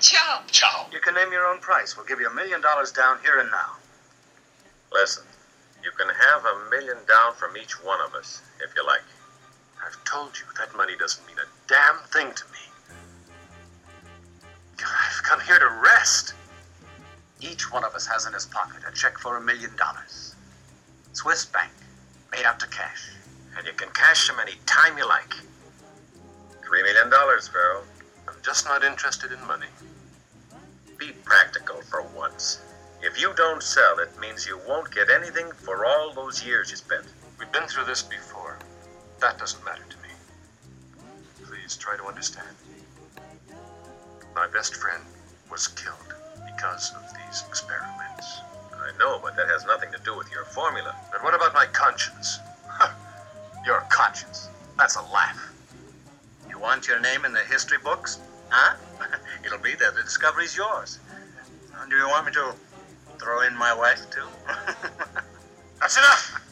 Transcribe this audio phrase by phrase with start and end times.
[0.00, 0.42] Ciao.
[0.50, 0.86] Ciao.
[0.92, 1.96] You can name your own price.
[1.96, 3.76] We'll give you a million dollars down here and now.
[4.92, 5.24] Listen,
[5.82, 9.02] you can have a million down from each one of us, if you like.
[9.84, 12.58] I've told you that money doesn't mean a damn thing to me.
[14.78, 16.34] I've come here to rest.
[17.40, 20.34] Each one of us has in his pocket a check for a million dollars.
[21.12, 21.72] Swiss bank,
[22.32, 23.10] made out to cash.
[23.56, 25.34] And you can cash them any time you like.
[26.64, 27.82] Three million dollars, Farrell.
[28.38, 29.66] I'm just not interested in money.
[30.96, 32.60] Be practical for once.
[33.02, 36.76] If you don't sell, it means you won't get anything for all those years you
[36.76, 37.04] spent.
[37.36, 38.60] We've been through this before.
[39.20, 40.14] That doesn't matter to me.
[41.46, 42.46] Please try to understand.
[44.36, 45.02] My best friend
[45.50, 46.14] was killed
[46.46, 48.38] because of these experiments.
[48.72, 50.94] I know, but that has nothing to do with your formula.
[51.10, 52.38] But what about my conscience?
[53.66, 54.48] Your conscience.
[54.78, 55.52] That's a laugh.
[56.48, 58.20] You want your name in the history books?
[58.50, 58.76] Huh?
[59.44, 59.90] It'll be there.
[59.92, 60.98] The discovery's yours.
[61.88, 62.54] Do you want me to
[63.18, 64.26] throw in my wife, too?
[65.80, 66.42] That's enough!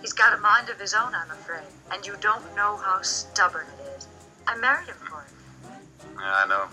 [0.00, 1.64] He's got a mind of his own, I'm afraid.
[1.90, 4.08] And you don't know how stubborn it is.
[4.46, 5.32] I married him for it.
[6.16, 6.66] Yeah, I know.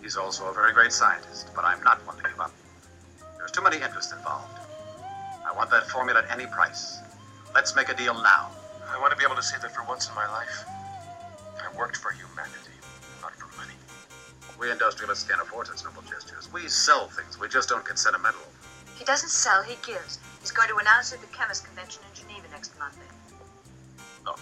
[0.00, 2.52] He's also a very great scientist, but I'm not one to give up.
[3.38, 4.58] There's too many interests involved.
[5.44, 6.98] I want that formula at any price.
[7.54, 8.50] Let's make a deal now.
[8.88, 10.64] I want to be able to say that for once in my life,
[11.60, 12.63] I worked for humanity, not for money.
[14.64, 16.48] We industrialists can't afford such noble gestures.
[16.50, 17.38] We sell things.
[17.38, 18.40] We just don't get sentimental.
[18.96, 20.18] He doesn't sell, he gives.
[20.40, 23.04] He's going to announce it at the chemist convention in Geneva next Monday.
[24.24, 24.40] Look,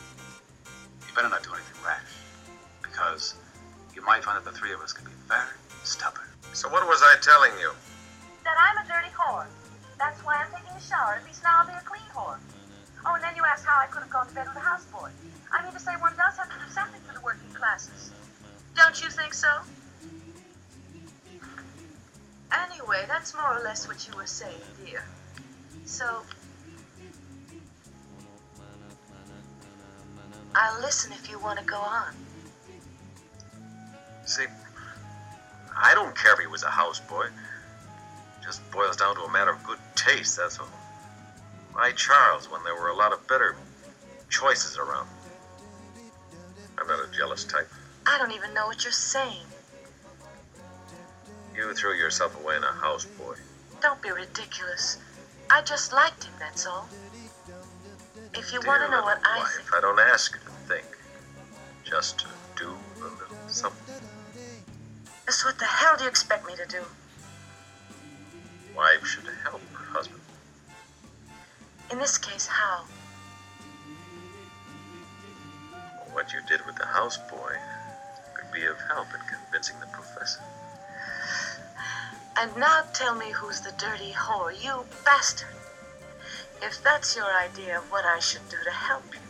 [1.02, 2.06] you better not do anything rash,
[2.86, 3.34] because
[3.96, 6.30] you might find that the three of us can be very stubborn.
[6.54, 7.72] So what was I telling you?
[8.44, 9.50] that I'm a dirty whore.
[9.98, 11.18] That's why I'm taking a shower.
[11.18, 12.38] At least now I'll be a clean whore.
[13.04, 15.10] Oh, and then you asked how I could have gone to bed with a houseboy.
[15.50, 18.14] I mean to say one does have to do something for the working classes.
[18.76, 19.50] Don't you think so?
[22.52, 25.04] Anyway, that's more or less what you were saying, dear.
[25.84, 26.22] So.
[30.54, 32.14] I'll listen if you want to go on.
[34.24, 34.44] See,
[35.76, 37.30] I don't care if he was a houseboy.
[38.44, 40.68] Just boils down to a matter of good taste, that's all.
[41.74, 43.56] My Charles, when there were a lot of better
[44.28, 45.08] choices around.
[46.78, 47.68] I'm not a jealous type.
[48.06, 49.46] I don't even know what you're saying.
[51.54, 53.38] You threw yourself away in a houseboy.
[53.80, 54.98] Don't be ridiculous.
[55.50, 56.88] I just liked him, that's all.
[58.34, 59.74] If you want to know what I wife, think.
[59.76, 60.86] I don't ask you to think.
[61.84, 62.26] Just to
[62.56, 62.70] do
[63.00, 63.94] a little something.
[65.26, 66.82] That's what the hell do you expect me to do?
[68.74, 70.22] Wife should help her husband.
[71.90, 72.84] In this case, how?
[76.12, 77.56] What you did with the houseboy
[78.34, 80.40] could be of help in convincing the professor.
[82.36, 85.48] And now tell me who's the dirty whore, you bastard.
[86.62, 89.20] If that's your idea of what I should do to help you,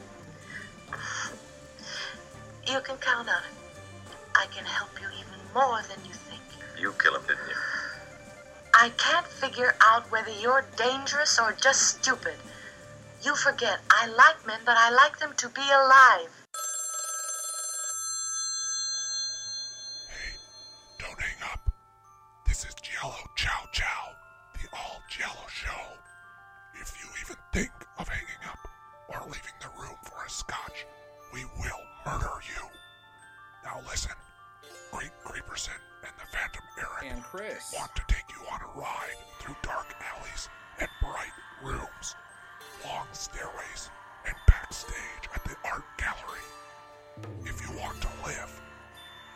[2.73, 3.57] you can count on it.
[4.37, 6.43] I can help you even more than you think.
[6.79, 7.57] You kill him, didn't you?
[8.75, 12.37] I can't figure out whether you're dangerous or just stupid.
[13.23, 16.31] You forget, I like men, but I like them to be alive.
[20.09, 20.35] Hey,
[20.99, 21.62] don't hang up.
[23.03, 24.15] Jello Chow Chow,
[24.55, 25.83] the all Jello show.
[26.81, 28.69] If you even think of hanging up
[29.09, 30.87] or leaving the room for a scotch,
[31.35, 32.63] we will murder you.
[33.65, 34.13] Now listen,
[34.93, 35.75] Great Creeperson
[36.07, 37.75] and the Phantom Eric And Chris.
[37.77, 40.49] want to take you on a ride through dark alleys
[40.79, 41.35] and bright
[41.65, 42.15] rooms,
[42.85, 43.91] long stairways,
[44.29, 46.47] and backstage at the art gallery.
[47.51, 48.63] If you want to live,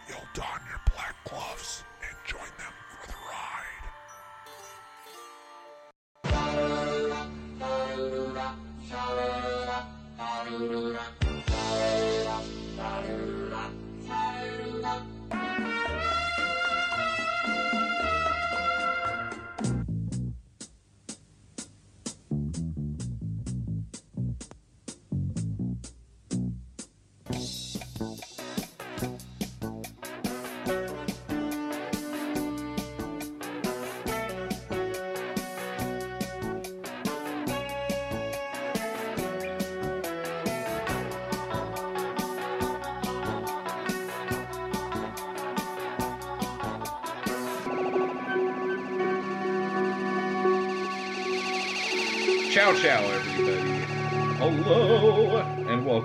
[0.09, 2.76] you'll don your black gloves and join them
[8.87, 9.85] シャルラ、
[10.17, 11.16] ラルルラ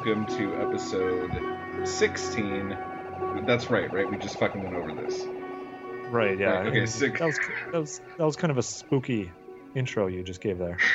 [0.03, 1.43] welcome to episode
[1.83, 2.75] 16.
[3.45, 4.09] That's right, right?
[4.09, 5.27] We just fucking went over this.
[6.09, 6.39] Right.
[6.39, 6.47] Yeah.
[6.47, 7.19] Right, okay, sick.
[7.19, 7.39] That was,
[7.71, 9.31] that was that was kind of a spooky
[9.75, 10.77] intro you just gave there.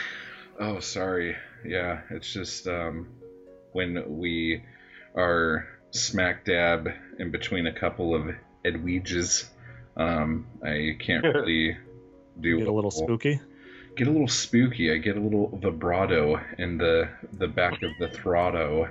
[0.59, 1.37] Oh, sorry.
[1.67, 3.09] Yeah, it's just um,
[3.73, 4.65] when we
[5.15, 6.89] are smack dab
[7.19, 9.51] in between a couple of Edwiges,
[9.99, 11.77] um, I can't really
[12.41, 13.39] do Get a little spooky.
[13.97, 14.93] Get a little spooky.
[14.93, 17.09] I get a little vibrato in the
[17.39, 18.91] the back of the throtto,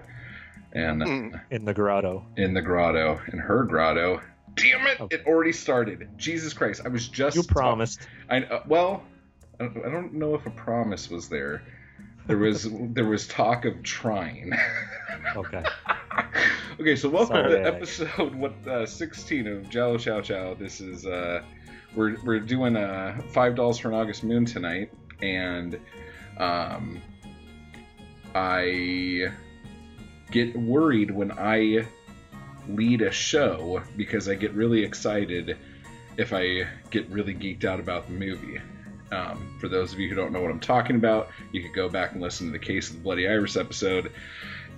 [0.74, 2.26] and uh, in the grotto.
[2.38, 4.20] in the grotto, in her grotto.
[4.56, 5.00] Damn it!
[5.00, 5.18] Okay.
[5.18, 6.10] It already started.
[6.18, 6.82] Jesus Christ!
[6.86, 8.08] I was just You promised.
[8.32, 9.04] I uh, well,
[9.60, 11.62] I don't, know if a promise was there.
[12.26, 14.54] There was there was talk of trying.
[15.36, 15.64] Okay.
[16.80, 20.56] okay, so welcome Sorry, to episode what uh, 16 of Jello Chow Chow.
[20.56, 21.44] This is uh,
[21.96, 25.80] we're we're doing a five dolls for an August moon tonight, and
[26.38, 27.02] um,
[28.34, 29.32] I
[30.32, 31.88] get worried when I
[32.68, 35.58] lead a show because I get really excited
[36.18, 38.60] if I get really geeked out about the movie.
[39.12, 41.88] Um, for those of you who don't know what I'm talking about, you could go
[41.88, 44.12] back and listen to the Case of the Bloody Iris episode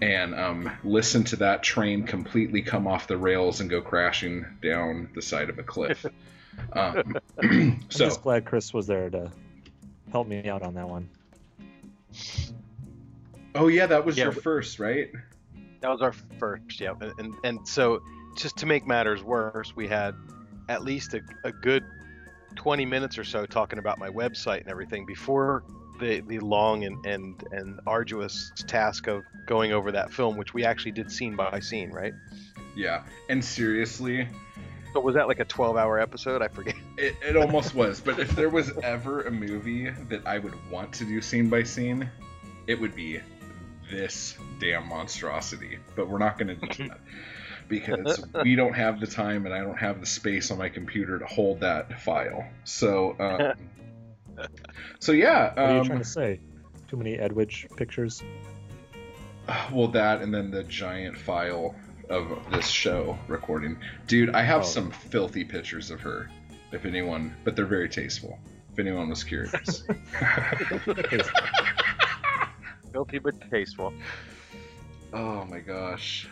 [0.01, 5.09] and um, listen to that train completely come off the rails and go crashing down
[5.15, 6.05] the side of a cliff.
[6.73, 9.31] Um, I'm just glad Chris was there to
[10.11, 11.09] help me out on that one.
[13.55, 15.09] oh yeah, that was Yeah, your first, right?
[15.81, 16.93] That was our first, yeah.
[16.99, 18.01] And, and and so
[18.35, 20.15] just to make matters worse, we had
[20.69, 21.83] at least a, a good
[22.55, 25.63] 20 minutes or so talking about my website and everything before
[25.99, 30.63] the the long and and and arduous task of going over that film, which we
[30.63, 32.13] actually did scene by scene, right?
[32.75, 33.03] Yeah.
[33.29, 34.27] And seriously,
[34.97, 36.41] So was that like a 12 hour episode?
[36.41, 36.73] I forget.
[36.97, 40.91] It, it almost was, but if there was ever a movie that I would want
[40.93, 42.09] to do scene by scene,
[42.65, 43.19] it would be
[43.91, 45.77] this damn monstrosity.
[45.95, 46.99] But we're not going to do that
[47.67, 51.19] because we don't have the time and I don't have the space on my computer
[51.19, 52.43] to hold that file.
[52.63, 54.47] So, um,
[54.99, 55.49] so yeah.
[55.49, 56.39] What are you Um, trying to say?
[56.87, 58.23] Too many Edwige pictures?
[59.71, 61.75] well, that and then the giant file
[62.09, 63.77] of this show recording,
[64.07, 64.29] dude.
[64.35, 64.65] I have Oh.
[64.65, 66.29] some filthy pictures of her.
[66.71, 68.37] If anyone, but they're very tasteful.
[68.73, 69.83] If anyone was curious.
[72.91, 73.93] Filthy but tasteful.
[75.13, 76.27] Oh my gosh.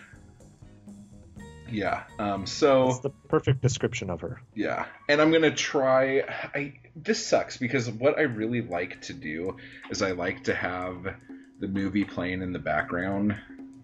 [1.70, 2.04] Yeah.
[2.20, 2.46] Um.
[2.46, 4.42] So That's the perfect description of her.
[4.54, 6.22] yeah, and I'm gonna try.
[6.54, 9.58] I this sucks because what I really like to do
[9.90, 11.16] is I like to have
[11.60, 13.36] the movie playing in the background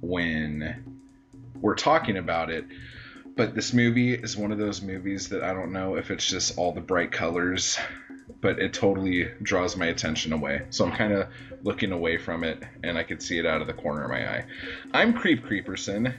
[0.01, 0.90] when
[1.61, 2.65] we're talking about it.
[3.35, 6.57] But this movie is one of those movies that I don't know if it's just
[6.57, 7.77] all the bright colors,
[8.41, 10.63] but it totally draws my attention away.
[10.69, 11.27] So I'm kind of
[11.63, 14.29] looking away from it, and I can see it out of the corner of my
[14.37, 14.45] eye.
[14.93, 16.13] I'm Creep Creeperson,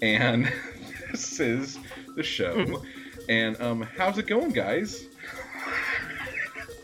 [0.00, 0.50] and
[1.10, 1.76] this is
[2.14, 2.82] the show.
[3.28, 5.06] and um, how's it going, guys?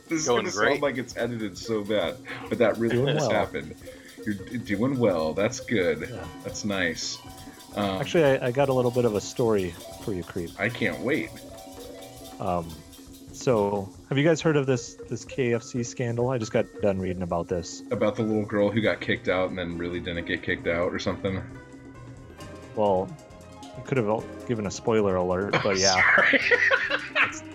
[0.08, 0.68] this is Going gonna great.
[0.72, 2.16] sound like it's edited so bad,
[2.48, 3.38] but that really Doing just well.
[3.38, 3.76] happened.
[4.26, 5.32] You're d- doing well.
[5.32, 6.08] That's good.
[6.10, 6.24] Yeah.
[6.42, 7.18] That's nice.
[7.76, 10.50] Um, Actually, I, I got a little bit of a story for you, Creep.
[10.58, 11.30] I can't wait.
[12.40, 12.68] Um,
[13.32, 16.30] so, have you guys heard of this this KFC scandal?
[16.30, 17.82] I just got done reading about this.
[17.90, 20.92] About the little girl who got kicked out and then really didn't get kicked out
[20.92, 21.42] or something.
[22.74, 23.08] Well,
[23.62, 26.40] you could have given a spoiler alert, but yeah, Sorry.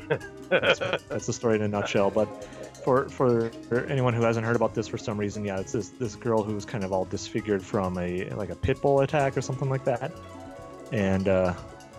[0.49, 2.09] that's, that's the story in a nutshell.
[2.09, 2.47] But
[2.85, 3.49] for for
[3.89, 6.65] anyone who hasn't heard about this for some reason, yeah, it's this this girl who's
[6.65, 10.13] kind of all disfigured from a like a pit bull attack or something like that,
[10.91, 11.53] and uh,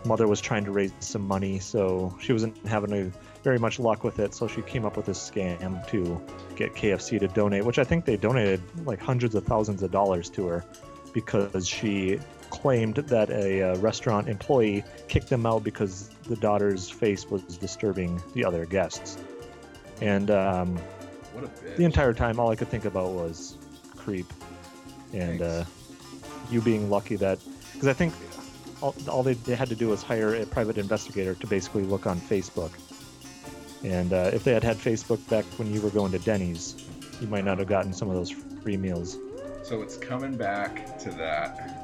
[0.05, 3.11] mother was trying to raise some money, so she wasn't having a,
[3.43, 4.33] very much luck with it.
[4.33, 6.23] So she came up with this scam to
[6.55, 10.31] get KFC to donate, which I think they donated like hundreds of thousands of dollars
[10.31, 10.64] to her
[11.12, 17.28] because she claimed that a uh, restaurant employee kicked them out because the daughter's face
[17.28, 19.19] was disturbing the other guests.
[20.00, 20.76] And um,
[21.33, 21.76] what a bitch.
[21.76, 23.57] the entire time, all I could think about was
[23.97, 24.26] creep,
[25.12, 25.65] and uh,
[26.50, 27.38] you being lucky that
[27.73, 28.15] because I think
[28.83, 32.21] all, all they, had to do was hire a private investigator to basically look on
[32.21, 32.71] Facebook.
[33.85, 36.87] And uh, if they had had Facebook back when you were going to Denny's,
[37.21, 39.19] you might not have gotten some of those free meals.
[39.62, 41.83] So it's coming back to that.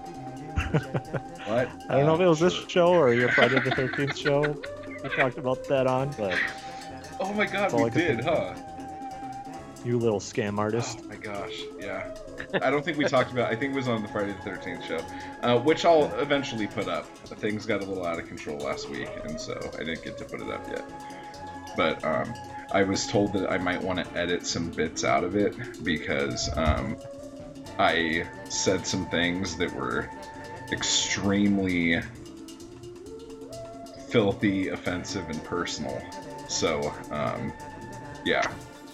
[1.47, 1.69] what?
[1.89, 4.57] I don't know if it was this show or your Friday the 13th show.
[5.03, 6.39] We talked about that on, but
[7.25, 8.55] Oh my god, we did, huh?
[9.85, 11.01] you little scam artist.
[11.03, 12.15] Oh my gosh, yeah.
[12.63, 13.51] I don't think we talked about.
[13.51, 15.01] I think it was on the Friday the Thirteenth show,
[15.43, 17.07] uh, which I'll eventually put up.
[17.27, 20.25] Things got a little out of control last week, and so I didn't get to
[20.25, 20.85] put it up yet.
[21.77, 22.33] But um,
[22.71, 26.51] I was told that I might want to edit some bits out of it because
[26.57, 26.97] um,
[27.79, 30.11] I said some things that were
[30.71, 32.01] extremely
[34.09, 36.03] filthy, offensive, and personal.
[36.53, 37.53] So, um,
[38.25, 38.43] yeah.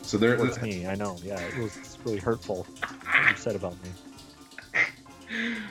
[0.02, 0.36] So there.
[0.36, 1.16] Towards me, I know.
[1.22, 3.90] Yeah, it was really hurtful what you said about me.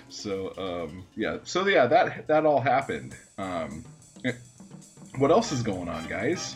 [0.09, 3.15] So um, yeah, so yeah, that that all happened.
[3.39, 3.83] Um,
[4.23, 4.33] eh,
[5.17, 6.55] what else is going on, guys?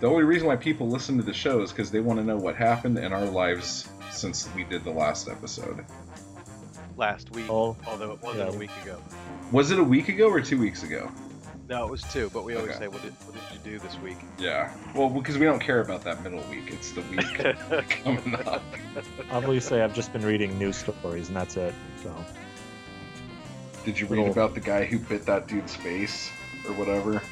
[0.00, 2.36] The only reason why people listen to the show is because they want to know
[2.36, 5.86] what happened in our lives since we did the last episode.
[6.98, 8.54] Last week, Oh, although it wasn't yeah.
[8.56, 8.98] a week ago.
[9.50, 11.10] Was it a week ago or two weeks ago?
[11.72, 12.28] No, it was two.
[12.34, 12.80] But we always Okay.
[12.80, 14.70] say, "What did, what did you do this week?" Yeah.
[14.94, 16.64] Well, because we don't care about that middle week.
[16.70, 18.62] It's the week coming up.
[19.30, 21.74] Obviously, I've just been reading news stories, and that's it.
[22.02, 22.14] So
[23.86, 26.30] Did you read about the guy who bit that dude's face
[26.68, 27.22] or whatever?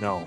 [0.00, 0.26] no,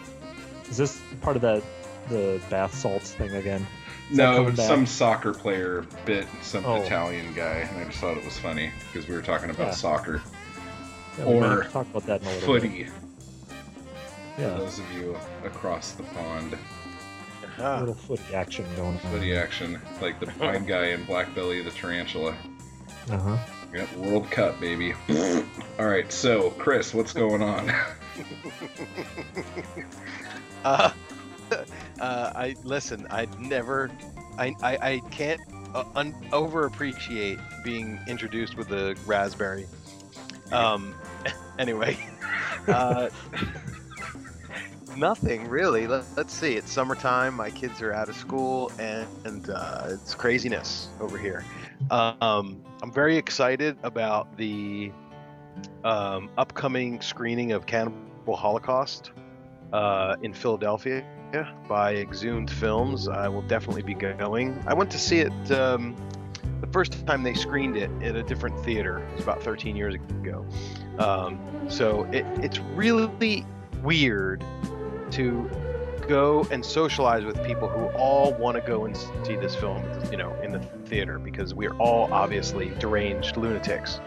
[0.69, 1.62] is this part of that
[2.07, 3.67] the bath salts thing again?
[4.09, 6.81] Is No, some soccer player bit some Oh.
[6.81, 9.74] Italian guy, and I just thought it was funny because we were talking about Yeah.
[9.74, 10.21] soccer,
[11.18, 12.62] Yeah, or talk about that in a little bit.
[12.62, 12.84] footy.
[14.36, 16.58] For Yeah, those of you across the pond, a
[17.62, 18.98] Ah, little footy action going on.
[19.12, 22.36] footy action, like the pine guy in Black Belly the Tarantula.
[23.12, 23.38] Uh huh.
[23.74, 24.94] Yep, World Cup, baby.
[25.80, 27.70] All right, so Chris, what's going on?
[30.63, 30.92] uh,
[32.00, 33.08] uh, I listen.
[33.10, 33.92] I never.
[34.38, 35.42] I I, I can't
[35.75, 39.68] uh, un- overappreciate being introduced with a raspberry.
[40.51, 40.96] Um.
[41.60, 41.98] Anyway.
[42.70, 43.10] Uh,
[44.98, 45.88] nothing really.
[45.88, 46.56] Let, let's see.
[46.56, 47.36] It's summertime.
[47.36, 51.44] My kids are out of school, and, and uh, it's craziness over here.
[51.91, 54.91] Um, I'm very excited about the
[55.84, 59.12] um, upcoming screening of Cannibal Holocaust
[59.74, 61.06] uh, in Philadelphia
[61.68, 63.08] by Exhumed Films.
[63.08, 64.62] I will definitely be going.
[64.68, 65.96] I went to see it um,
[66.62, 69.00] the first time they screened it at a different theater.
[69.00, 70.46] It was about 13 years ago.
[70.98, 71.39] Um,
[71.70, 73.46] so it, it's really
[73.82, 74.44] weird
[75.12, 75.50] to
[76.08, 80.18] go and socialize with people who all want to go and see this film, you
[80.18, 84.00] know, in the theater because we're all obviously deranged lunatics,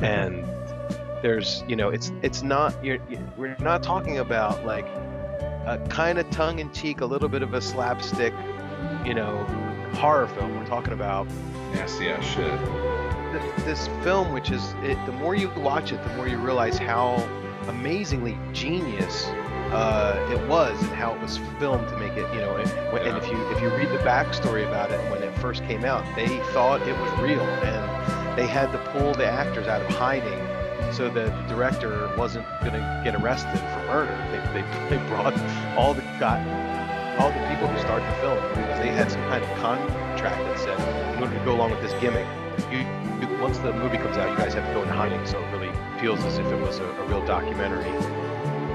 [0.00, 0.44] and
[1.22, 4.86] there's, you know, it's it's not you're, you- we're not talking about like
[5.66, 8.32] a kind of tongue-in-cheek, a little bit of a slapstick,
[9.04, 9.44] you know,
[9.94, 10.58] horror film.
[10.58, 11.28] We're talking about
[11.74, 12.58] Nasty ass shit.
[13.32, 16.78] th- this film, which is it, the more you watch it, the more you realize
[16.78, 17.16] how
[17.68, 19.26] amazingly genius
[19.72, 22.32] uh, it was and how it was filmed to make it.
[22.34, 25.22] You know, and, when, and if you if you read the backstory about it when
[25.22, 29.26] it first came out, they thought it was real, and they had to pull the
[29.26, 30.40] actors out of hiding
[30.92, 34.14] so the director wasn't going to get arrested for murder.
[34.30, 35.38] They, they, they brought
[35.76, 36.38] all the got
[37.18, 40.58] all the people who started the film because they had some kind of contract that
[40.58, 42.26] said in order to go along with this gimmick,
[42.70, 42.78] you,
[43.20, 45.24] you once the movie comes out, you guys have to go into hiding.
[45.26, 47.88] So it really feels as if it was a, a real documentary.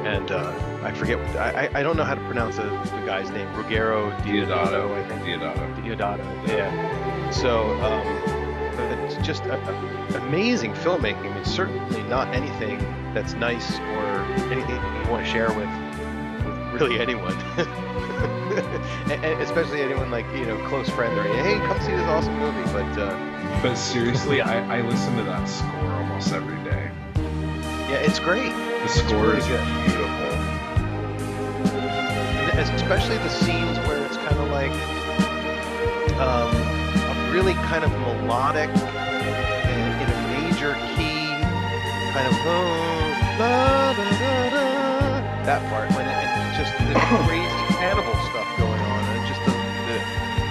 [0.08, 0.53] And uh,
[0.84, 3.48] I forget, I, I- don't know how to pronounce the, the guy's name.
[3.50, 5.22] Ruggero Deodato, I think.
[5.24, 5.84] Deodato.
[5.84, 7.29] Deodato, yeah.
[7.32, 8.08] So um,
[9.03, 11.29] it's just a, a- amazing filmmaking.
[11.32, 12.77] I mean, certainly not anything
[13.13, 14.22] that's nice or
[14.53, 15.67] anything you want to share with,
[16.46, 17.36] with really anyone.
[19.41, 22.63] especially anyone like, you know, close friend or, hey, come see this awesome movie.
[22.71, 26.89] But uh, But seriously, I, I listen to that score almost every day.
[27.89, 28.51] yeah, it's great.
[28.51, 29.65] The score really is good.
[29.86, 30.27] beautiful.
[32.57, 34.71] Especially the scenes where it's kind of like
[36.19, 41.27] um, a really kind of melodic and in a major key,
[42.13, 46.93] kind of oh, da, da, da, that part when it, and just the
[47.27, 49.98] crazy cannibal stuff going on, and just the, the,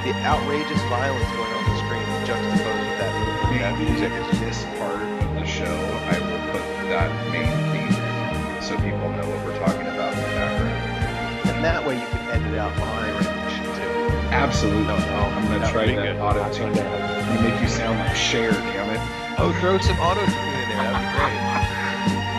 [0.07, 3.13] the outrageous violence going on the screen juxtaposed with that,
[3.51, 4.13] with that music.
[4.15, 9.11] in this part of the show, I will put that main theme in so people
[9.11, 11.51] know what we're talking about in the background.
[11.51, 13.95] And that way you can edit out my rendition too.
[14.31, 14.87] Absolutely.
[14.87, 16.71] No, no, I'm gonna that try that auto tune.
[16.71, 19.03] I'm gonna make you sound like Cher, damn it.
[19.39, 20.79] Oh, throw some auto tune in there.
[20.79, 21.43] That'd be great.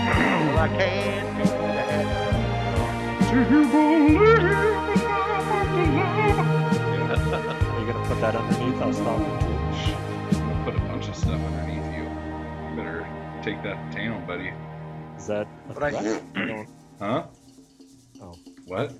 [0.47, 1.56] well, I can
[3.29, 5.17] do that.
[6.97, 9.53] Are you gonna put that underneath us talking too?
[10.37, 12.03] I'm gonna put a bunch of stuff underneath you.
[12.03, 13.07] You better
[13.43, 14.51] take that to town, buddy.
[15.17, 16.23] Is that a But I- threat?
[16.35, 16.69] I don't-
[16.99, 17.23] Huh?
[18.21, 18.33] Oh.
[18.65, 18.93] What?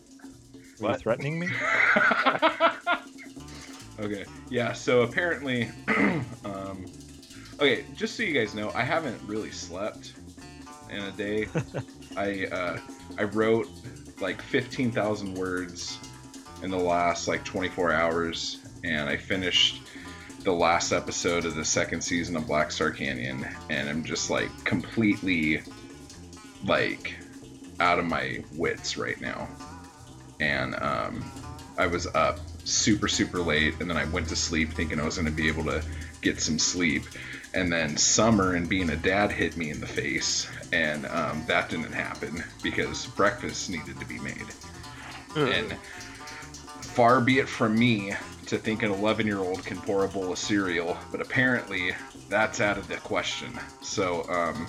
[0.79, 1.50] Were you threatening me?
[4.00, 4.25] okay.
[4.50, 4.74] Yeah.
[4.74, 5.69] So apparently,
[6.46, 6.86] um,
[7.60, 7.86] okay.
[7.96, 10.13] Just so you guys know, I haven't really slept
[10.91, 11.48] in a day.
[12.17, 12.79] I uh,
[13.17, 13.67] I wrote
[14.19, 16.00] like fifteen thousand words
[16.63, 19.81] in the last like twenty four hours, and I finished
[20.43, 24.50] the last episode of the second season of Black Star Canyon, and I'm just like
[24.63, 25.62] completely
[26.65, 27.15] like
[27.79, 29.47] out of my wits right now.
[30.39, 31.31] and um,
[31.77, 35.15] I was up super super late, and then I went to sleep thinking I was
[35.15, 35.83] going to be able to
[36.21, 37.03] get some sleep,
[37.53, 41.69] and then summer and being a dad hit me in the face, and um, that
[41.69, 44.45] didn't happen because breakfast needed to be made,
[45.36, 45.75] and
[46.81, 48.13] far be it from me
[48.47, 51.91] to think an 11 year old can pour a bowl of cereal, but apparently
[52.29, 53.57] that's out of the question.
[53.81, 54.65] So, um,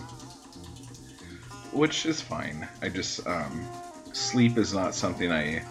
[1.72, 2.68] which is fine.
[2.82, 3.64] I just, um,
[4.12, 5.62] sleep is not something I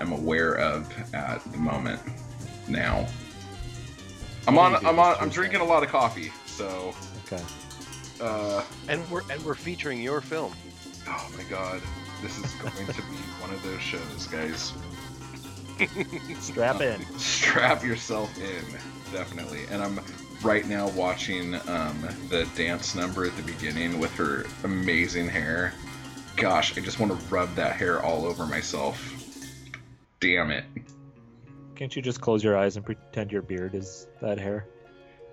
[0.00, 2.00] am aware of at the moment
[2.68, 3.06] now.
[4.46, 6.94] I'm on, I'm on, I'm drinking a lot of coffee, so,
[7.26, 7.42] Okay.
[8.24, 10.52] Uh, And we're and we're featuring your film.
[11.08, 11.80] oh my god,
[12.22, 14.72] this is going to be one of those shows, guys.
[16.40, 17.00] Strap in.
[17.18, 18.64] strap yourself in
[19.12, 19.98] definitely and i'm
[20.42, 25.74] right now watching um, the dance number at the beginning with her amazing hair
[26.36, 29.12] gosh i just want to rub that hair all over myself
[30.20, 30.64] damn it
[31.74, 34.68] Can't you just close your eyes and pretend your beard is that hair?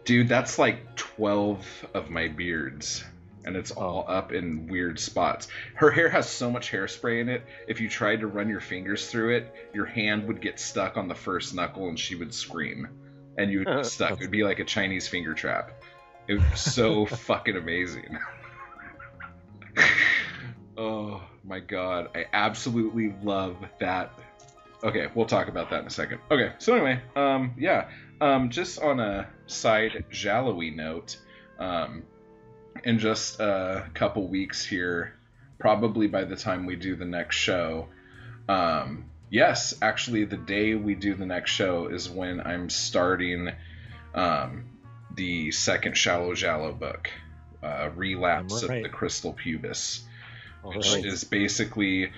[0.04, 3.04] Dude that's like 12 of my beards
[3.44, 5.48] and it's all up in weird spots.
[5.76, 9.10] Her hair has so much hairspray in it if you tried to run your fingers
[9.10, 12.88] through it your hand would get stuck on the first knuckle and she would scream.
[13.38, 14.12] And you would get stuck.
[14.12, 15.72] It would be like a chinese finger trap.
[16.28, 18.18] It was so fucking amazing.
[20.78, 22.10] Oh my god.
[22.16, 24.18] I absolutely love that.
[24.84, 26.20] Okay we'll talk about that in a second.
[26.32, 27.90] Okay so anyway um yeah
[28.22, 31.18] um just on a side jallowy note
[31.60, 32.04] um
[32.86, 35.14] in just a couple weeks here
[35.60, 37.88] probably by the time we do the next show
[38.48, 43.50] um yes actually the day we do the next show is when i'm starting
[44.16, 44.64] um
[45.16, 47.10] the second shallow jallow book
[47.64, 48.78] uh relapse Right.
[48.78, 50.02] of the crystal pubis
[50.64, 51.06] All which right.
[51.06, 52.12] is basically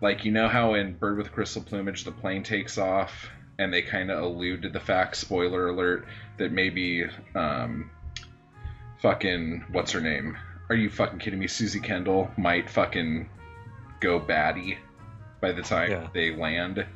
[0.00, 3.28] like you know how in Bird with Crystal Plumage the plane takes off
[3.60, 6.06] and they kind of allude to the fact, spoiler alert,
[6.38, 7.90] that maybe um,
[9.00, 10.36] fucking what's her name?
[10.68, 11.46] Are you fucking kidding me?
[11.46, 13.28] Suzy Kendall might fucking
[14.00, 14.78] go batty
[15.40, 16.08] by the time Yeah.
[16.12, 16.86] they land.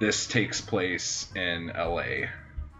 [0.00, 2.30] This takes place in L.A.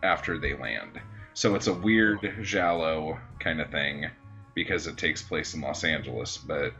[0.03, 0.99] after they land,
[1.35, 4.07] so it's a weird Giallo kind of thing
[4.55, 6.73] because it takes place in Los Angeles, but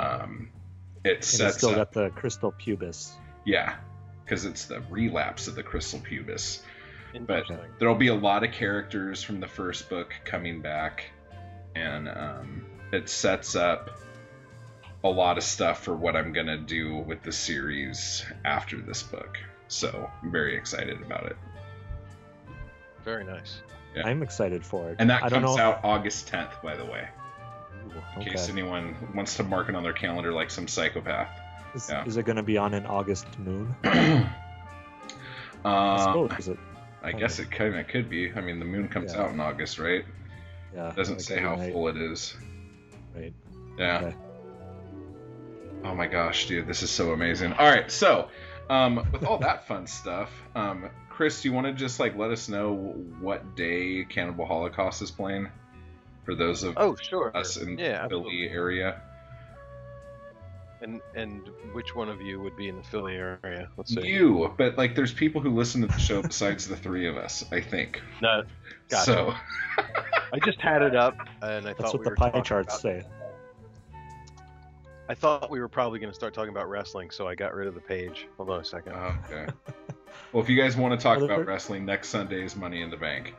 [0.00, 0.48] um,
[1.04, 3.12] it And it's sets still up, got the crystal pubis.
[3.44, 3.76] yeah,
[4.32, 6.62] because it's the relapse of the crystal pubis.
[7.26, 7.44] But
[7.78, 11.10] there'll be a lot of characters from the first book coming back,
[11.74, 12.64] and um,
[12.94, 13.90] it sets up
[15.04, 19.36] a lot of stuff for what I'm gonna do with the series after this book.
[19.68, 21.36] So I'm very excited about it.
[23.04, 23.60] Very nice.
[23.94, 24.06] Yeah.
[24.06, 24.96] I'm excited for it.
[24.98, 25.62] And that I don't comes know.
[25.62, 27.06] out August 10th, by the way,
[27.84, 28.30] in okay.
[28.30, 31.28] case anyone wants to mark it on their calendar like some psychopath.
[31.74, 32.04] Is, yeah.
[32.04, 33.74] is it going to be on an August moon?
[33.84, 34.24] uh,
[35.64, 36.58] I suppose it.
[37.02, 38.32] I guess it kind of could be.
[38.32, 39.22] I mean, the moon comes Yeah.
[39.22, 40.04] out in August, right?
[40.74, 40.90] Yeah.
[40.90, 42.36] It doesn't like say how night, full it is.
[43.14, 43.32] Right.
[43.78, 43.98] Yeah.
[43.98, 44.16] Okay.
[45.84, 47.52] Oh my gosh, dude, this is so amazing.
[47.54, 48.28] All right, so
[48.70, 52.30] um, with all that fun stuff, um, Chris, do you want to just like let
[52.30, 52.72] us know
[53.20, 55.48] what day Cannibal Holocaust is playing
[56.24, 57.36] for those of Oh, sure.
[57.36, 58.48] us in yeah, the Philly absolutely.
[58.50, 59.02] area?
[60.82, 63.68] And and which one of you would be in the Philly area?
[63.76, 64.00] Let's see.
[64.06, 67.44] You, but like, there's people who listen to the show besides the three of us,
[67.52, 68.02] I think.
[68.20, 68.42] No,
[68.88, 69.04] gotcha.
[69.04, 69.34] So
[70.32, 72.80] I just had it up, and I That's thought what we the pie charts about-
[72.80, 73.02] say.
[75.08, 77.68] I thought we were probably going to start talking about wrestling, so I got rid
[77.68, 78.26] of the page.
[78.36, 78.94] Hold on a second.
[78.94, 79.52] Oh, okay.
[80.32, 82.90] Well, if you guys want to talk about per- wrestling, next Sunday is Money in
[82.90, 83.34] the Bank.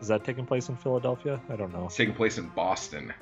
[0.00, 1.40] Is that taking place in Philadelphia?
[1.48, 1.84] I don't know.
[1.86, 3.12] It's taking place in Boston.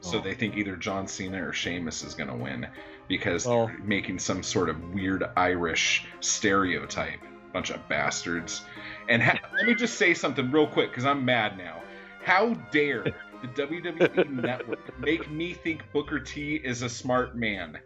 [0.00, 0.20] So Oh.
[0.20, 2.66] they think either John Cena or Sheamus is going to win
[3.08, 7.20] because they're making some sort of weird Irish stereotype.
[7.52, 8.62] Bunch of bastards.
[9.08, 11.82] And ha- let me just say something real quick because I'm mad now.
[12.24, 13.02] How dare
[13.42, 17.78] the WWE Network make me think Booker T is a smart man?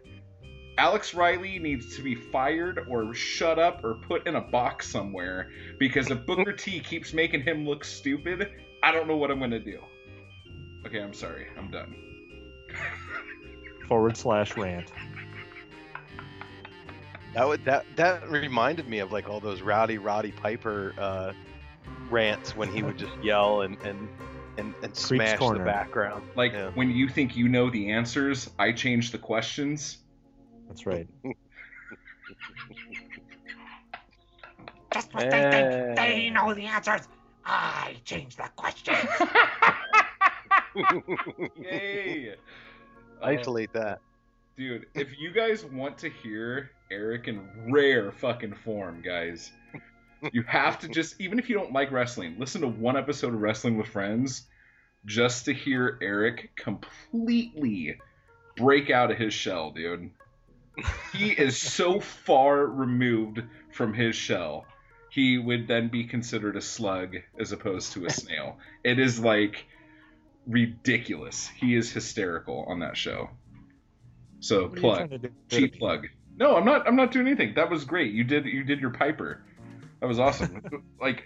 [0.77, 5.49] Alex Riley needs to be fired or shut up or put in a box somewhere
[5.79, 8.51] because if Booker T keeps making him look stupid,
[8.83, 9.79] I don't know what I'm going to do.
[10.85, 11.47] Okay, I'm sorry.
[11.57, 11.95] I'm done.
[13.87, 14.91] Forward slash rant.
[17.33, 21.33] That would that that reminded me of like all those rowdy Roddy Piper uh,
[22.09, 24.07] rants when he would just yell and and
[24.57, 26.23] and, and smash the background.
[26.35, 26.69] Like Yeah.
[26.75, 29.97] when you think you know the answers, I change the questions.
[30.69, 31.07] That's right.
[34.93, 36.29] Just when they think they Eh.
[36.29, 37.01] know the answers,
[37.43, 38.95] I change the question.
[41.61, 42.35] Yay!
[43.25, 43.99] Isolate that.
[44.57, 49.51] dude, if you guys want to hear Eric in rare fucking form, guys.
[50.31, 53.41] You have to just, even if you don't like wrestling, listen to one episode of
[53.41, 54.43] Wrestling with Friends
[55.05, 57.99] just to hear Eric completely
[58.55, 60.09] break out of his shell, dude.
[61.13, 64.65] He is so far removed from his shell.
[65.09, 68.57] He would then be considered a slug as opposed to a snail.
[68.83, 69.65] It is like
[70.47, 71.47] ridiculous.
[71.47, 73.29] He is hysterical on that show.
[74.39, 75.29] So What plug, trying to do?
[75.49, 76.07] cheap plug.
[76.37, 76.87] No, I'm not.
[76.87, 77.53] I'm not doing anything.
[77.55, 78.13] That was great.
[78.13, 78.45] You did.
[78.45, 79.41] You did your Piper.
[80.01, 80.83] That was awesome.
[81.01, 81.23] like,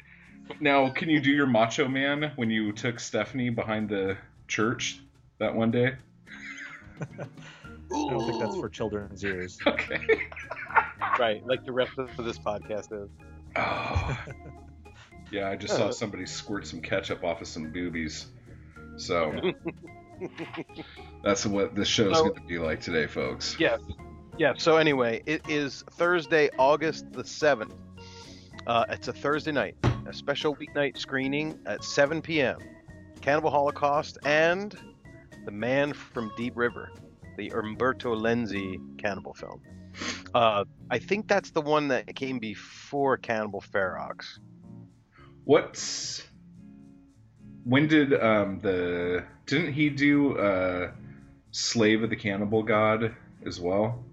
[0.60, 5.00] now can you do your Macho Man when you took Stephanie behind the church
[5.40, 5.96] that one day?
[7.02, 7.26] I
[7.90, 9.58] don't think that's for children's ears.
[9.68, 10.00] Okay.
[11.18, 13.10] Right, like the rest of this podcast is.
[13.56, 14.18] Oh.
[15.32, 15.92] Yeah, I just saw uh.
[15.92, 18.28] somebody squirt some ketchup off of some boobies.
[19.00, 19.34] So
[21.24, 23.56] that's what this show's So- going to be like today, folks.
[23.60, 23.78] Yeah.
[24.38, 24.54] Yeah.
[24.58, 27.74] So anyway, it is Thursday, August the seventh.
[28.68, 29.76] Uh, it's a Thursday night,
[30.08, 32.60] a special weeknight screening at 7 p.m.
[33.22, 34.78] Cannibal Holocaust and
[35.46, 36.92] The Man from Deep River,
[37.38, 39.62] the Umberto Lenzi cannibal film.
[40.36, 44.40] Uh, I think that's the one that came before Cannibal Ferox.
[45.46, 46.24] What's
[47.70, 50.92] when did um the didn't he do uh
[51.52, 54.04] Slave of the Cannibal God as well?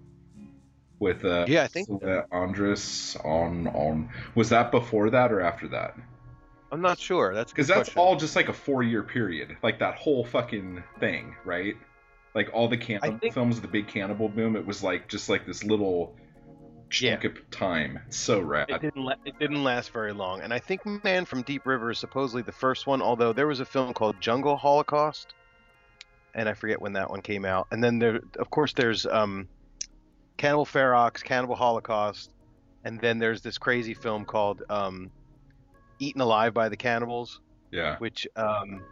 [0.99, 5.67] With uh Yeah, I think uh, Andress on on was that before that or after
[5.69, 5.95] that?
[6.71, 7.33] I'm not sure.
[7.33, 7.99] That's Because that's question.
[8.01, 11.75] all just like a four year period, like that whole fucking thing, right?
[12.35, 15.45] Like all the cannibal think- films, the big cannibal boom, it was like just like
[15.45, 16.15] this little
[16.89, 17.29] chunk Yeah.
[17.29, 17.99] of time.
[18.09, 18.69] So rad.
[18.69, 19.03] It didn't.
[19.03, 22.41] La- it didn't last very long, and I think Man from Deep River is supposedly
[22.41, 23.01] the first one.
[23.01, 25.33] Although there was a film called Jungle Holocaust,
[26.33, 27.67] and I forget when that one came out.
[27.71, 29.47] And then there, of course, there's um,
[30.37, 32.29] Cannibal Ferox, Cannibal Holocaust,
[32.83, 35.11] and then there's this crazy film called um,
[35.99, 37.97] Eaten Alive by the Cannibals, yeah.
[37.97, 38.83] which um,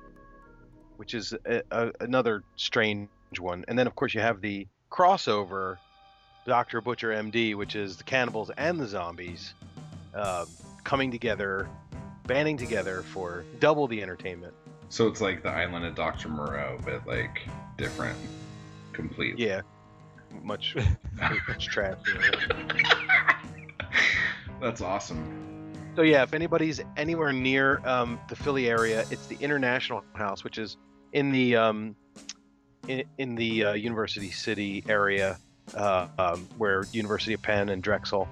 [0.97, 3.65] which is a, a, another strange one.
[3.67, 5.77] And then of course you have the crossover
[6.45, 6.79] Dr.
[6.79, 9.55] Butcher MD, which is the cannibals and the zombies
[10.13, 10.45] uh,
[10.83, 11.67] coming together,
[12.27, 14.53] banding together for double the entertainment.
[14.89, 16.29] So it's like the island of Dr.
[16.29, 18.17] Moreau, but like different
[18.93, 19.43] completely.
[19.43, 19.61] Yeah,
[20.43, 20.75] much
[21.47, 21.97] much trash.
[24.61, 25.73] That's awesome.
[25.95, 30.57] So yeah, if anybody's anywhere near um, the Philly area, it's the International House, which
[30.57, 30.77] is
[31.13, 31.95] in the um,
[32.87, 35.39] in, in the uh, University City area,
[35.73, 38.27] uh, um, where University of Penn and Drexel.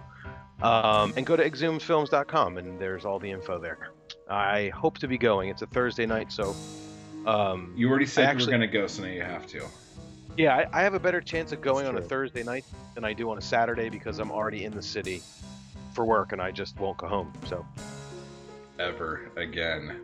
[0.62, 3.90] Um, and go to exhumedfilms.com, and there's all the info there.
[4.30, 5.50] I hope to be going.
[5.50, 6.56] It's a Thursday night, so
[7.26, 9.66] um, You already said actually- you were gonna go, so now you have to.
[10.38, 12.02] yeah, I, I have a better chance of going on a.
[12.02, 12.64] Thursday night
[12.96, 15.22] than I do on a Saturday because I'm already in the city
[15.94, 17.34] for work, and I just won't go home.
[17.48, 17.66] So
[18.80, 20.00] Ever again.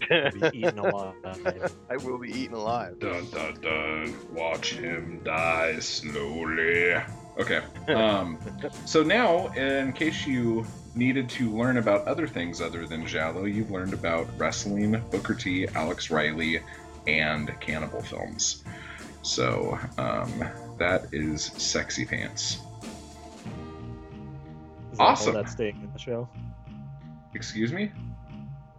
[0.00, 1.14] Be eaten alive.
[1.90, 2.98] I will be eaten alive.
[2.98, 4.14] Dun dun dun.
[4.34, 6.94] Watch him die slowly.
[7.38, 7.60] Okay.
[7.88, 8.38] Um.
[8.86, 13.70] so now, in case you needed to learn about other things other than Giallo, you've
[13.70, 16.60] learned about wrestling, Booker T, Alex Riley,
[17.06, 18.64] and cannibal films.
[19.22, 20.44] So, um,
[20.78, 22.58] that is sexy pants.
[24.92, 25.34] Is all Awesome.
[25.34, 26.28] That's staying in the show?
[27.34, 27.90] Excuse me?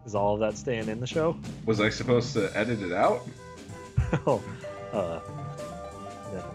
[0.06, 1.36] Is all of that staying in the show?
[1.66, 3.28] Was I supposed to edit it out?
[4.28, 4.42] oh,
[4.94, 5.20] uh,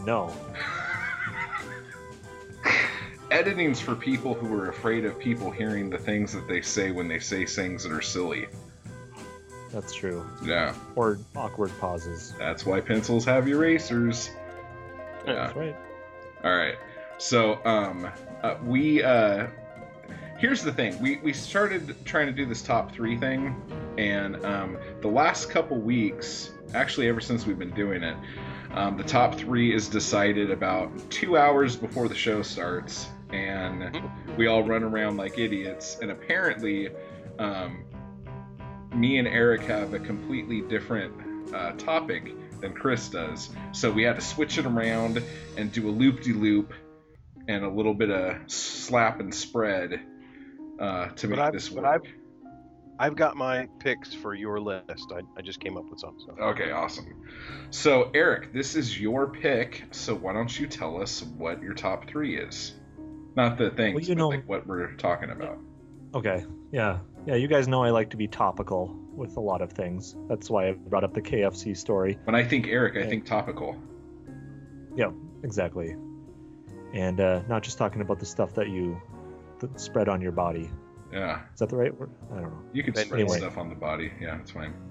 [0.05, 0.33] no.
[3.31, 7.09] Editing's for people who are afraid of people hearing the things that they say when
[7.09, 8.49] they say things that are silly.
[9.73, 10.27] That's true.
[10.45, 12.35] Yeah, Or awkward pauses.
[12.39, 14.31] that's why pencils have erasers.
[15.27, 15.35] Yeah.
[15.35, 15.77] That's right.
[16.43, 16.75] All right.
[17.19, 18.11] So, um,
[18.43, 19.47] uh, we uh,
[20.41, 21.01] here's the thing.
[21.01, 23.55] We we started trying to do this top three thing,
[23.99, 28.17] and um, the last couple weeks, actually, ever since we've been doing it,
[28.73, 34.03] um, the top three is decided about two hours before the show starts, and
[34.37, 35.99] we all run around like idiots.
[36.01, 36.89] And apparently,
[37.39, 37.85] um,
[38.95, 43.51] me and Eric have a completely different uh, topic than Chris does.
[43.73, 45.23] So we had to switch it around
[45.57, 46.73] and do a loop de loop
[47.49, 50.01] and a little bit of slap and spread
[50.81, 52.09] uh, to make I've- this but work.
[52.99, 55.11] I've got my picks for your list.
[55.15, 56.17] I, I just came up with some.
[56.19, 56.33] So.
[56.39, 57.07] Okay, awesome.
[57.71, 59.85] So, Eric, this is your pick.
[59.91, 62.75] So, why don't you tell us what your top three is?
[63.37, 65.59] Not the things, Well, you but know- like what we're talking about.
[66.15, 66.45] Okay.
[66.73, 66.99] Yeah.
[67.27, 67.37] Yeah.
[67.37, 70.15] You guys know I like to be topical with a lot of things.
[70.29, 72.19] That's why I brought up the KFC story.
[72.25, 73.07] When I think Eric, I Yeah.
[73.09, 73.77] think topical.
[74.95, 75.11] Yeah.
[75.43, 75.97] Exactly.
[76.93, 79.10] and uh, not just talking about the stuff that you that
[79.77, 80.71] spread on your body.
[81.13, 82.11] Yeah, Is that the right word?
[82.33, 82.63] I don't know.
[82.73, 83.39] you can But spread anyway.
[83.39, 84.13] stuff on the body.
[84.21, 84.75] Yeah, that's fine.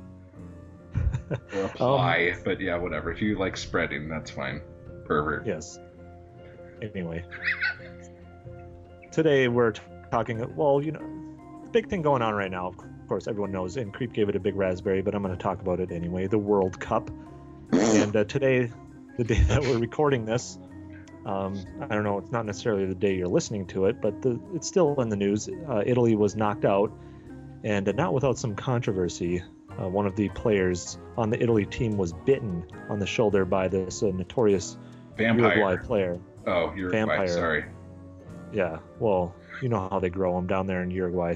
[1.55, 3.11] Or apply, but yeah, whatever.
[3.11, 4.61] If you like spreading, that's fine.
[5.05, 5.45] Pervert.
[5.45, 5.79] Yes.
[6.81, 7.23] Anyway,
[9.11, 10.43] today we're t- talking.
[10.55, 10.99] Well, you know,
[11.63, 12.67] the big thing going on right now.
[12.67, 12.77] Of
[13.07, 15.61] course, everyone knows, and Creep gave it a big raspberry, but I'm going to talk
[15.61, 16.27] about it anyway.
[16.27, 17.09] The World Cup,
[17.71, 18.71] and uh, today,
[19.17, 20.57] the day that we're recording this,
[21.25, 22.17] um, I don't know.
[22.17, 25.15] It's not necessarily the day you're listening to it, but the, it's still in the
[25.15, 25.49] news.
[25.67, 26.91] Uh, Italy was knocked out,
[27.63, 29.43] and uh, not without some controversy.
[29.79, 33.67] Uh, one of the players on the Italy team was bitten on the shoulder by
[33.67, 34.77] this uh, notorious
[35.15, 35.57] Vampire.
[35.57, 36.19] Uruguay player.
[36.47, 37.27] Oh, you're Vampire.
[37.27, 37.65] Sorry.
[38.51, 41.35] Yeah, well, you know how they grow them down there in Uruguay.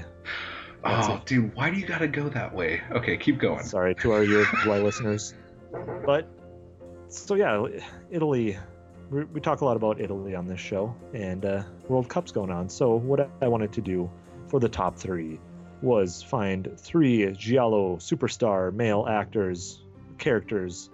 [0.82, 2.82] That's Oh, dude, why do you gotta go that way?
[2.90, 3.64] Okay, keep going.
[3.64, 5.34] Sorry to our Uruguay listeners.
[6.04, 6.28] But,
[7.08, 7.64] so yeah,
[8.10, 8.58] Italy,
[9.10, 12.68] we, talk a lot about Italy on this show, and uh, World Cup's going on.
[12.68, 14.10] So, what I wanted to do
[14.48, 15.40] for the top three
[15.82, 19.82] was find three Giallo superstar male actors,
[20.18, 20.90] characters,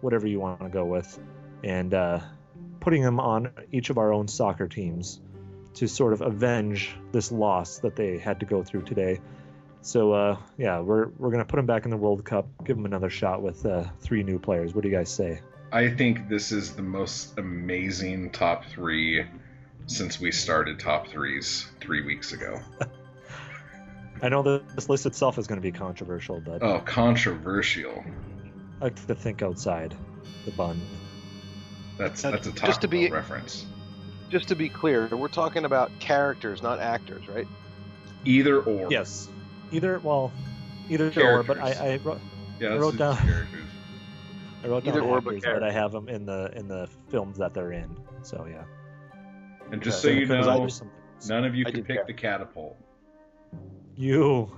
[0.00, 1.18] whatever you want to go with,
[1.64, 2.20] and uh,
[2.80, 5.20] putting them on each of our own soccer teams
[5.74, 9.20] to sort of avenge this loss that they had to go through today.
[9.80, 12.86] So uh, yeah, we're we're gonna put them back in the World Cup, give them
[12.86, 14.74] another shot with uh, three new players.
[14.74, 15.40] What do you guys say?
[15.72, 19.24] I think this is the most amazing top three
[19.86, 22.60] since we started top threes three weeks ago.
[24.22, 28.04] I know that this list itself is going to be controversial, but Oh, controversial.
[28.80, 29.94] I like to think outside
[30.44, 30.80] the bun.
[31.98, 33.66] That's that's a just Taco to be- Bell reference.
[34.30, 37.46] Just to be clear, we're talking about characters, not actors, right?
[38.24, 38.88] Either or.
[38.90, 39.28] Yes,
[39.72, 40.32] either well,
[40.88, 41.42] either or.
[41.42, 42.20] But I, I wrote
[42.60, 43.61] Yeah, I wrote down- characters.
[44.64, 46.88] I wrote down Either or, but actors, but I have them in the in the
[47.08, 47.96] films that they're in.
[48.22, 48.64] So yeah.
[49.70, 50.68] And just Yeah, so you know,
[51.28, 52.04] none of you I can pick care.
[52.06, 52.76] the catapult.
[53.96, 54.50] You.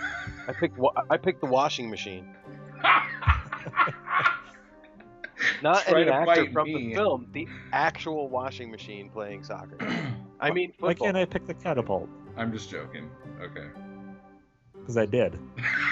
[0.48, 2.26] I picked wa- I picked the washing machine.
[5.62, 6.88] Not Try any to actor from me.
[6.88, 9.76] the film, the actual washing machine playing soccer.
[10.40, 10.88] I mean, football.
[10.88, 12.08] Why can't I pick the catapult?
[12.36, 13.10] I'm just joking.
[13.40, 13.66] Okay.
[14.82, 15.38] Because I did.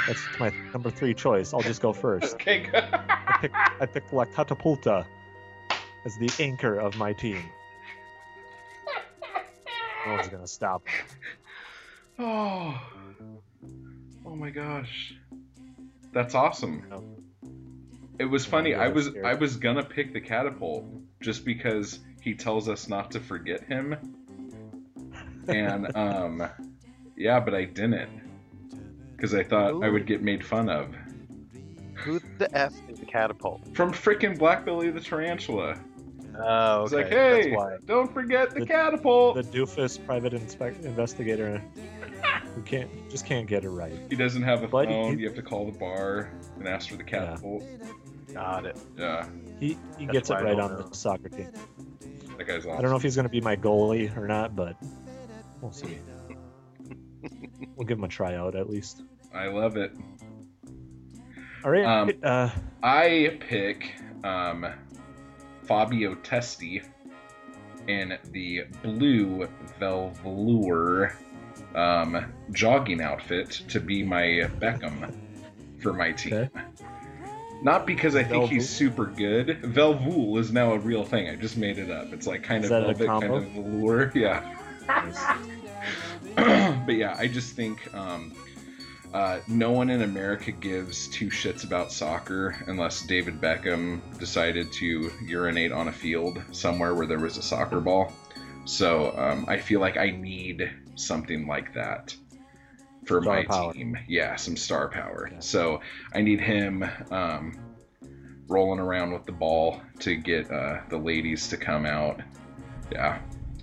[0.08, 1.54] That's my number three choice.
[1.54, 2.34] I'll just go first.
[2.34, 2.60] Okay.
[2.60, 2.74] good.
[2.74, 5.06] I picked I picked La Catapulta
[6.04, 7.42] as the anchor of my team.
[10.06, 10.82] No one's gonna stop.
[12.18, 12.80] oh.
[14.26, 15.14] Oh my gosh.
[16.12, 16.84] That's awesome.
[16.90, 17.04] No.
[18.18, 18.74] It was funny.
[18.74, 19.10] I was.
[19.24, 20.84] I was gonna pick the catapult
[21.20, 23.96] just because he tells us not to forget him.
[25.48, 26.48] And um
[27.16, 28.19] yeah, but I didn't.
[29.20, 30.88] Cuz I thought I would get made fun of.
[31.94, 33.74] Who the f is the catapult?
[33.76, 35.78] From freaking Blackbelly the tarantula.
[36.42, 37.02] Oh, It's okay.
[37.02, 37.76] like, hey, That's why.
[37.84, 39.34] don't forget the, The- catapult.
[39.34, 41.62] The doofus private inspec- investigator
[42.54, 43.92] who can't just can't get it right.
[44.08, 46.96] He doesn't have a But he- You have to call the bar and ask for
[46.96, 47.62] the catapult.
[48.32, 48.78] Got it.
[48.96, 49.26] Yeah,
[49.58, 50.82] He he That's gets it right on know.
[50.88, 51.50] the soccer team.
[52.38, 52.78] that guy's awesome.
[52.78, 54.76] I don't know if he's gonna be my goalie or not, but
[55.60, 55.98] we'll see.
[57.76, 59.02] we'll give him a tryout at least.
[59.34, 59.92] I love it.
[61.64, 61.84] All right.
[61.84, 62.50] Um, uh,
[62.82, 64.66] I pick um,
[65.64, 66.84] Fabio Testi
[67.86, 71.16] in the blue velour
[71.74, 75.14] um, jogging outfit to be my Beckham
[75.80, 76.34] for my team.
[76.34, 76.50] Okay.
[77.62, 79.60] Not because I think he's super good.
[79.62, 81.28] Velvool is now a real thing.
[81.28, 82.12] I just made it up.
[82.12, 84.12] It's like kind Is of that velvet, kind of velour.
[84.14, 84.56] Yeah.
[86.86, 88.34] but yeah, I just think um,
[89.12, 95.10] uh, no one in America gives two shits about soccer unless David Beckham decided to
[95.24, 98.12] urinate on a field somewhere where there was a soccer ball.
[98.64, 102.14] So um, I feel like I need something like that
[103.04, 103.72] for Star my power.
[103.72, 103.98] team.
[104.06, 105.28] Yeah, some star power.
[105.32, 105.40] Yeah.
[105.40, 105.80] So
[106.14, 107.58] I need him um,
[108.46, 112.20] rolling around with the ball to get uh, the ladies to come out.
[112.92, 113.18] Yeah.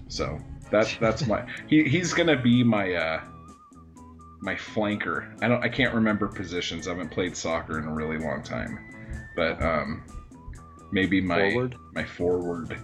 [0.10, 0.39] So
[0.71, 3.21] that's that's my he, he's gonna be my uh
[4.39, 5.41] my flanker.
[5.41, 6.88] I don't I can't remember positions.
[6.88, 8.80] I haven't played soccer in a really long time.
[9.36, 10.04] But um
[10.91, 11.76] maybe my Forward?
[11.93, 12.78] my forward.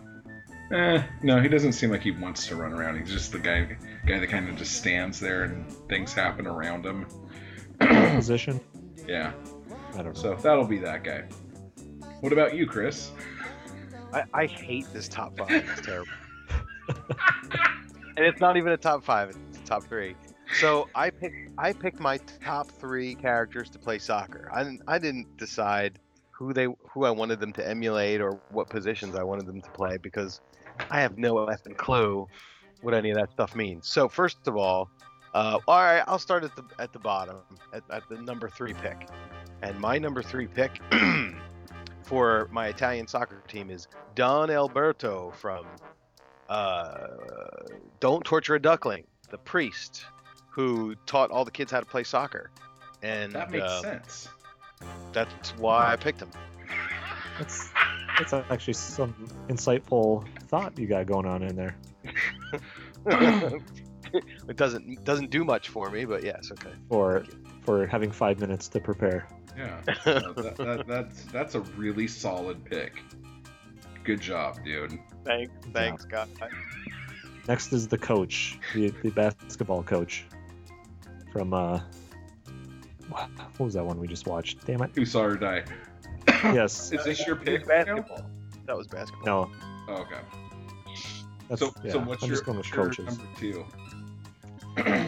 [0.71, 2.97] Eh, no, he doesn't seem like he wants to run around.
[2.97, 6.85] He's just the guy guy that kind of just stands there and things happen around
[6.85, 7.05] him.
[7.79, 8.59] Position.
[9.07, 9.33] yeah.
[9.93, 10.13] I don't know.
[10.13, 11.25] So that'll be that guy.
[12.21, 13.11] What about you, Chris?
[14.13, 15.51] I, I hate this top five.
[15.51, 16.09] It's terrible.
[18.17, 19.29] and it's not even a top five.
[19.29, 20.15] It's a top three.
[20.59, 24.49] So I picked I picked my top three characters to play soccer.
[24.53, 25.99] I didn't I didn't decide
[26.31, 29.69] who they who I wanted them to emulate or what positions I wanted them to
[29.71, 30.41] play because
[30.89, 32.27] I have no effing clue
[32.81, 33.87] what any of that stuff means.
[33.87, 34.89] So first of all,
[35.33, 37.37] uh, all right, I'll start at the at the bottom
[37.73, 39.07] at, at the number three pick,
[39.61, 40.79] and my number three pick
[42.03, 45.65] for my Italian soccer team is Don Alberto from
[46.49, 47.07] uh,
[47.99, 50.05] Don't Torture a Duckling, the priest
[50.53, 52.51] who taught all the kids how to play soccer,
[53.01, 54.29] and That makes uh, sense.
[55.11, 56.29] that's why I picked him.
[57.39, 57.69] That's
[58.19, 59.13] that's actually some
[59.47, 61.75] insightful thought you got going on in there.
[64.47, 66.75] it doesn't doesn't do much for me, but yes, okay.
[66.87, 67.25] for
[67.61, 69.27] for having five minutes to prepare.
[69.57, 73.01] Yeah, no, that, that, that's that's a really solid pick.
[74.03, 74.99] Good job, dude.
[75.25, 76.29] Thanks, thanks, God.
[77.47, 80.25] Next is the coach, the, the basketball coach
[81.33, 81.81] from uh,
[83.09, 84.65] what what was that one we just watched?
[84.65, 84.91] Damn it!
[84.95, 85.63] Who saw her die?
[86.43, 87.65] Yes, Is this your pick?
[87.67, 88.21] basketball.
[88.65, 89.25] That was basketball.
[89.25, 89.51] no,
[89.89, 90.19] Oh, okay.
[91.49, 91.91] that's So, yeah.
[91.93, 93.05] so what's I'm your, just going with your coaches.
[93.17, 93.65] number two?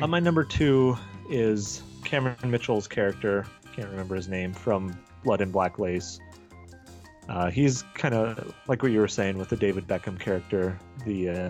[0.02, 0.98] Uh, my number two
[1.30, 3.46] is Cameron Mitchell's character.
[3.76, 6.20] Can't remember his name from Blood and Black Lace.
[7.30, 10.78] Uh, he's kind of like what you were saying with the David Beckham character.
[11.06, 11.50] The uh,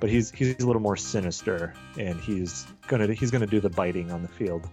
[0.00, 4.10] but he's he's a little more sinister, and he's gonna he's gonna do the biting
[4.10, 4.68] on the field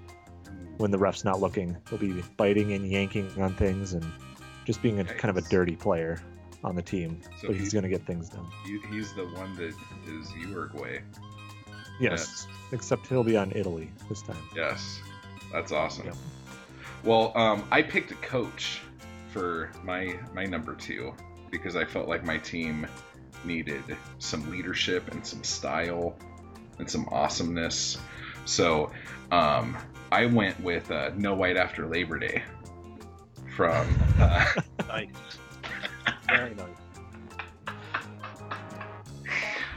[0.77, 1.77] when the ref's not looking.
[1.89, 4.05] He'll be biting and yanking on things, and
[4.65, 6.21] just being a kind of a dirty player
[6.63, 7.21] on the team.
[7.41, 8.45] So but he's he- gonna get things done.
[8.65, 9.73] He, he's the one that
[10.07, 10.99] is Uruguay.
[11.99, 14.37] Yes, except he'll be on Italy this time.
[14.55, 14.99] Yes,
[15.51, 16.07] that's awesome.
[16.07, 16.15] Yep.
[17.03, 18.81] Well, um, I picked a coach
[19.31, 21.13] for my my number two
[21.51, 22.85] because I felt like my team
[23.45, 23.83] needed
[24.19, 26.15] some leadership and some style
[26.79, 27.97] and some awesomeness.
[28.45, 28.91] So
[29.31, 29.77] um,
[30.11, 32.43] I went with uh, No White After Labor Day
[33.55, 33.87] from.
[34.19, 34.45] Uh,
[34.87, 35.07] Nice.
[36.29, 36.67] Very nice.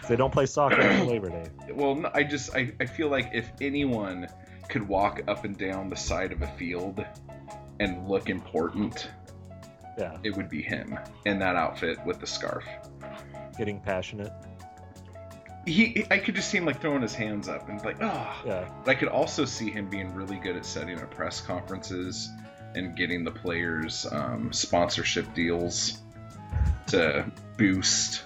[0.09, 1.51] They don't play soccer on Labor Day.
[1.73, 4.27] well, I just I, I feel like if anyone
[4.69, 7.05] could walk up and down the side of a field
[7.81, 9.11] and look important,
[9.99, 12.65] Yeah, it would be him in that outfit with the scarf.
[13.59, 14.33] Getting passionate.
[15.67, 18.43] He, I could just see him like throwing his hands up and like, oh.
[18.47, 22.31] Yeah, But I could also see him being really good at setting up press conferences
[22.75, 25.99] and getting the players um, sponsorship deals
[26.87, 28.23] to boost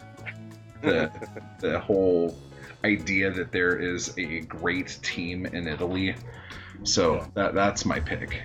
[0.82, 1.10] the
[1.58, 2.36] the whole
[2.84, 6.14] idea that there is a great team in Italy.
[6.84, 7.26] So Yeah.
[7.34, 8.40] that that's my pick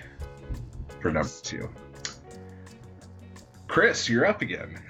[1.00, 1.68] for number two.
[3.68, 4.80] Chris, you're up again.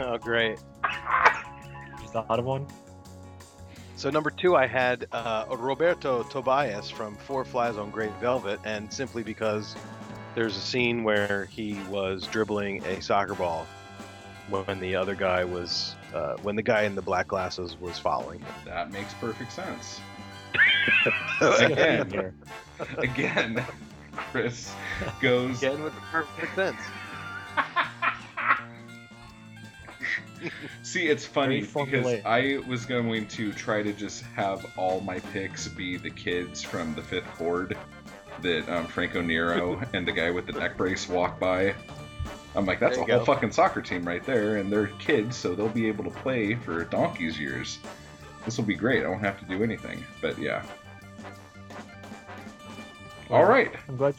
[0.00, 0.58] Oh, great.
[2.14, 2.66] You thought of one?
[3.96, 8.92] So number two, I had uh, Roberto Tobias from Four Flies on Grey Velvet, and
[8.92, 9.74] simply because
[10.34, 13.66] there's a scene where he was dribbling a soccer ball
[14.48, 18.38] when the other guy was, uh, when the guy in the black glasses was following
[18.38, 18.54] him.
[18.64, 20.00] That makes perfect sense.
[21.40, 22.32] Again.
[22.98, 23.64] Again,
[24.16, 24.72] Chris
[25.20, 26.80] goes Again with the perfect sense.
[30.82, 32.24] See, it's funny because formulaic.
[32.24, 36.94] I was going to try to just have all my picks be the kids from
[36.94, 37.76] the fifth board
[38.42, 41.74] that um, Franco Nero and the guy with the neck brace walk by.
[42.54, 45.54] I'm like, that's a you whole fucking soccer team right there, and they're kids, so
[45.54, 47.78] they'll be able to play for donkey's years.
[48.44, 49.04] This will be great.
[49.04, 50.02] I won't have to do anything.
[50.20, 50.64] But yeah.
[53.30, 53.70] All right.
[53.88, 54.14] I'm glad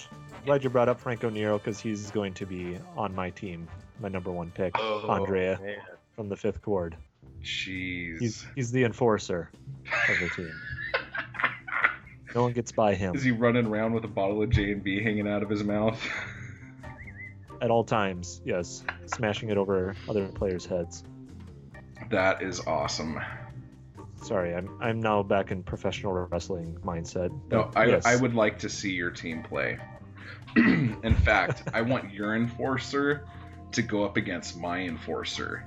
[0.46, 3.68] glad you brought up Franco Nero because he's going to be on my team,
[4.00, 5.78] my number one pick, Oh, Andrea man.
[6.20, 6.98] From the fifth Cord.
[7.42, 8.20] Jeez.
[8.20, 9.50] He's he's the enforcer
[10.10, 10.54] of the team.
[12.36, 14.84] No one gets by him Is he running around with a bottle of J and
[14.84, 15.98] B hanging out of his mouth?
[17.62, 18.42] at all times.
[18.44, 21.06] Yes, smashing it over other players' heads.
[22.10, 23.18] that is awesome.
[24.22, 27.32] Sorry, I'm I'm now back in professional wrestling mindset.
[27.50, 28.06] No, I, yes.
[28.06, 29.80] I would like to see your team play.
[30.58, 33.26] In fact, I want your enforcer
[33.72, 35.64] to go up against my enforcer.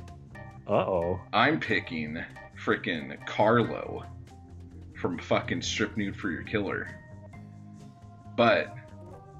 [0.66, 1.20] Uh oh.
[1.32, 2.22] I'm picking
[2.64, 4.04] frickin' Carlo
[5.00, 6.88] from fucking Strip Nude for Your Killer.
[8.36, 8.74] But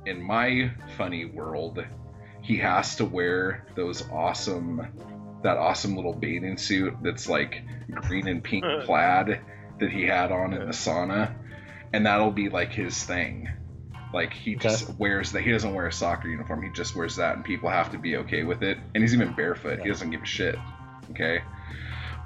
[0.05, 1.85] in my funny world,
[2.43, 4.85] he has to wear those awesome,
[5.43, 7.63] that awesome little bathing suit that's like
[8.03, 9.41] green and pink plaid
[9.79, 11.33] that he had on in the sauna,
[11.93, 13.49] and that'll be like his thing.
[14.13, 14.69] Like he Okay.
[14.69, 15.43] just wears that.
[15.43, 16.63] He doesn't wear a soccer uniform.
[16.63, 18.77] He just wears that, and people have to be okay with it.
[18.95, 19.79] And he's even barefoot.
[19.81, 20.57] He doesn't give a shit.
[21.11, 21.43] Okay,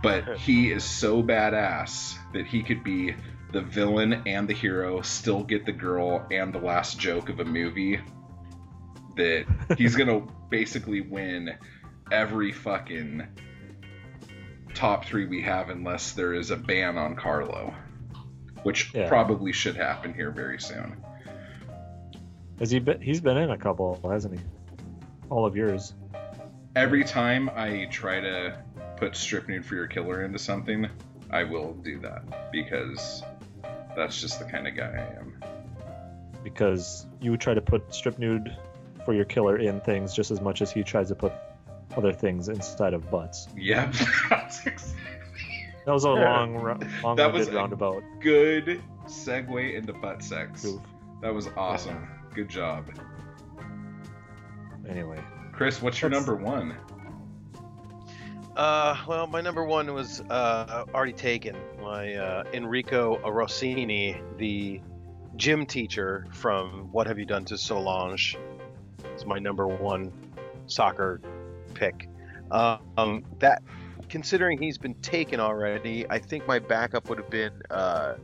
[0.03, 3.14] but he is so badass that he could be
[3.53, 7.45] the villain and the hero, still get the girl and the last joke of a
[7.45, 8.01] movie.
[9.16, 9.47] That
[9.79, 11.55] he's gonna basically win
[12.12, 13.27] every fucking
[14.74, 17.72] top three we have unless there is a ban on Carlo,
[18.62, 19.09] which Yeah.
[19.09, 20.97] probably should happen here very soon.
[22.59, 23.01] Has he been?
[23.01, 24.45] He's been in a couple, hasn't he?
[25.31, 25.95] All of yours.
[26.74, 28.59] Every time I try to
[28.97, 30.89] put strip nude for your killer into something,
[31.31, 33.23] I will do that because
[33.97, 35.35] that's just the kind of guy I am.
[36.45, 38.57] because you would try to put strip nude
[39.05, 41.33] for your killer in things just as much as he tries to put
[41.97, 43.49] other things inside of butts.
[43.57, 43.95] Yep.
[45.85, 50.63] That was a long, ro- That long-winded was a- roundabout Good segue into butt sex.
[50.65, 50.81] goof.
[51.23, 52.09] That was awesome.
[52.35, 52.87] Good job.
[54.89, 55.21] Anyway,
[55.53, 56.75] Chris, what's your Let's- number one?
[58.57, 61.55] Uh, well, my number one was uh, already taken.
[61.81, 64.81] My uh, Enrico Rossini, the
[65.37, 68.39] gym teacher from What Have You Done to Solange,
[69.15, 70.11] is my number one
[70.67, 71.21] soccer
[71.75, 72.09] pick.
[72.51, 73.63] Um, that,
[74.09, 78.15] considering he's been taken already, I think my backup would have been uh,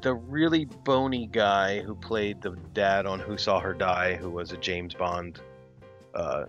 [0.00, 4.52] the really bony guy who played the dad on Who Saw Her Die, who was
[4.52, 5.40] a James Bond
[6.14, 6.44] uh,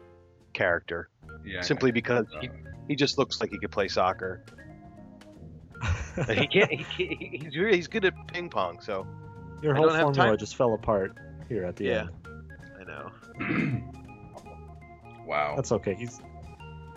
[0.54, 1.10] character.
[1.43, 1.62] Yeah.
[1.62, 2.49] Simply because he,
[2.88, 4.43] he just looks like he could play soccer.
[6.27, 6.69] He can't.
[6.71, 8.82] He, can't- he's really he's good at ping pong.
[8.82, 9.07] So
[9.63, 11.17] your whole don't formula just fell apart
[11.47, 12.01] here at the Yeah.
[12.01, 12.09] end.
[12.79, 13.82] I know.
[15.25, 15.53] wow.
[15.55, 15.95] That's okay.
[15.95, 16.21] He's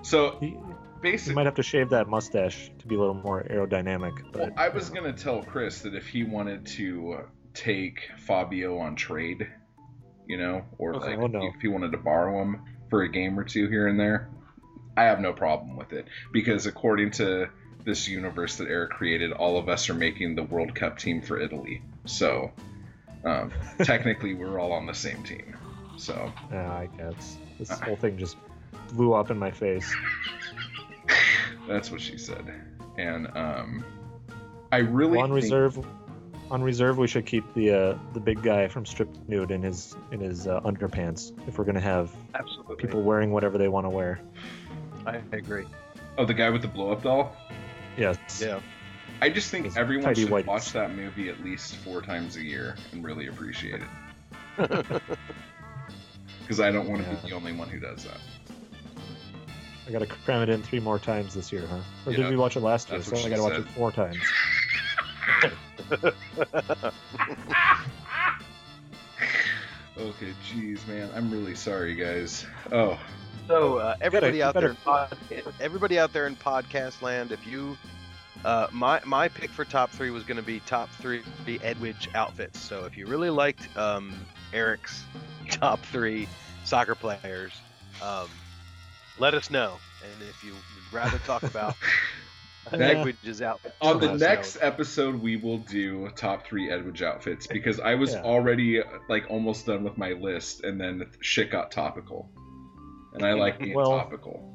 [0.02, 0.56] so he, he
[1.00, 4.68] basically, might have to shave that mustache to be a little more aerodynamic, well, I
[4.68, 7.20] was gonna tell Chris that if he wanted to
[7.54, 9.46] take Fabio on trade,
[10.26, 11.10] you know, or Okay.
[11.10, 11.46] like Oh, no.
[11.54, 12.60] if he wanted to borrow him
[12.90, 14.28] for a game or two here and there,
[14.96, 17.48] I have no problem with it because according to
[17.84, 21.38] this universe that Eric created, all of us are making the World Cup team for
[21.40, 21.82] Italy.
[22.06, 22.52] So
[23.24, 25.56] um, technically, we're all on the same team.
[25.96, 28.36] So yeah, I guess this whole thing just
[28.92, 29.94] blew up in my face.
[31.68, 32.44] that's what she said.
[32.98, 33.84] And um,
[34.72, 35.86] I really Well, on think- reserve,
[36.50, 39.96] on reserve, we should keep the uh, the big guy from stripped Nude in his
[40.12, 42.76] in his uh, underpants if we're gonna have Absolutely.
[42.76, 44.20] people wearing whatever they want to wear.
[45.06, 45.66] I agree.
[46.18, 47.36] Oh, the guy with the blow up doll.
[47.96, 48.16] Yes.
[48.40, 48.60] Yeah.
[49.22, 50.46] I just think Those everyone tidy should whities.
[50.46, 53.80] watch that movie at least four times a year and really appreciate
[54.58, 54.96] it.
[56.40, 57.14] Because I don't want to Yeah.
[57.22, 58.18] be the only one who does that.
[59.88, 61.78] I gotta cram it in three more times this year, huh?
[62.04, 62.98] Or Yeah, did we watch it last year?
[62.98, 63.62] that's So what I she gotta watch said.
[63.62, 64.20] it four times.
[69.96, 72.44] Okay, jeez, man, I'm really sorry, guys.
[72.72, 72.98] Oh,
[73.46, 75.16] So uh, everybody you out there, better- in pod,
[75.60, 77.76] everybody out there in podcast land, if you,
[78.44, 82.08] uh, my my pick for top three was going to be top three the Edwige
[82.14, 82.58] outfits.
[82.58, 84.14] So if you really liked um,
[84.52, 85.04] Eric's
[85.50, 86.26] top three
[86.64, 87.52] soccer players,
[88.02, 88.28] um,
[89.18, 89.76] let us know.
[90.02, 91.76] And if you would rather talk about
[92.72, 94.26] Edwige's outfit, on the let us know.
[94.28, 98.22] next episode, we will do top three Edwige outfits because I was Yeah.
[98.22, 98.80] already
[99.10, 102.30] like almost done with my list, and then shit got topical,
[103.14, 104.50] and I like being Well, topical.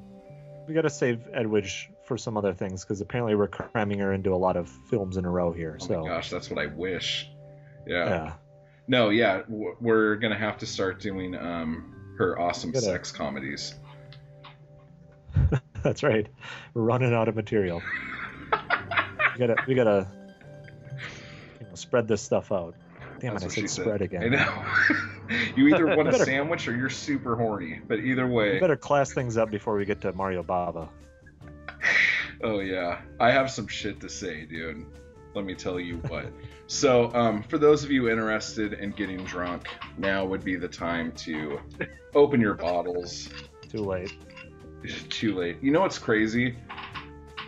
[0.68, 4.38] We gotta save Edwige for some other things because apparently we're cramming her into a
[4.38, 5.78] lot of films in a row here.
[5.82, 7.30] Oh so gosh, that's what I wish.
[7.88, 8.06] Yeah.
[8.10, 8.34] yeah,
[8.88, 13.74] No, yeah, we're gonna have to start doing um her awesome Gotta- sex comedies.
[15.84, 16.28] that's right.
[16.74, 17.82] We're running out of material.
[18.52, 20.08] we gotta we gotta
[21.62, 22.76] you know, spread this stuff out.
[23.20, 23.64] Damn That's it!
[23.64, 24.32] I said spread I again.
[24.32, 24.66] know.
[25.56, 27.80] you either want a better- sandwich or you're super horny.
[27.88, 30.90] But either way, better class things up before we get to Mario Bava.
[32.44, 34.86] oh yeah, I have some shit to say, dude.
[35.36, 36.26] Let me tell you what.
[36.66, 39.68] so, um, for those of you interested in getting drunk,
[39.98, 41.60] now would be the time to
[42.16, 43.30] open your bottles.
[43.70, 44.18] Too late.
[45.10, 45.58] Too late.
[45.62, 46.56] You know what's crazy?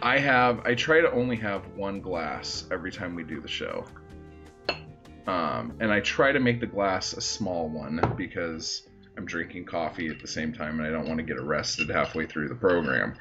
[0.04, 3.86] I have I try to only have one glass every time we do the show.
[5.28, 10.08] Um, and I try to make the glass a small one because I'm drinking coffee
[10.10, 13.16] at the same time and I don't want to get arrested halfway through the program.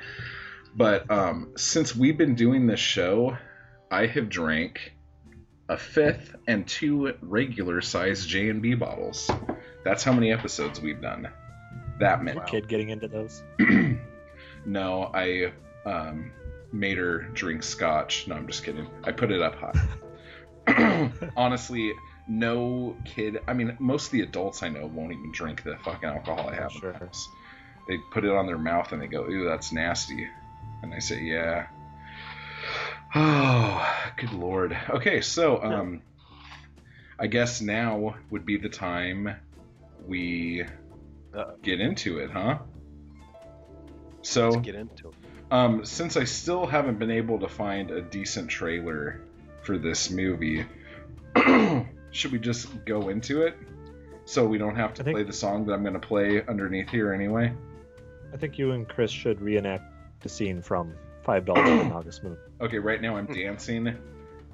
[0.75, 3.37] But um, since we've been doing this show,
[3.91, 4.93] I have drank
[5.69, 9.31] a fifth and two regular size J and B bottles.
[9.85, 11.29] That's how many episodes we've done.
[11.99, 12.41] That many.
[12.47, 13.43] Kid getting into those.
[14.65, 15.53] no, I
[15.85, 16.33] um,
[16.73, 18.27] made her drink scotch.
[18.27, 18.89] No, I'm just kidding.
[19.05, 19.73] I put it up high.
[21.37, 21.95] Honestly,
[22.29, 23.41] no kid.
[23.49, 26.55] I mean, most of the adults I know won't even drink the fucking alcohol I
[26.55, 26.73] have.
[26.73, 26.93] Sure.
[26.93, 27.29] the.
[27.89, 30.29] They put it on their mouth and they go, "Ooh, that's nasty,"
[30.83, 31.67] and I say, "Yeah."
[33.15, 34.77] Oh, good lord.
[34.89, 36.03] Okay, so um,
[37.19, 39.35] I guess now would be the time
[40.07, 40.65] we
[41.35, 42.59] Uh, get into it, huh?
[44.23, 45.15] So let's get into it.
[45.51, 49.21] Um, since I still haven't been able to find a decent trailer
[49.63, 50.65] for this movie,
[52.11, 53.57] should we just go into it?
[54.25, 56.89] So we don't have to think- play the song that I'm going to play underneath
[56.89, 57.53] here anyway.
[58.33, 59.83] I think you and Chris should reenact
[60.21, 60.95] the scene from
[61.25, 62.37] Five Dolls in August Moon.
[62.61, 63.97] Okay, right now I'm dancing,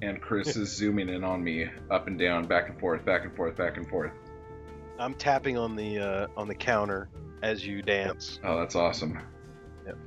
[0.02, 3.36] and Chris is zooming in on me, up and down, back and forth, back and
[3.36, 4.12] forth, back and forth.
[4.98, 7.11] I'm tapping on the uh, on the counter
[7.42, 8.40] as you dance.
[8.42, 9.18] Oh, that's awesome.
[9.84, 9.98] Yep.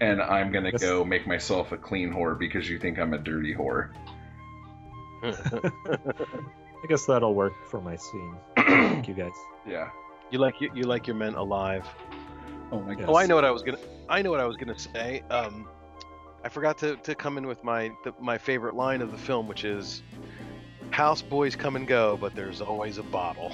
[0.00, 3.18] And I'm gonna This- go make myself a clean whore because you think I'm a
[3.18, 3.88] dirty whore.
[5.86, 8.36] I guess that'll work for my scene.
[8.56, 9.32] Thank you guys.
[9.68, 9.90] Yeah.
[10.30, 11.84] you like you, you like your men alive.
[12.70, 13.06] Oh my god.
[13.08, 13.78] Oh, I know what I was gonna.
[14.08, 15.24] I know what I was gonna say.
[15.28, 15.66] Um,
[16.44, 19.48] I forgot to, to come in with my the, my favorite line of the film,
[19.48, 20.04] which is,
[20.90, 23.50] "House boys come and go, but there's always a bottle."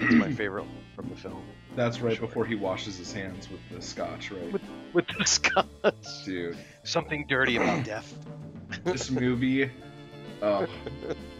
[0.00, 0.66] It's my favorite
[0.96, 1.42] from the film.
[1.76, 4.60] That's right before he washes his hands with the scotch, right?
[4.92, 8.12] With the scotch, Dude, something dirty about death.
[8.82, 9.70] this movie.
[10.42, 10.66] Oh.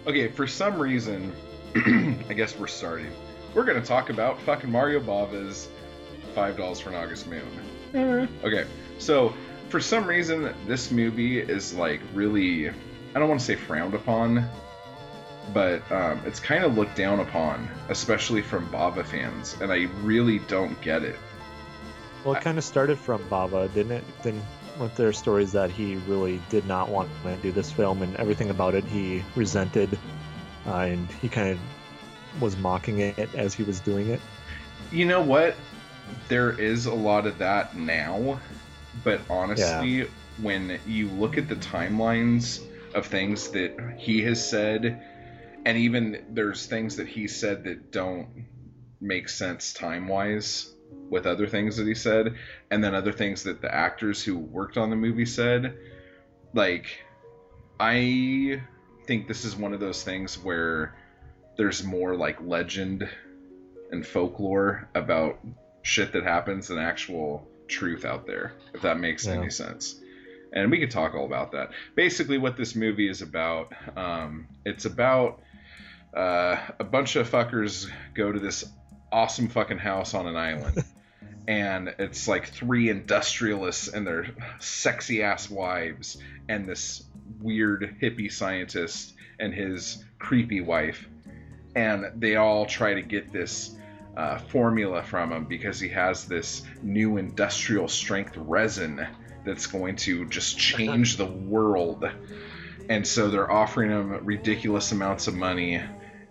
[0.04, 1.32] Okay, for some reason,
[1.76, 3.12] I guess we're starting.
[3.54, 5.68] We're gonna talk about fucking Mario Bava's
[6.34, 8.28] Five Dolls for an August Moon.
[8.42, 8.66] Okay,
[8.98, 9.32] so
[9.68, 12.72] for some reason, this movie is like really, I
[13.14, 14.44] don't want to say frowned upon,
[15.54, 20.40] but um, it's kind of looked down upon, especially from Bava fans, and I really
[20.40, 21.16] don't get it.
[22.24, 24.04] Well, it kind of started from Bava, didn't it?
[24.24, 24.42] Then
[24.78, 28.50] weren't there stories that he really did not want to do this film, and everything
[28.50, 29.98] about it he resented,
[30.66, 31.58] uh, and he kind of
[32.40, 34.20] was mocking it as he was doing it.
[34.90, 35.54] You know what?
[36.28, 38.40] There is a lot of that now,
[39.04, 40.08] but honestly,
[40.40, 42.60] when you look at the timelines
[42.94, 45.02] of things that he has said,
[45.64, 48.46] and even there's things that he said that don't
[49.00, 50.72] make sense time wise
[51.10, 52.34] with other things that he said,
[52.70, 55.76] and then other things that the actors who worked on the movie said,
[56.54, 56.86] like,
[57.78, 58.62] I
[59.06, 60.94] think this is one of those things where
[61.56, 63.08] there's more like legend
[63.90, 65.38] and folklore about
[65.82, 69.34] shit that happens than actual truth out there, if that makes Yeah.
[69.34, 70.00] any sense.
[70.54, 71.70] And we could talk all about that.
[71.94, 75.42] Basically, what this movie is about, um, it's about
[76.14, 78.64] uh, a bunch of fuckers go to this
[79.12, 80.84] awesome fucking house on an island.
[81.48, 84.26] and it's like three industrialists and their
[84.58, 87.04] sexy ass wives, and this
[87.40, 91.08] weird hippie scientist and his creepy wife
[91.74, 93.74] and they all try to get this
[94.16, 99.06] uh, formula from him because he has this new industrial strength resin
[99.44, 102.08] that's going to just change the world.
[102.88, 105.82] And so they're offering him ridiculous amounts of money,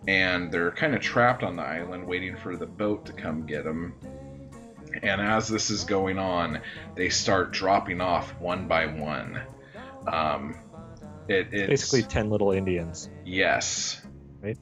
[0.08, 3.64] and they're kind of trapped on the island waiting for the boat to come get
[3.64, 3.94] them.
[5.04, 6.60] And as this is going on,
[6.96, 9.42] they start dropping off one by one.
[10.06, 10.56] Um,
[11.28, 13.10] it, it's Basically, ten little Indians.
[13.24, 14.02] Yes.
[14.42, 14.58] Right?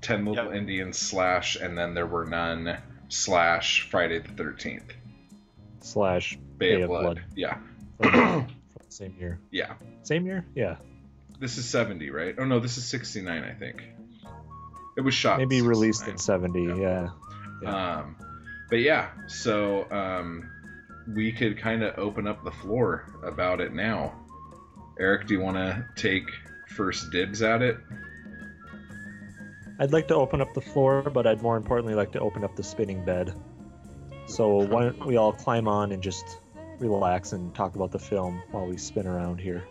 [0.00, 0.54] Ten Little Yep.
[0.54, 2.76] Indians slash, and then there were none
[3.08, 4.92] slash Friday the Thirteenth.
[5.80, 7.22] slash Bay, of Blood.
[7.34, 7.56] Yeah.
[8.00, 8.46] from, from
[8.86, 9.40] the same year.
[9.50, 9.74] Yeah.
[10.02, 10.44] Same year?
[10.54, 10.76] Yeah.
[11.40, 12.34] This is seventy, right?
[12.38, 13.82] Oh no, this is sixty nine, I think.
[14.96, 15.38] It was shot.
[15.38, 16.62] Maybe released in '70.
[16.62, 17.08] Yeah.
[17.62, 17.98] Yeah.
[17.98, 18.16] Um,
[18.68, 20.50] but yeah, so um,
[21.14, 24.14] we could kind of open up the floor about it now.
[24.98, 26.24] Eric, do you want to take
[26.68, 27.76] first dibs at it?
[29.78, 32.54] I'd like to open up the floor, but I'd more importantly like to open up
[32.54, 33.34] the spinning bed.
[34.26, 36.38] So why don't we all climb on and just
[36.78, 39.64] relax and talk about the film while we spin around here?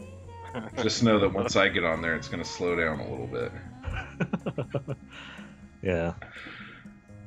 [0.82, 3.28] Just know that once I get on there, it's going to slow down a little
[3.28, 3.52] bit.
[5.82, 6.14] yeah.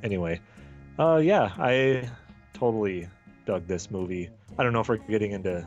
[0.03, 0.41] Anyway,
[0.99, 2.09] uh, yeah, I
[2.53, 3.07] totally
[3.45, 4.29] dug this movie.
[4.57, 5.65] I don't know if we're getting into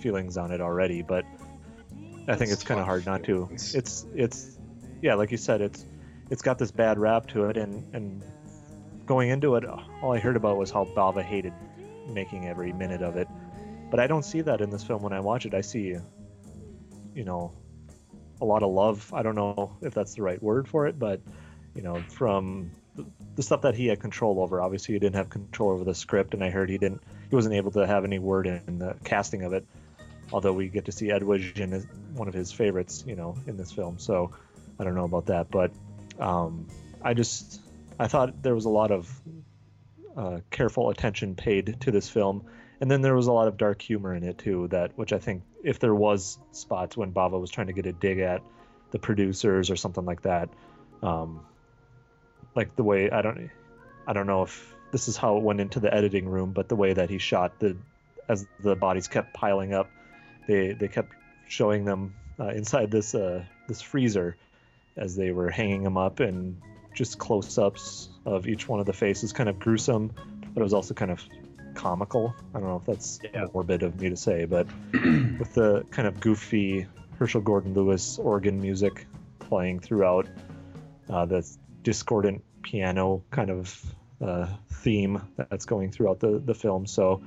[0.00, 1.24] feelings on it already, but
[2.28, 3.48] I think Let's it's kind of hard not to.
[3.52, 4.58] It's it's
[5.00, 5.84] yeah, like you said, it's
[6.30, 8.22] it's got this bad rap to it, and and
[9.06, 9.64] going into it,
[10.02, 11.52] all I heard about was how Bava hated
[12.08, 13.28] making every minute of it.
[13.90, 15.54] But I don't see that in this film when I watch it.
[15.54, 15.96] I see,
[17.14, 17.52] you know,
[18.42, 19.12] a lot of love.
[19.14, 21.20] I don't know if that's the right word for it, but
[21.74, 22.72] you know, from
[23.36, 24.60] the, stuff that he had control over.
[24.60, 27.02] Obviously, he didn't have control over the script, and I heard he didn't.
[27.30, 29.64] He wasn't able to have any word in the casting of it.
[30.32, 31.72] Although we get to see Edwige in
[32.14, 33.98] one of his favorites, you know, in this film.
[33.98, 34.32] So
[34.78, 35.72] I don't know about that, but
[36.18, 36.66] um,
[37.02, 37.60] I just
[37.98, 39.20] I thought there was a lot of
[40.16, 42.44] uh, careful attention paid to this film,
[42.82, 44.66] and then there was a lot of dark humor in it too.
[44.66, 47.92] That which I think if there was spots when Bava was trying to get a
[47.92, 48.42] dig at
[48.90, 50.48] the producers or something like that,
[51.00, 51.46] um,
[52.56, 53.50] like the way I don't
[54.04, 56.74] I don't know if this is how it went into the editing room, but the
[56.74, 57.76] way that he shot the
[58.28, 59.88] as the bodies kept piling up,
[60.48, 61.12] they they kept
[61.46, 64.36] showing them uh, inside this uh, this freezer
[64.96, 66.60] as they were hanging them up and
[66.94, 70.10] just close-ups of each one of the faces, kind of gruesome,
[70.52, 71.22] but it was also kind of
[71.74, 72.34] comical.
[72.54, 73.46] I don't know if that's Yeah.
[73.52, 76.86] morbid of me to say, but with the kind of goofy
[77.18, 79.06] Herschell Gordon Lewis organ music
[79.38, 80.26] playing throughout,
[81.08, 81.48] uh, the
[81.82, 86.86] discordant piano kind of uh, theme that's going throughout the, the film.
[86.86, 87.22] So,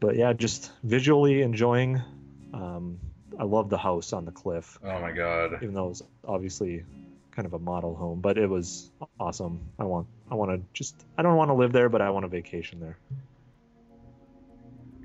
[0.00, 2.00] but yeah, just visually enjoying.
[2.54, 2.98] Um,
[3.38, 5.54] I love the house on the cliff, Oh my god.
[5.62, 6.84] even though it's obviously
[7.34, 9.60] kind of a model home, but it was awesome.
[9.78, 12.24] I want, I want to just, I don't want to live there, but I want
[12.24, 12.98] a vacation there.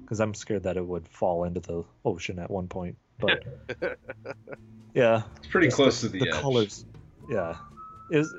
[0.02, 2.98] Because I'm scared that it would fall into the ocean at one point.
[3.20, 3.44] But
[4.94, 6.34] yeah, It's pretty just close to the, the edge.
[6.34, 6.86] colors
[7.30, 7.56] yeah
[8.10, 8.34] is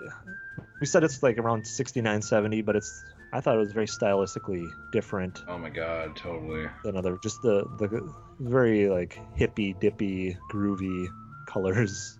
[0.80, 4.66] we said it's like around 69 70 but it's i thought it was very stylistically
[4.92, 6.66] different Oh my god, totally.
[6.84, 11.08] than other just the the very like hippy dippy groovy
[11.46, 12.18] colors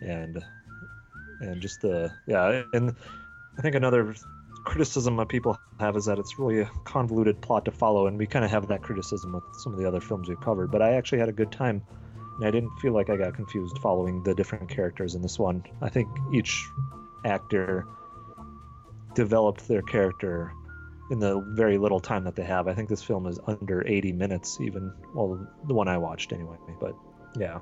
[0.00, 0.42] and
[1.40, 2.94] and just the yeah and
[3.58, 4.14] i think another
[4.64, 8.26] criticism that people have is that it's really a convoluted plot to follow and we
[8.26, 10.92] kind of have that criticism with some of the other films we've covered but i
[10.94, 11.82] actually had a good time
[12.36, 15.64] and I didn't feel like I got confused following the different characters in this one.
[15.80, 16.68] I think each
[17.24, 17.86] actor
[19.14, 20.52] developed their character
[21.10, 22.66] in the very little time that they have.
[22.66, 26.56] I think this film is under 80 minutes, even well, the one I watched anyway.
[26.80, 26.96] But
[27.36, 27.60] yeah,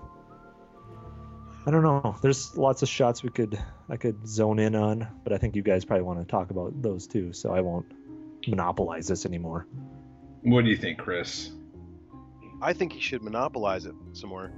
[1.65, 2.17] I don't know.
[2.23, 3.59] There's lots of shots we could
[3.89, 6.81] I could zone in on, but I think you guys probably want to talk about
[6.83, 7.87] those too, so I won't
[8.47, 9.67] monopolize this anymore.
[10.43, 11.53] What do you think, Chris?
[12.61, 14.53] I think he should monopolize it some more.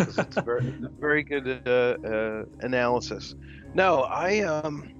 [0.00, 3.34] it's a very, very good uh, uh, analysis.
[3.74, 4.92] No, I um,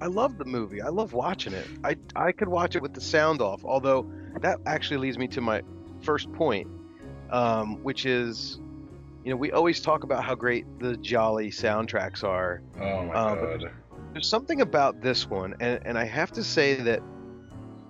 [0.00, 0.82] I love the movie.
[0.82, 1.66] I love watching it.
[1.82, 3.64] I I could watch it with the sound off.
[3.64, 5.62] Although that actually leads me to my
[6.02, 6.68] first point,
[7.30, 8.58] um, which is,
[9.24, 12.62] you know, we always talk about how great the giallo soundtracks are.
[12.78, 13.64] Oh my Uh, god.
[14.12, 17.02] There's something about this one, and, and I have to say that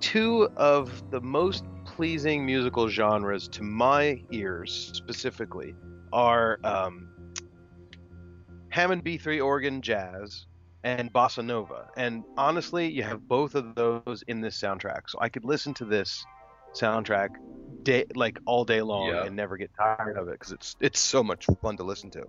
[0.01, 5.75] two of the most pleasing musical genres to my ears specifically
[6.13, 7.09] are um,
[8.69, 10.47] Hammond B3 organ jazz
[10.85, 11.89] and bossa nova.
[11.97, 15.03] And honestly, you have both of those in this soundtrack.
[15.09, 16.25] So I could listen to this
[16.75, 17.31] soundtrack
[17.85, 19.27] day like all day long Yeah.
[19.27, 22.25] and never get tired of it because it's it's so much fun to listen to.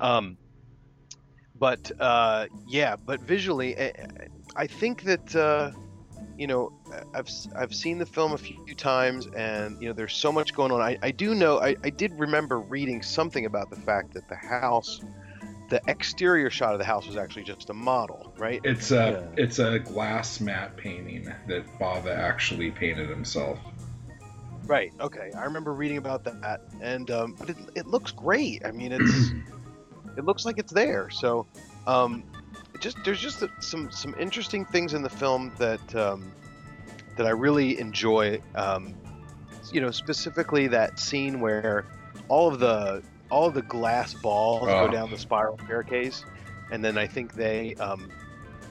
[0.00, 0.38] Um,
[1.54, 3.92] but uh, yeah, but visually, I,
[4.56, 5.70] I think that uh,
[6.36, 6.70] you know
[7.14, 10.72] I've I've seen the film a few times, and you know there's so much going
[10.72, 10.80] on.
[10.80, 14.36] I, I do know I, I did remember reading something about the fact that the
[14.36, 15.00] house,
[15.74, 18.60] the exterior shot of the house was actually just a model, right?
[18.62, 19.44] It's a Yeah.
[19.44, 23.58] it's a glass matte painting that Bava actually painted himself.
[24.66, 24.92] Right.
[25.00, 25.32] Okay.
[25.36, 28.64] I remember reading about that, and um, but it, it looks great.
[28.64, 29.30] I mean, it's
[30.16, 31.10] it looks like it's there.
[31.10, 31.48] So,
[31.88, 32.22] um,
[32.78, 36.30] just there's just some some interesting things in the film that um,
[37.16, 38.40] that I really enjoy.
[38.54, 38.94] Um,
[39.72, 41.84] you know, specifically that scene where
[42.28, 44.86] all of the all the glass balls Oh.
[44.86, 46.24] go down the spiral staircase,
[46.70, 48.10] and then I think they um,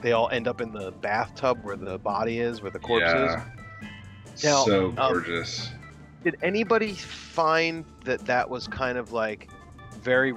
[0.02, 4.44] they all end up in the bathtub where the body is, where the corpse is.
[4.44, 5.70] Now, so um, gorgeous.
[6.24, 9.48] Did anybody find that that was kind of like
[10.00, 10.34] very,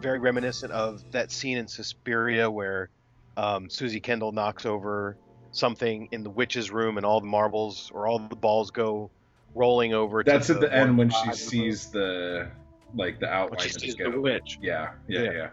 [0.00, 2.88] very reminiscent of that scene in Suspiria where
[3.36, 5.16] um, Suzy Kendall knocks over
[5.52, 9.10] something in the witch's room and all the marbles or all the balls go
[9.54, 10.22] rolling over?
[10.22, 12.48] to That's at the end when she sees the
[12.96, 13.58] like the outline.
[13.58, 14.58] When she just the witch.
[14.60, 15.48] Yeah, yeah, Yeah.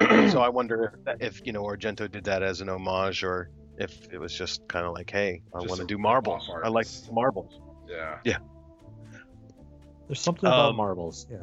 [0.00, 0.30] yeah.
[0.30, 3.50] so I wonder if, that- if you know Argento did that as an homage or
[3.78, 6.50] if it was just kind of like, hey, I want to do rip-off marbles.
[6.50, 7.12] I like artist.
[7.12, 7.60] marbles.
[7.88, 8.18] yeah.
[8.24, 8.38] Yeah.
[10.06, 11.38] There's something about Um, marbles, yeah.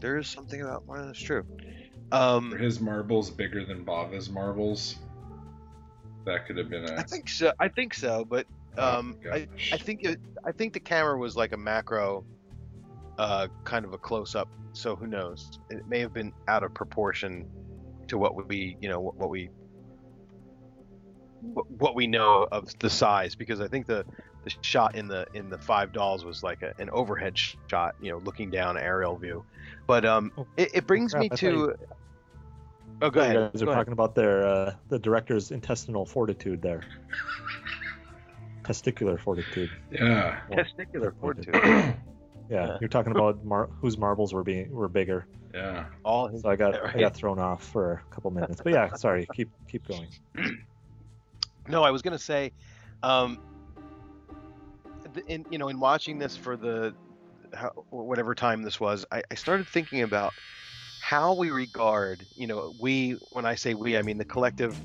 [0.00, 1.06] There is something about marbles.
[1.08, 1.44] That's true.
[2.12, 4.96] Are Um, his marbles bigger than Bava's marbles?
[6.26, 7.04] That could have been I a.
[7.04, 7.52] think so.
[7.58, 8.46] I think so, but
[8.76, 9.46] Oh, um, I.
[9.72, 12.24] I think it, I think the camera was like a macro,
[13.18, 14.48] uh, kind of a close up.
[14.72, 15.58] So who knows?
[15.70, 17.46] It may have been out of proportion
[18.08, 19.48] to what we, you know, what, what we,
[21.40, 23.34] what, what we know of the size.
[23.34, 24.04] Because I think the
[24.44, 27.38] the shot in the in the five dolls was like a, an overhead
[27.68, 29.44] shot, you know, looking down aerial view.
[29.86, 31.50] But um, Oh, it, it brings crap, me I to.
[31.50, 31.74] you-
[33.02, 33.80] Oh, go You guys are Go ahead.
[33.80, 36.80] talking about their uh, the director's intestinal fortitude there.
[38.62, 39.68] Testicular fortitude.
[39.90, 40.40] Yeah.
[40.50, 41.54] Testicular fortitude.
[42.48, 42.76] Yeah, Yeah.
[42.80, 45.26] you're talking about mar- whose marbles were being were bigger.
[45.52, 45.86] Yeah.
[46.02, 48.60] All his So I got Yeah, I got thrown off for a couple minutes.
[48.62, 49.26] But yeah, sorry.
[49.34, 50.08] Keep keep going.
[51.66, 52.52] No, I was gonna say,
[53.02, 53.40] um,
[55.28, 56.94] in you know in watching this for the
[57.54, 60.34] how, whatever time this was, I, I started thinking about
[61.00, 64.78] how we regard you know we when I say we I mean the collective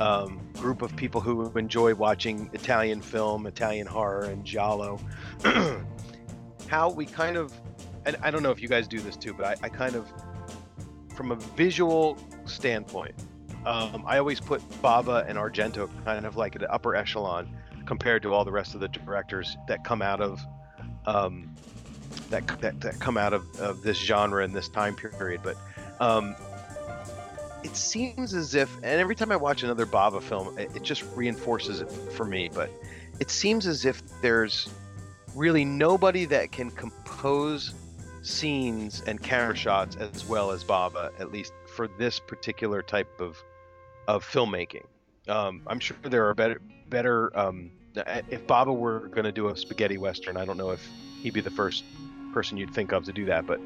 [0.00, 4.98] um, group of people who enjoy watching Italian film, Italian horror, and giallo.
[6.68, 7.52] how we kind of
[8.06, 10.10] and I don't know if you guys do this too, but I, I kind of
[11.14, 13.14] from a visual standpoint.
[13.64, 17.50] Um, I always put Bava and Argento kind of like at the upper echelon
[17.84, 20.40] compared to all the rest of the directors that come out of
[21.06, 21.52] um,
[22.30, 25.40] that, that that come out of, of this genre and this time period.
[25.42, 25.56] But
[25.98, 26.36] um,
[27.64, 31.04] it seems as if, and every time I watch another Bava film, it, it just
[31.16, 32.48] reinforces it for me.
[32.52, 32.70] But
[33.18, 34.68] it seems as if there's
[35.36, 37.74] really nobody that can compose
[38.22, 43.36] scenes and camera shots as well as Bava, at least for this particular type of
[44.08, 44.84] of filmmaking.
[45.28, 47.36] Um, I'm sure there are better better.
[47.38, 47.70] Um,
[48.28, 50.86] if Bava were going to do a spaghetti western, I don't know if
[51.22, 51.84] he'd be the first
[52.32, 53.46] person you'd think of to do that.
[53.46, 53.60] But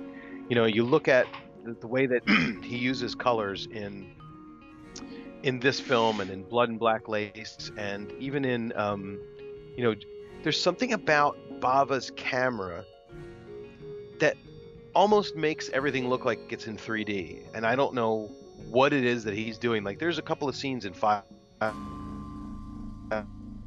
[0.48, 1.26] you know, you look at
[1.64, 2.22] the, way that
[2.62, 4.14] he uses colors in
[5.42, 9.18] in this film and in Blood and Black Lace, and even in um,
[9.76, 9.94] you know,
[10.42, 12.84] there's something about Bava's camera
[14.18, 14.36] that
[14.94, 17.42] almost makes everything look like it's in 3D.
[17.54, 18.30] And I don't know
[18.68, 19.84] what it is that he's doing.
[19.84, 21.22] Like there's a couple of scenes in five
[21.60, 23.26] five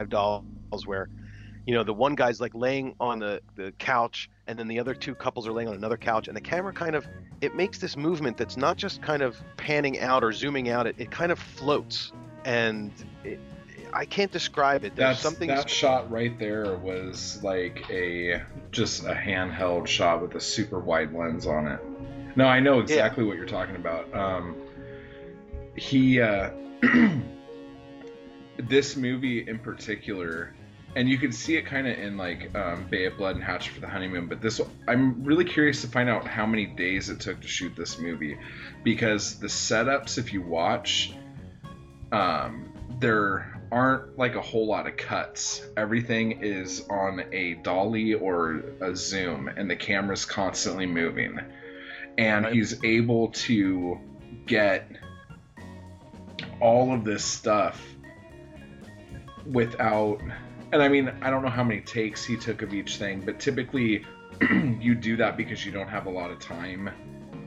[0.10, 0.44] dolls
[0.86, 1.10] where
[1.66, 4.94] you know the one guy's like laying on the, the couch and then the other
[4.94, 7.06] two couples are laying on another couch and the camera kind of
[7.42, 10.96] it makes this movement that's not just kind of panning out or zooming out it,
[10.98, 12.12] it kind of floats
[12.46, 12.92] and
[13.24, 13.40] it,
[13.94, 18.42] i can't describe it there's That's, something that shot right there was like a
[18.74, 21.80] just a handheld shot with a super wide lens on it.
[22.36, 24.14] No, I know exactly what you're talking about.
[24.14, 24.56] Um,
[25.76, 26.50] he, uh,
[28.58, 30.54] this movie in particular,
[30.96, 33.74] and you can see it kind of in like um, Bay of Blood and Hatchet
[33.74, 34.28] for the Honeymoon.
[34.28, 37.76] But this, I'm really curious to find out how many days it took to shoot
[37.76, 38.38] this movie,
[38.84, 41.14] because the setups, if you watch,
[42.12, 45.66] um, there aren't like a whole lot of cuts.
[45.76, 51.40] Everything is on a dolly or a zoom, and the camera's constantly moving.
[52.18, 54.00] And he's able to
[54.46, 54.88] get
[56.62, 57.82] all of this stuff
[59.52, 60.22] without.
[60.72, 63.40] And I mean, I don't know how many takes he took of each thing, but
[63.40, 64.06] typically
[64.80, 66.92] you do that because you don't have a lot of time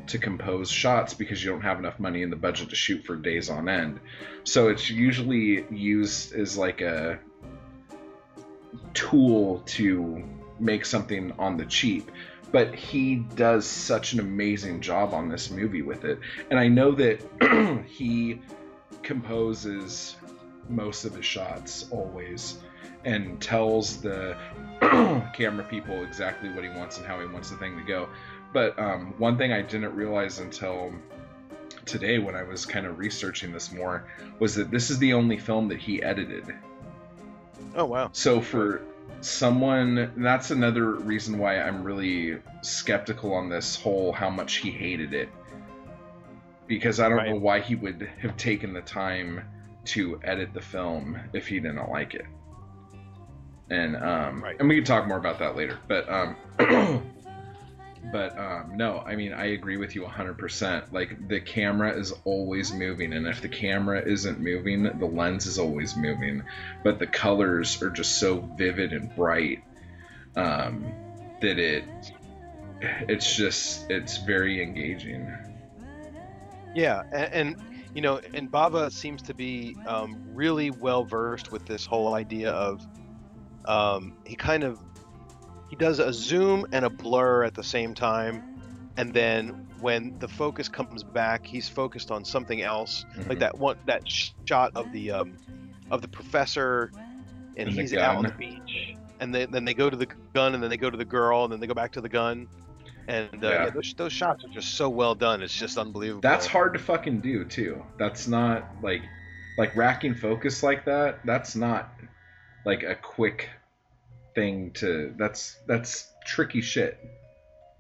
[0.09, 3.17] to compose shots because you don't have enough money in the budget to shoot for
[3.17, 4.01] days on end.
[4.45, 7.19] So it's usually used as like a
[8.95, 10.25] tool to
[10.59, 12.11] make something on the cheap.
[12.53, 16.21] But he does such an amazing job on this movie with it.
[16.51, 18.41] And I know that he
[19.03, 20.17] composes
[20.69, 22.59] most of the shots always
[23.05, 24.37] and tells the
[25.35, 28.09] camera people exactly what he wants and how he wants the thing to go.
[28.57, 30.91] But um, one thing I didn't realize until
[31.85, 35.37] today when I was kind of researching this more was that this is the only
[35.37, 36.55] film that he edited.
[37.75, 38.81] oh wow So for
[39.21, 45.13] someone, that's another reason why I'm really skeptical on this whole how much he hated
[45.13, 45.29] it.
[46.67, 47.29] Because I don't Right.
[47.33, 49.45] know why he would have taken the time
[49.97, 52.25] to edit the film if he didn't like it.
[53.69, 54.57] And um Right.
[54.59, 55.79] and we can talk more about that later.
[55.87, 56.37] But um
[58.13, 60.93] but um no, I mean I agree with you 100%.
[60.93, 65.59] Like the camera is always moving and if the camera isn't moving, the lens is
[65.59, 66.43] always moving
[66.83, 69.63] but the colors are just so vivid and bright
[70.37, 70.93] um,
[71.41, 71.85] that it
[72.81, 75.35] it's just it's very engaging.
[76.75, 77.57] Yeah, and, and
[77.95, 82.51] you know, and Bava seems to be um, really well versed with this whole idea
[82.51, 82.87] of
[83.65, 84.79] um, he kind of
[85.69, 88.43] he does a zoom and a blur at the same time,
[88.97, 89.49] and then
[89.81, 93.41] when the focus comes back, he's focused on something else, like Mhm.
[93.41, 95.37] that one that sh- shot of the um,
[95.91, 96.91] of the professor,
[97.57, 100.55] and, And he's out on the beach, and then then they go to the gun,
[100.55, 102.49] and then they go to the girl, and then they go back to the gun.
[103.09, 103.65] And uh, Yeah.
[103.65, 105.41] yeah, those, those shots are just so well done.
[105.41, 106.23] It's just unbelievable.
[106.23, 107.85] That's hard to fucking do too.
[107.99, 109.03] That's not like
[109.59, 111.21] like racking focus like that.
[111.25, 111.93] That's not
[112.65, 113.49] like a quick
[114.37, 115.13] thing to.
[115.19, 116.97] That's that's tricky shit.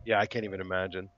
[0.04, 1.08] Yeah, I can't even imagine.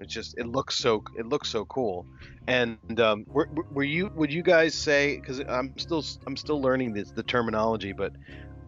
[0.00, 2.06] It's just it looks so it looks so cool.
[2.48, 6.92] And um, were, were you would you guys say because I'm still I'm still learning
[6.92, 8.12] this the terminology, but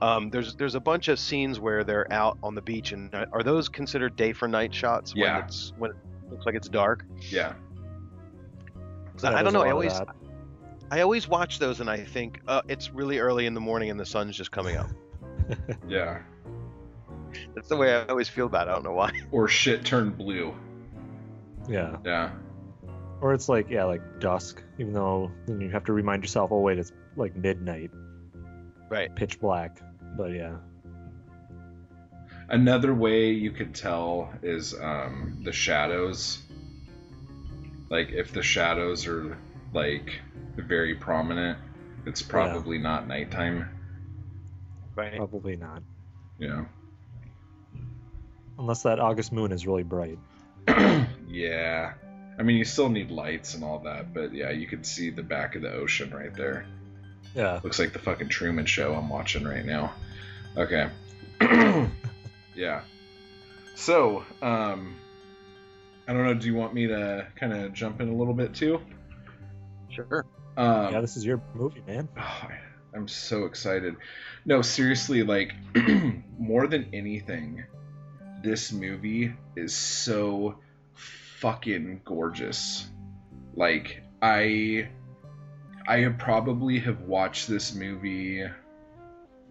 [0.00, 3.42] um, there's there's a bunch of scenes where they're out on the beach, and are
[3.42, 5.44] those considered day for night shots when Yeah.
[5.44, 5.96] it's when it
[6.30, 7.04] looks like it's dark?
[7.30, 7.54] Yeah,
[9.22, 9.62] I, I don't know.
[9.62, 9.92] I always.
[10.90, 13.98] I always watch those and I think uh, it's really early in the morning and
[14.00, 14.88] the sun's just coming up.
[15.88, 16.20] Yeah.
[17.54, 18.70] That's the way I always feel about it.
[18.70, 19.12] I don't know why.
[19.32, 20.54] Or shit turned blue.
[21.68, 21.96] Yeah.
[22.04, 22.30] Yeah.
[23.20, 24.62] Or it's like yeah, like dusk.
[24.78, 27.90] Even though then you have to remind yourself, oh wait, it's like midnight,
[28.90, 29.14] Right.
[29.14, 29.80] pitch black.
[30.16, 30.56] But yeah,
[32.50, 36.42] Another way you could tell is um, the shadows.
[37.90, 39.36] Like if the shadows are
[39.74, 40.20] like
[40.62, 41.58] very prominent,
[42.06, 43.68] it's probably not nighttime.
[44.94, 45.16] Right.
[45.16, 45.82] probably not.
[46.38, 46.64] Yeah.
[48.58, 50.18] Unless that August moon is really bright.
[51.28, 51.92] yeah.
[52.38, 55.22] I mean, you still need lights and all that, but yeah, you could see the
[55.22, 56.66] back of the ocean right there.
[57.34, 57.60] Yeah.
[57.62, 59.92] Looks like the fucking Truman Show I'm watching right now.
[60.56, 60.88] Okay.
[62.54, 62.80] yeah.
[63.74, 64.96] So, um,
[66.08, 66.34] I don't know.
[66.34, 68.80] Do you want me to kind of jump in a little bit too?
[69.90, 70.24] Sure.
[70.58, 72.08] Um, yeah, this is your movie, man.
[72.18, 72.48] Oh,
[72.94, 73.96] I'm so excited.
[74.46, 75.54] No, seriously, like
[76.38, 77.64] more than anything,
[78.42, 80.56] this movie is so
[80.94, 82.88] fucking gorgeous.
[83.54, 84.88] Like I
[85.86, 88.44] I have probably have watched this movie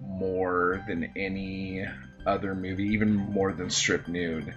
[0.01, 1.86] more than any
[2.26, 4.53] other movie, even more than Strip Nude,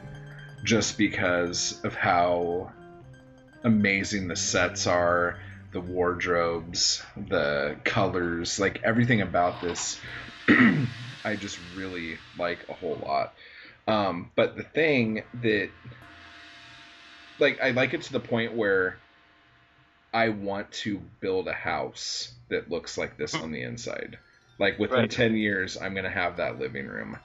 [0.65, 2.73] just because of how
[3.63, 5.39] amazing the sets are,
[5.73, 10.01] the wardrobes, the colors, like everything about this,
[10.49, 13.35] I just really like a whole lot.
[13.87, 15.71] Um, but the thing that,
[17.39, 19.01] like, I like it to the point where
[20.13, 24.19] I want to build a house that looks like this on the inside.
[24.59, 25.11] Like within Right.
[25.11, 27.17] 10 years, I'm going to have that living room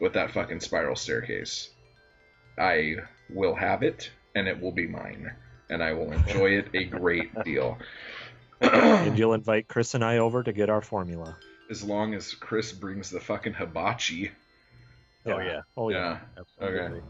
[0.00, 1.70] with that fucking spiral staircase.
[2.58, 2.96] I
[3.28, 5.32] will have it and it will be mine
[5.70, 7.78] and I will enjoy it a great deal.
[8.60, 11.36] and you'll invite Chris and I over to get our formula.
[11.70, 14.30] as long as Chris brings the fucking hibachi.
[15.26, 15.60] Oh, yeah.
[15.76, 16.18] Oh yeah.
[16.36, 16.42] Yeah.
[16.62, 17.02] Absolutely.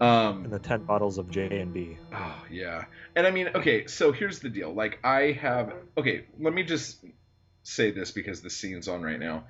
[0.00, 1.98] Um, And the ten bottles of J and B.
[2.12, 2.86] Oh yeah.
[3.14, 4.72] And I mean, okay, so here's the deal.
[4.72, 7.04] Like I have okay, let me just
[7.62, 9.44] say this because the scene's on right now.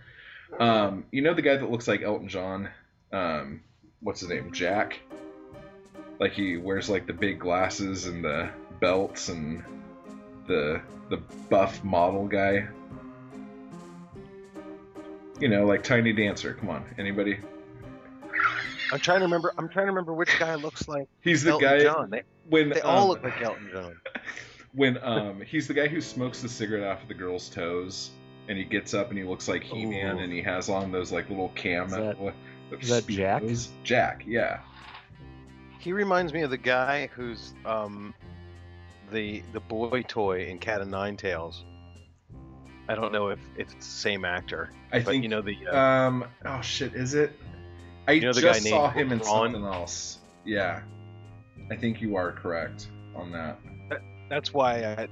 [0.58, 2.68] Um, you know the guy that looks like Elton John?
[3.12, 3.62] Um,
[4.00, 4.52] what's his name?
[4.52, 4.98] Jack?
[6.22, 8.48] Like he wears like the big glasses and the
[8.78, 9.64] belts and
[10.46, 11.16] the the
[11.50, 12.68] buff model guy.
[15.40, 16.54] You know, like Tiny Dancer.
[16.54, 17.40] Come on, anybody?
[18.92, 19.52] I'm trying to remember.
[19.58, 22.10] I'm trying to remember which guy looks like He's the Elton guy John.
[22.10, 24.00] They, when they all um, look like Elton John.
[24.74, 28.10] when um he's the guy who smokes the cigarette off of the girl's toes
[28.48, 30.20] and he gets up and he looks like He-Man Ooh.
[30.20, 32.34] and he has on those like little cam Is that- what-
[32.80, 33.42] is that Jack?
[33.82, 34.60] Jack, yeah.
[35.82, 38.14] He reminds me of the guy who's um,
[39.10, 41.64] the the boy toy in Cat and Nine Tails.
[42.88, 45.56] I don't know if, if it's the same actor, I but think you know the
[45.66, 47.32] uh, um oh shit, is it?
[48.06, 49.52] I know the guy just saw him in Ron?
[49.52, 50.18] something else.
[50.44, 50.82] Yeah.
[51.68, 53.58] I think you are correct on that.
[54.30, 55.08] that's why I.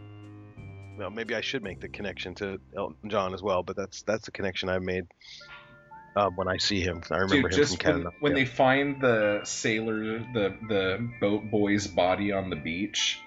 [0.97, 4.27] Well, maybe I should make the connection to Elton John as well, but that's that's
[4.27, 5.07] the connection I've made
[6.17, 7.03] um, when I see him.
[7.11, 7.99] I remember Dude, him just from Canada.
[7.99, 12.57] when, and Nine when they find the sailor, the the boat boy's body on the
[12.57, 13.21] beach,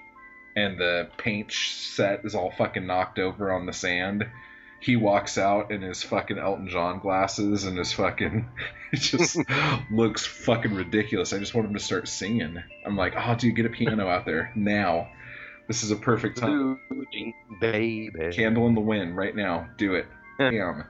[0.55, 4.25] and the paint set is all fucking knocked over on the sand,
[4.83, 8.49] he walks out in his fucking Elton John glasses and his fucking,
[8.91, 9.37] it just
[9.91, 11.31] looks fucking ridiculous.
[11.31, 12.61] I just want him to start singing.
[12.85, 15.09] I'm like, oh, dude, get a piano out there now.
[15.67, 16.77] This is a perfect time.
[17.61, 18.11] Baby.
[18.33, 19.69] Candle in the wind right now.
[19.77, 20.05] Do it.
[20.39, 20.85] Damn.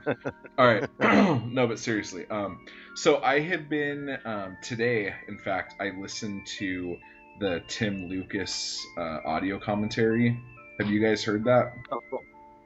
[0.58, 0.88] All right.
[1.46, 2.26] no, but seriously.
[2.30, 2.64] Um,
[2.94, 5.12] so I had been um, today.
[5.28, 6.96] In fact, I listened to
[7.40, 10.40] the Tim Lucas uh, audio commentary.
[10.80, 11.72] Have you guys heard that?
[11.90, 12.22] Oh, cool.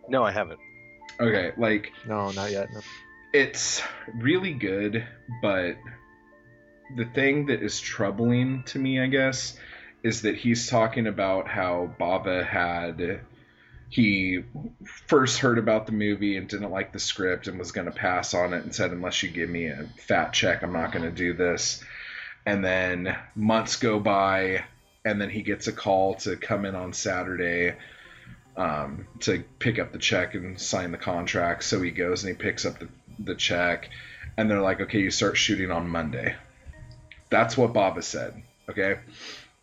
[0.09, 0.61] No, I haven't.
[1.21, 2.69] Okay, like No, not yet.
[2.73, 2.81] No.
[3.33, 3.83] it's
[4.15, 5.07] really good,
[5.43, 5.77] but
[6.97, 9.59] the thing that is troubling to me, I guess,
[10.03, 13.21] is that he's talking about how Bava had
[13.89, 14.45] he
[15.07, 18.35] first heard about the movie and didn't like the script and was going to pass
[18.35, 21.11] on it and said unless you give me a fat check I'm not going to
[21.11, 21.83] do this.
[22.45, 24.65] And then months go by
[25.05, 27.75] and then he gets a call to come in on Saturday
[28.59, 31.65] um, to pick up the check and sign the contract.
[31.65, 33.89] So he goes and he picks up the, the check,
[34.37, 36.35] and they're like, okay, you start shooting on Monday.
[37.31, 38.43] That's what Bava said.
[38.69, 38.99] Okay.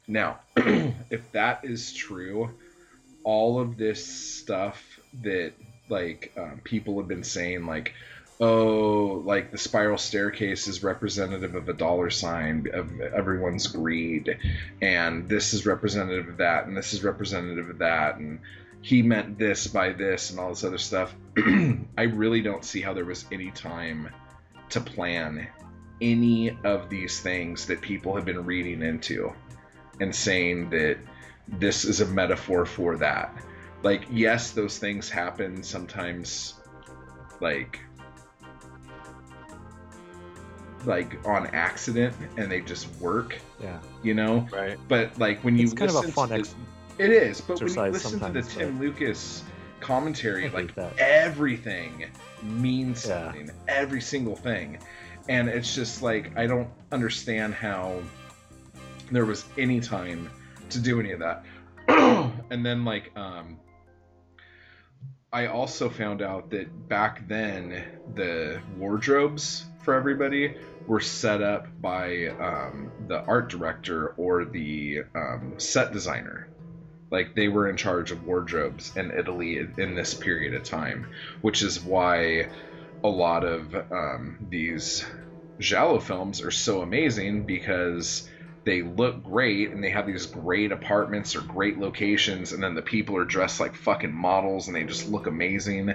[0.07, 2.51] Now, if that is true,
[3.25, 4.81] all of this stuff
[5.23, 5.53] that
[5.89, 7.93] like um, people have been saying, like,
[8.39, 14.37] oh, like the spiral staircase is representative of a dollar sign of everyone's greed,
[14.81, 18.39] and this is representative of that, and this is representative of that, and
[18.81, 21.13] he meant this by this and all this other stuff.
[21.97, 24.09] I really don't see how there was any time
[24.69, 25.47] to plan
[25.99, 29.33] any of these things that people have been reading into
[29.99, 30.97] and saying that
[31.47, 33.35] this is a metaphor for that.
[33.83, 36.55] Like, yes, those things happen sometimes,
[37.39, 37.79] like,
[40.85, 43.37] like on accident, and they just work.
[43.61, 43.79] Yeah.
[44.03, 44.47] You know.
[44.51, 44.77] Right.
[44.87, 46.55] But like when you It's kind of listen a fun to ex-
[46.97, 49.43] it is, but when you listen to the Tim Lucas
[49.79, 50.97] commentary, like that.
[50.97, 52.05] everything
[52.41, 53.25] means Yeah.
[53.25, 54.79] something, every single thing,
[55.27, 57.99] and it's just like I don't understand how
[59.11, 60.29] there was any time
[60.69, 61.43] to do any of that.
[62.49, 63.59] and then like um
[65.35, 70.55] I also found out that back then the wardrobes for everybody
[70.87, 76.47] were set up by um, the art director or the um, set designer.
[77.11, 81.07] Like they were in charge of wardrobes in Italy in this period of time,
[81.41, 82.47] which is why
[83.03, 85.05] a lot of um, these
[85.59, 88.27] Giallo films are so amazing because
[88.65, 92.81] they look great and they have these great apartments or great locations, and then the
[92.81, 95.93] people are dressed like fucking models and they just look amazing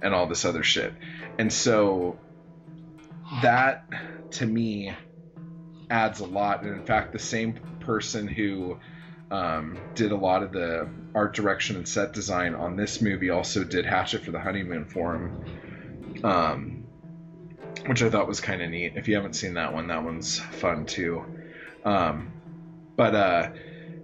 [0.00, 0.92] and all this other shit.
[1.38, 2.18] And so
[3.42, 3.84] that
[4.32, 4.94] to me
[5.90, 6.62] adds a lot.
[6.62, 8.78] And in fact, the same person who
[9.30, 13.64] um, did a lot of the art direction and set design on this movie also
[13.64, 15.44] did Hatchet for the Honeymoon for him,
[16.22, 16.84] um,
[17.86, 18.92] which I thought was kind of neat.
[18.96, 21.24] If you haven't seen that one, that one's fun too.
[21.84, 22.32] Um,
[22.96, 23.48] but uh,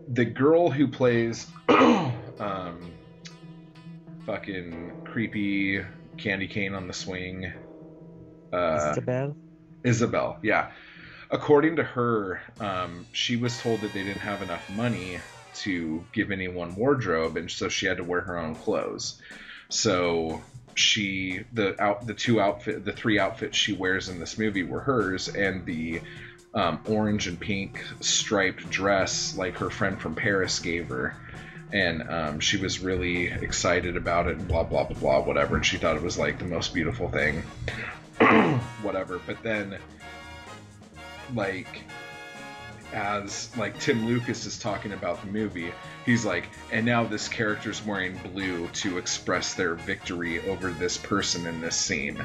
[0.08, 2.92] the girl who plays um,
[4.26, 5.82] fucking creepy
[6.16, 7.52] candy cane on the swing.
[8.52, 9.36] Uh, Isabel?
[9.84, 10.70] Isabel, yeah.
[11.30, 15.20] According to her, um, she was told that they didn't have enough money
[15.52, 19.20] to give anyone wardrobe, and so she had to wear her own clothes.
[19.68, 20.42] So
[20.74, 24.80] she the out the two outfit the three outfits she wears in this movie were
[24.80, 26.00] hers, and the
[26.54, 31.16] um, orange and pink striped dress like her friend from Paris gave her.
[31.72, 35.54] And um, she was really excited about it, and blah blah blah blah whatever.
[35.54, 37.44] And she thought it was like the most beautiful thing,
[38.82, 39.20] whatever.
[39.24, 39.78] But then
[41.32, 41.84] like
[42.92, 45.72] as like Tim Lucas is talking about the movie,
[46.04, 51.46] he's like, and now this character's wearing blue to express their victory over this person
[51.46, 52.24] in this scene.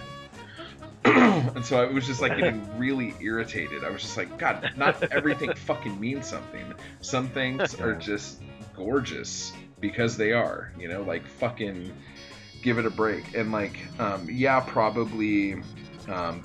[1.55, 3.83] and so I was just like getting really irritated.
[3.83, 6.73] I was just like, God, not everything fucking means something.
[7.01, 8.41] Some things are just
[8.75, 11.93] gorgeous because they are, you know, like fucking
[12.63, 13.35] give it a break.
[13.35, 15.61] And like, um, yeah, probably
[16.07, 16.43] um,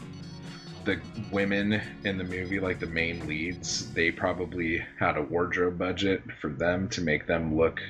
[0.84, 1.00] the
[1.32, 6.50] women in the movie, like the main leads, they probably had a wardrobe budget for
[6.50, 7.80] them to make them look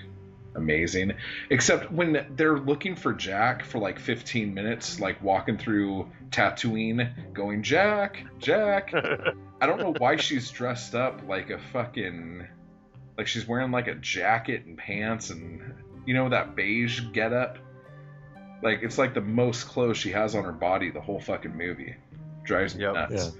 [0.55, 1.13] amazing.
[1.51, 7.63] Except when they're looking for Jack for like 15 minutes, like walking through Tatooine, going,
[7.63, 8.95] Jack, Jack.
[9.61, 12.47] I don't know why she's dressed up like a fucking.
[13.19, 15.75] Like she's wearing like a jacket and pants and,
[16.07, 17.59] you know, that beige getup.
[18.63, 21.95] Like it's like the most clothes she has on her body the whole fucking movie.
[22.45, 22.95] Drives me Yep.
[22.95, 23.33] nuts.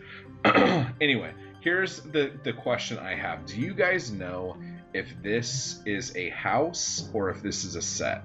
[1.01, 1.33] anyway,
[1.63, 3.47] here's the the question I have.
[3.47, 4.57] Do you guys know
[4.93, 8.25] if this is a house or if this is a set?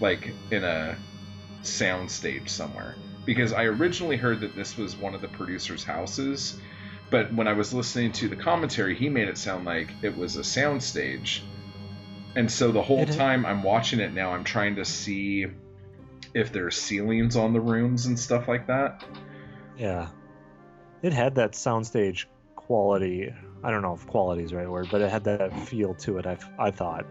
[0.00, 0.96] Like in a
[1.62, 2.94] sound stage somewhere.
[3.30, 6.58] Because I originally heard that this was one of the producers' houses,
[7.10, 10.34] but when I was listening to the commentary, he made it sound like it was
[10.34, 11.42] a soundstage.
[12.34, 15.46] And so the whole It- time I'm watching it now, I'm trying to see
[16.34, 19.04] if there's ceilings on the rooms and stuff like that.
[19.78, 20.08] Yeah.
[21.00, 22.24] It had that soundstage
[22.56, 23.32] quality.
[23.62, 26.18] I don't know if quality is the right word, but it had that feel to
[26.18, 27.06] it, I, I thought.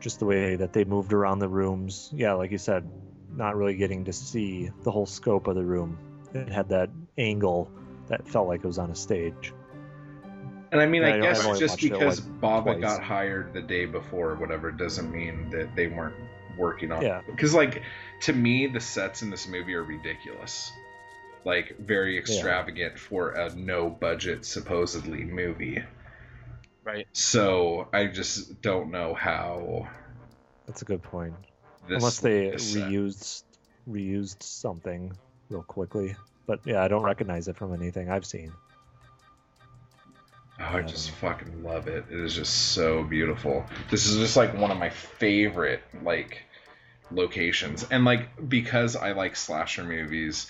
[0.00, 2.10] Just the way that they moved around the rooms.
[2.14, 2.88] Yeah, like you said,
[3.36, 5.98] not really getting to see the whole scope of the room.
[6.34, 7.70] It had that angle
[8.08, 9.52] that felt like it was on a stage.
[10.72, 12.80] And I mean, Yeah, I I- guess I've just because like, Bava twice.
[12.80, 16.16] got hired the day before or whatever doesn't mean that they weren't
[16.58, 17.18] working on Yeah.
[17.20, 17.26] it.
[17.26, 17.82] Because, like,
[18.22, 20.72] to me, the sets in this movie are ridiculous.
[21.44, 25.82] Like, very extravagant for a no budget, supposedly, movie.
[26.82, 27.06] Right.
[27.12, 29.88] So I just don't know how
[30.66, 31.34] That's a good point.
[31.88, 33.42] Unless they this set- reused
[33.88, 35.16] reused something
[35.48, 36.16] real quickly.
[36.46, 38.52] But yeah, I don't recognize it from anything I've seen.
[40.58, 42.04] Oh, I just um, fucking love it.
[42.10, 43.66] It is just so beautiful.
[43.90, 46.42] This is just like one of my favorite like
[47.10, 47.84] locations.
[47.90, 50.46] And like because I like slasher movies,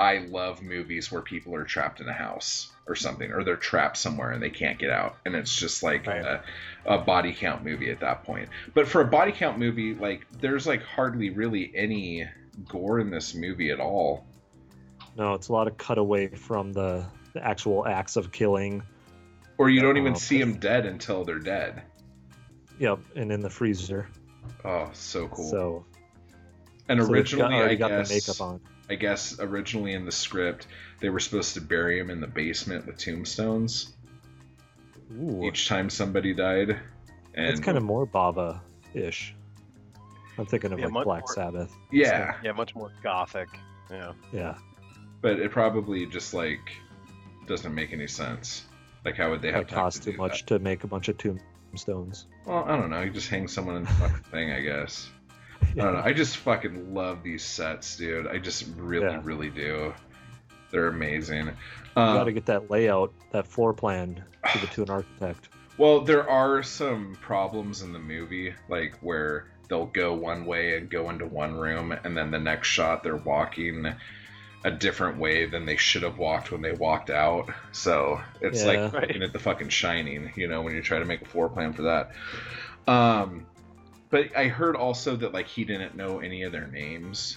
[0.00, 3.98] I love movies where people are trapped in a house or something or they're trapped
[3.98, 6.42] somewhere and they can't get out and it's just like a,
[6.86, 8.48] a body count movie at that point.
[8.72, 12.26] But for a body count movie, like there's like hardly really any
[12.66, 14.24] gore in this movie at all.
[15.18, 18.82] No, it's a lot of cut away from the, the actual acts of killing.
[19.58, 21.82] Or you don't even Oh, see them dead until they're dead.
[22.78, 24.08] Yep, and in the freezer.
[24.64, 25.50] Oh, so cool.
[25.50, 25.84] So
[26.88, 28.60] and so originally, got, I got guess, the makeup on.
[28.90, 30.66] I guess originally in the script,
[31.00, 33.92] they were supposed to bury him in the basement with tombstones
[35.18, 36.70] Ooh, each time somebody died.
[37.34, 38.60] And it's kind of more Bava
[38.92, 39.34] ish.
[40.38, 41.72] I'm thinking of Yeah, like Black more- Sabbath.
[41.92, 43.48] yeah, Yeah, much more gothic.
[43.90, 44.12] Yeah.
[44.32, 44.54] Yeah.
[45.20, 46.72] but it probably just like
[47.46, 48.64] doesn't make any sense.
[49.04, 50.86] Like, how would they have It time costs to too do much to make a
[50.86, 52.26] bunch of tombstones.
[52.46, 53.02] Well, I don't know.
[53.02, 55.08] You just hang someone in the fucking thing, I guess.
[55.72, 56.02] I don't know.
[56.04, 58.26] I just fucking love these sets, dude.
[58.26, 59.20] I just really, Yeah.
[59.22, 59.94] really do.
[60.70, 61.46] They're amazing.
[61.46, 61.52] You
[61.96, 64.22] Um, got to get that layout, that floor plan,
[64.54, 65.48] give it to an architect.
[65.78, 70.90] Well, there are some problems in the movie, like where they'll go one way and
[70.90, 73.86] go into one room, and then the next shot they're walking
[74.64, 77.48] a different way than they should have walked when they walked out.
[77.72, 78.66] So it's Yeah.
[78.88, 81.48] like looking at the fucking Shining, you know, when you try to make a floor
[81.48, 82.10] plan for that.
[82.86, 83.46] Um,
[84.10, 87.36] but I heard also that like he didn't know any of their names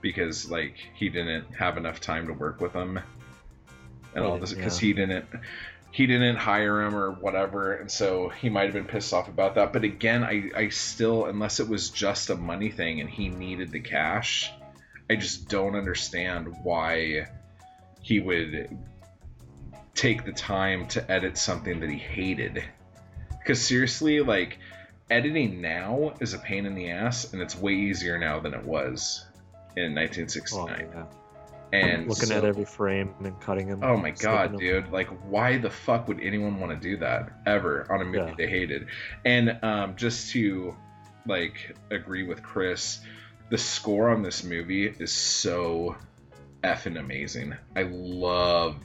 [0.00, 2.98] because like he didn't have enough time to work with them
[4.14, 4.86] and all this because yeah.
[4.86, 5.26] he didn't
[5.92, 9.56] he didn't hire him or whatever and so he might have been pissed off about
[9.56, 13.28] that but again i i still unless it was just a money thing and he
[13.28, 14.50] needed the cash
[15.08, 17.26] i just don't understand why
[18.00, 18.78] he would
[19.94, 22.62] take the time to edit something that he hated
[23.38, 24.58] because seriously like
[25.10, 28.64] editing now is a pain in the ass and it's way easier now than it
[28.64, 29.26] was
[29.76, 31.04] in Oh, 1969 yeah.
[31.72, 33.82] and Looking at every frame and cutting them.
[33.82, 34.90] Oh my god, dude!
[34.90, 38.34] Like, why the fuck would anyone want to do that ever on a movie Yeah.
[38.36, 38.86] they hated?
[39.24, 40.74] And um, just to
[41.26, 43.00] like agree with Chris,
[43.50, 45.96] the score on this movie is so
[46.64, 47.54] effing amazing.
[47.76, 48.76] I love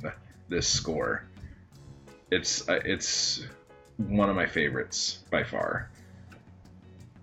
[0.50, 1.26] this score.
[2.32, 3.46] It's uh, it's
[3.98, 5.90] one of my favorites by far.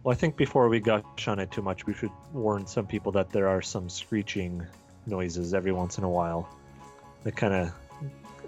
[0.03, 3.12] Well, I think before we gush on it too much, we should warn some people
[3.12, 4.66] that there are some screeching
[5.07, 6.48] noises every once in a while.
[7.22, 7.72] That kind of,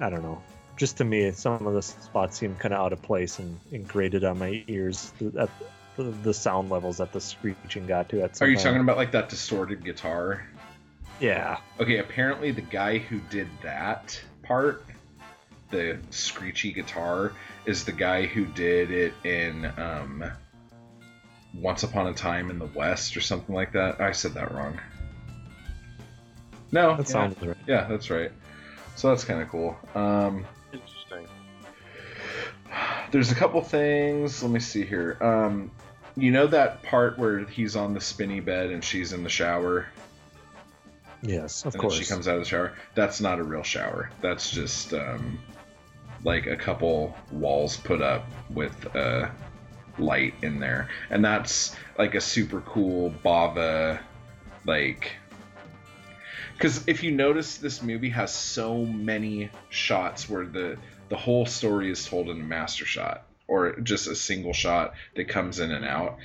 [0.00, 0.42] I don't know.
[0.76, 3.86] Just to me, some of the spots seem kind of out of place and, and
[3.86, 5.48] grated on my ears at
[5.96, 8.22] the, the sound levels that the screeching got to.
[8.22, 8.64] At Are you time.
[8.64, 10.44] talking about like that distorted guitar?
[11.20, 11.58] Yeah.
[11.78, 14.84] Okay, apparently the guy who did that part,
[15.70, 17.32] the screechy guitar,
[17.66, 20.24] is the guy who did it in um,
[21.56, 24.00] Once Upon a Time in the West or something like that.
[24.00, 24.80] I said that wrong.
[26.72, 27.56] No, That yeah, sounds right.
[27.66, 28.32] yeah, that's right.
[28.96, 29.76] So that's kind of cool.
[29.94, 31.26] Um, Interesting.
[33.12, 34.42] there's a couple things.
[34.42, 35.16] Let me see here.
[35.20, 35.70] Um,
[36.16, 39.86] you know that part where he's on the spinny bed and she's in the shower?
[41.22, 41.94] Yes, of and course.
[41.94, 42.74] then she comes out of the shower.
[42.94, 44.10] That's not a real shower.
[44.20, 45.38] That's just um,
[46.22, 49.28] like a couple walls put up with uh,
[49.98, 54.00] light in there, and that's like a super cool Bava
[54.66, 55.12] like.
[56.54, 60.78] Because if you notice, this movie has so many shots where the
[61.08, 65.28] the whole story is told in a master shot or just a single shot that
[65.28, 66.18] comes in and out,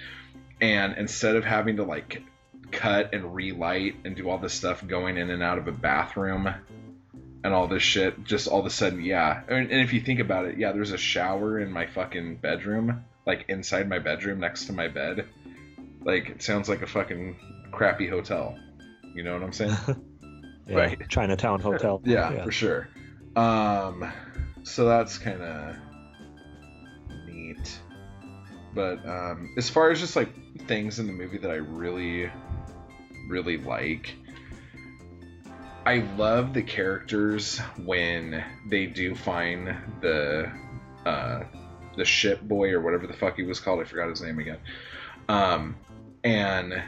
[0.62, 2.24] and instead of having to like
[2.72, 6.54] cut and relight and do all this stuff going in and out of a bathroom
[7.44, 9.42] and all this shit just all of a sudden yeah.
[9.48, 13.06] And, and if you think about it yeah there's a shower in my fucking bedroom
[13.26, 15.26] like inside my bedroom next to my bed
[16.04, 17.36] like it sounds like a fucking
[17.72, 18.58] crappy hotel.
[19.14, 19.76] You know what i'm saying?
[20.68, 21.10] Yeah, Right.
[21.10, 22.00] Chinatown Hotel.
[22.06, 22.90] yeah, for sure.
[23.36, 24.12] Um
[24.62, 25.76] so that's kind of
[27.26, 27.80] neat.
[28.76, 30.30] But um as far as just like
[30.68, 32.30] things in the movie that i really
[33.30, 34.14] really like
[35.86, 40.52] i love the characters when they do find the
[41.06, 41.44] uh
[42.00, 44.58] the ship boy or whatever the fuck he was called i forgot his name again.
[45.28, 45.76] Um
[46.24, 46.82] and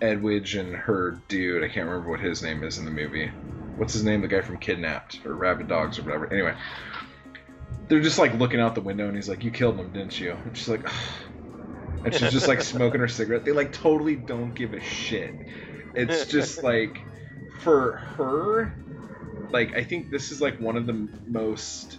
[0.00, 3.30] Edwige and her dude i can't remember what his name is in the movie.
[3.76, 4.20] What's his name?
[4.20, 6.32] The guy from kidnapped or rabid dogs or whatever.
[6.32, 6.54] Anyway
[7.88, 10.36] they're just like looking out the window and he's like you killed him didn't you?
[10.44, 10.88] And she's like
[12.04, 13.44] and she's just like smoking her cigarette.
[13.44, 15.34] They like totally don't give a shit.
[15.94, 17.00] It's just like
[17.60, 18.74] for her
[19.50, 21.98] like i think this is like one of the most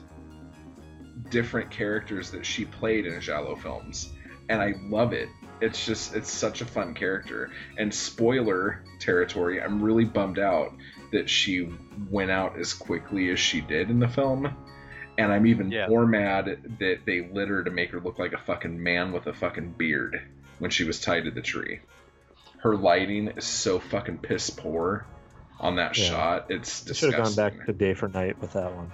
[1.30, 4.12] different characters that she played in Giallo films
[4.48, 5.28] and i love it
[5.60, 10.72] it's just it's such a fun character and spoiler territory i'm really bummed out
[11.12, 11.68] that she
[12.12, 14.56] went out as quickly as she did in the film
[15.18, 15.88] and i'm even Yeah.
[15.88, 19.26] more mad that they lit her to make her look like a fucking man with
[19.26, 20.22] a fucking beard
[20.60, 21.80] when she was tied to the tree
[22.60, 25.06] her lighting is so fucking piss poor
[25.60, 26.04] on that Yeah.
[26.06, 26.46] shot.
[26.50, 28.92] It's They should have gone back to day for night with that one.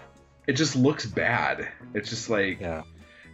[0.47, 1.67] It just looks bad.
[1.93, 2.83] It's just like Yeah.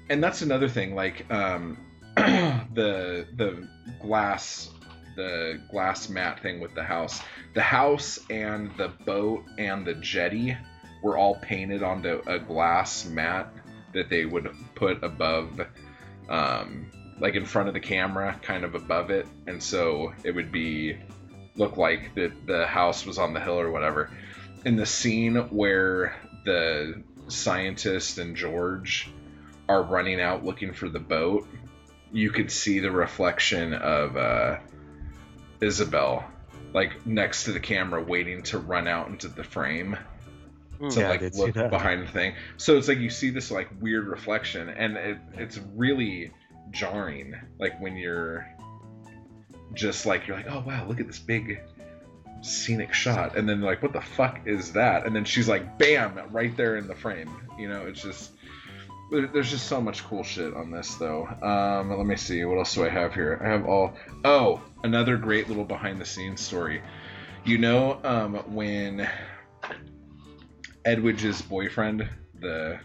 [0.10, 1.78] and that's another thing like um
[2.16, 3.68] the the
[4.02, 4.70] glass
[5.16, 7.22] the glass mat thing with the house
[7.54, 10.56] the house and the boat and the jetty
[11.04, 13.52] were all painted onto a glass mat
[13.94, 15.60] that they would put above
[16.30, 20.52] um like in front of the camera kind of above it and so it would
[20.52, 20.98] be
[21.56, 24.10] look like the the house was on the hill or whatever
[24.66, 26.16] in the scene where
[26.48, 29.10] the scientist and george
[29.68, 31.46] are running out looking for the boat,
[32.14, 34.58] you could see the reflection of uh,
[35.60, 36.26] Isabel,
[36.74, 39.98] like next to the camera, waiting to run out into the frame
[40.80, 40.90] Hmm.
[40.90, 42.36] to Yeah, like look behind the thing.
[42.58, 46.32] So it's like you see this like weird reflection, and it, it's really
[46.72, 47.34] jarring.
[47.60, 48.48] Like when you're
[49.74, 51.60] just like you're like, oh wow, look at this big
[52.42, 55.06] scenic shot, and then like, what the fuck is that?
[55.06, 57.30] And then she's like, bam, right there in the frame.
[57.58, 58.32] You know, it's just
[59.12, 61.26] there- there's just so much cool shit on this though.
[61.42, 63.40] Um, let me see, what else do I have here?
[63.44, 63.94] I have all.
[64.26, 66.82] Oh, another great little behind the scenes story.
[67.46, 69.08] You know, um, when
[70.86, 72.08] Edwige's boyfriend,
[72.40, 72.80] the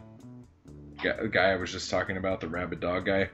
[1.03, 3.29] guy I was just talking about, the rabid dog guy,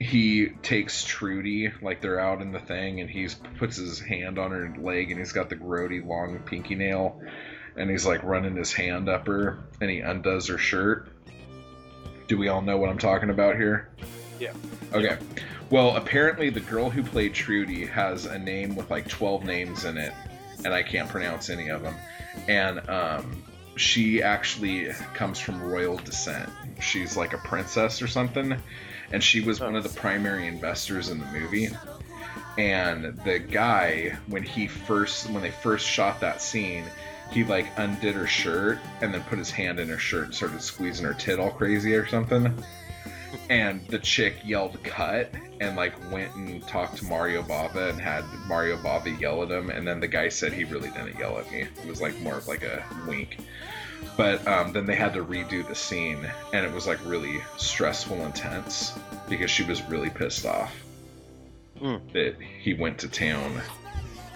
[0.00, 4.50] he takes Trudy, like they're out in the thing, and he's puts his hand on
[4.50, 7.20] her leg, and he's got the grody long pinky nail,
[7.76, 11.08] and he's like running his hand up her, and he undoes her shirt.
[12.28, 13.90] Do we all know what I'm talking about here?
[14.38, 14.54] Yeah.
[14.94, 15.18] Okay.
[15.68, 19.98] Well, apparently the girl who played Trudy has a name with like 12 names in
[19.98, 20.14] it,
[20.64, 21.94] and I can't pronounce any of them.
[22.48, 23.42] And um,
[23.76, 26.48] she actually comes from royal descent.
[26.80, 28.56] She's like a princess or something,
[29.12, 29.66] and she was oh.
[29.66, 31.68] one of the primary investors in the movie.
[32.58, 36.84] And the guy, when he first, when they first shot that scene,
[37.30, 40.60] he like undid her shirt and then put his hand in her shirt and started
[40.60, 42.52] squeezing her tit all crazy or something.
[43.48, 48.24] And the chick yelled cut and like went and talked to Mario Bava and had
[48.46, 49.70] Mario Bava yell at him.
[49.70, 51.60] And then the guy said he really didn't yell at me.
[51.60, 53.38] It was like more of like a wink.
[54.16, 58.20] But um, then they had to redo the scene and it was like really stressful
[58.22, 58.92] and tense
[59.28, 60.74] because she was really pissed off
[61.80, 62.12] Mm.
[62.12, 63.58] that he went to town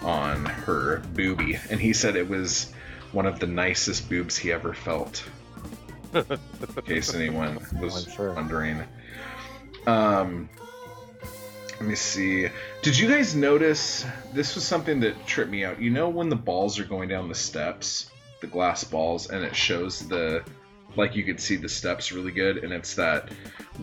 [0.01, 1.59] on her boobie.
[1.69, 2.73] And he said it was
[3.11, 5.23] one of the nicest boobs he ever felt.
[6.15, 6.25] In
[6.85, 8.33] case anyone was sure.
[8.33, 8.83] wondering.
[9.85, 10.49] Um,
[11.79, 12.47] let me see.
[12.81, 15.79] Did you guys notice this was something that tripped me out?
[15.79, 18.09] You know when the balls are going down the steps,
[18.45, 20.43] the glass balls, and it shows the
[20.95, 23.29] like you could see the steps really good, and it's that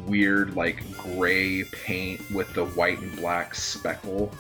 [0.07, 4.33] weird like gray paint with the white and black speckle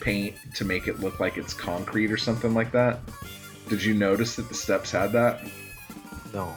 [0.00, 2.98] paint to make it look like it's concrete or something like that.
[3.68, 5.40] Did you notice that the steps had that?
[6.34, 6.54] No.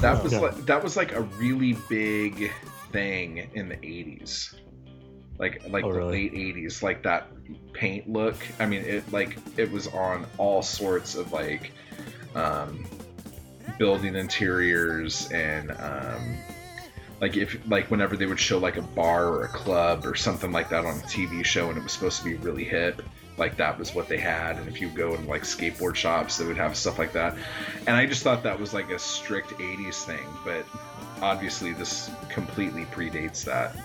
[0.00, 0.22] That Oh.
[0.24, 0.38] was Yeah.
[0.40, 2.50] like that was like a really big
[2.92, 4.54] thing in the 80s.
[5.38, 6.30] Like like Oh, the really?
[6.30, 7.28] late 80s, like that
[7.72, 8.36] paint look.
[8.58, 11.70] I mean, it like it was on all sorts of like
[12.34, 12.84] um
[13.78, 16.36] building interiors and um
[17.22, 20.50] like if like whenever they would show like a bar or a club or something
[20.50, 23.00] like that on a TV show and it was supposed to be really hip,
[23.36, 24.56] like that was what they had.
[24.56, 27.36] And if you go in like skateboard shops, they would have stuff like that.
[27.86, 30.66] And I just thought that was like a strict 80s thing, but
[31.22, 33.76] obviously this completely predates that.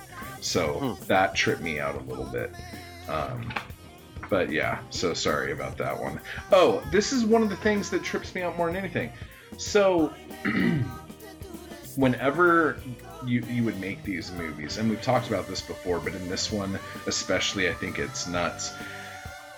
[0.41, 2.52] So that tripped me out a little bit.
[3.07, 3.53] Um,
[4.30, 6.20] but yeah, so sorry about that one.
[6.52, 9.12] Oh, this is one of the things that trips me out more than anything.
[9.58, 10.14] So,
[11.95, 12.78] whenever
[13.26, 16.52] you you would make these movies, and we've talked about this before, but in this
[16.52, 18.74] one especially, I think it's nuts.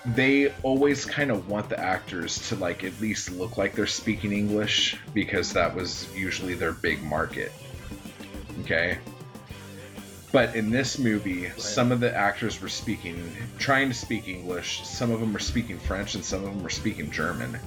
[0.06, 4.32] They always kind of want the actors to like at least look like they're speaking
[4.32, 7.52] English because that was usually their big market.
[8.62, 8.98] Okay.
[10.32, 14.86] But in this movie, some of the actors were speaking, trying to speak English.
[14.86, 17.58] Some of them were speaking French, and some of them were speaking German.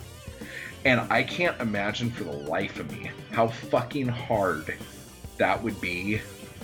[0.85, 4.75] And I can't imagine for the life of me how fucking hard
[5.37, 6.19] that would be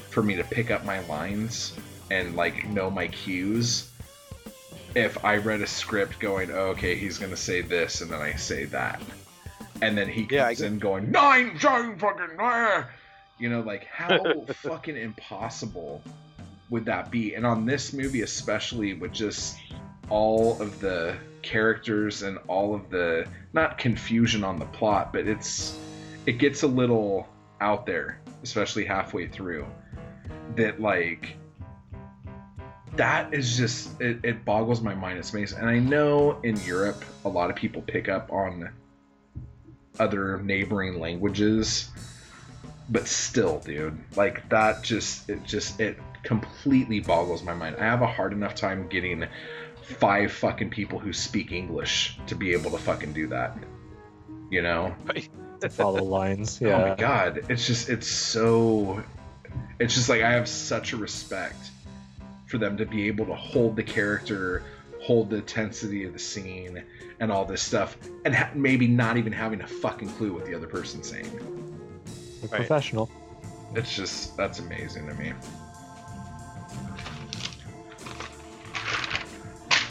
[0.10, 1.74] for me to pick up my lines
[2.12, 3.90] and like know my cues
[4.96, 8.34] if I read a script going, oh, okay, he's gonna say this, and then I
[8.34, 9.02] say that,
[9.82, 12.90] and then he Yeah, comes in going nine, nine, fucking, ah!"
[13.40, 16.02] You know, like how fucking impossible
[16.70, 17.34] would that be?
[17.36, 19.58] And on this movie, especially with just
[20.10, 25.78] all of the characters and all of the not confusion on the plot, but it's
[26.26, 27.28] it gets a little
[27.62, 29.66] out there, especially halfway through.
[30.56, 31.36] That like
[32.96, 35.20] that is just it, it boggles my mind.
[35.20, 38.70] It's amazing, and I know in Europe a lot of people pick up on
[40.00, 41.90] other neighboring languages,
[42.90, 47.76] but still, dude, like that just it just it completely boggles my mind.
[47.80, 49.26] I have a hard enough time getting
[50.00, 53.58] five fucking people who speak English to be able to fucking do that.
[54.50, 54.96] You know?
[55.62, 56.60] To follow lines.
[56.62, 56.76] Oh yeah.
[56.76, 56.90] Oh Yeah.
[56.90, 59.04] my god, it's just it's so
[59.80, 61.72] it's just like I have such a respect
[62.48, 64.64] for them to be able to hold the character,
[65.02, 66.84] hold the intensity of the scene
[67.20, 67.96] and all this stuff
[68.26, 71.30] and ha- maybe not even having a fucking clue what the other person's saying.
[72.50, 72.68] They're Right.
[72.68, 73.10] Professional.
[73.76, 75.34] It's just that's amazing to me.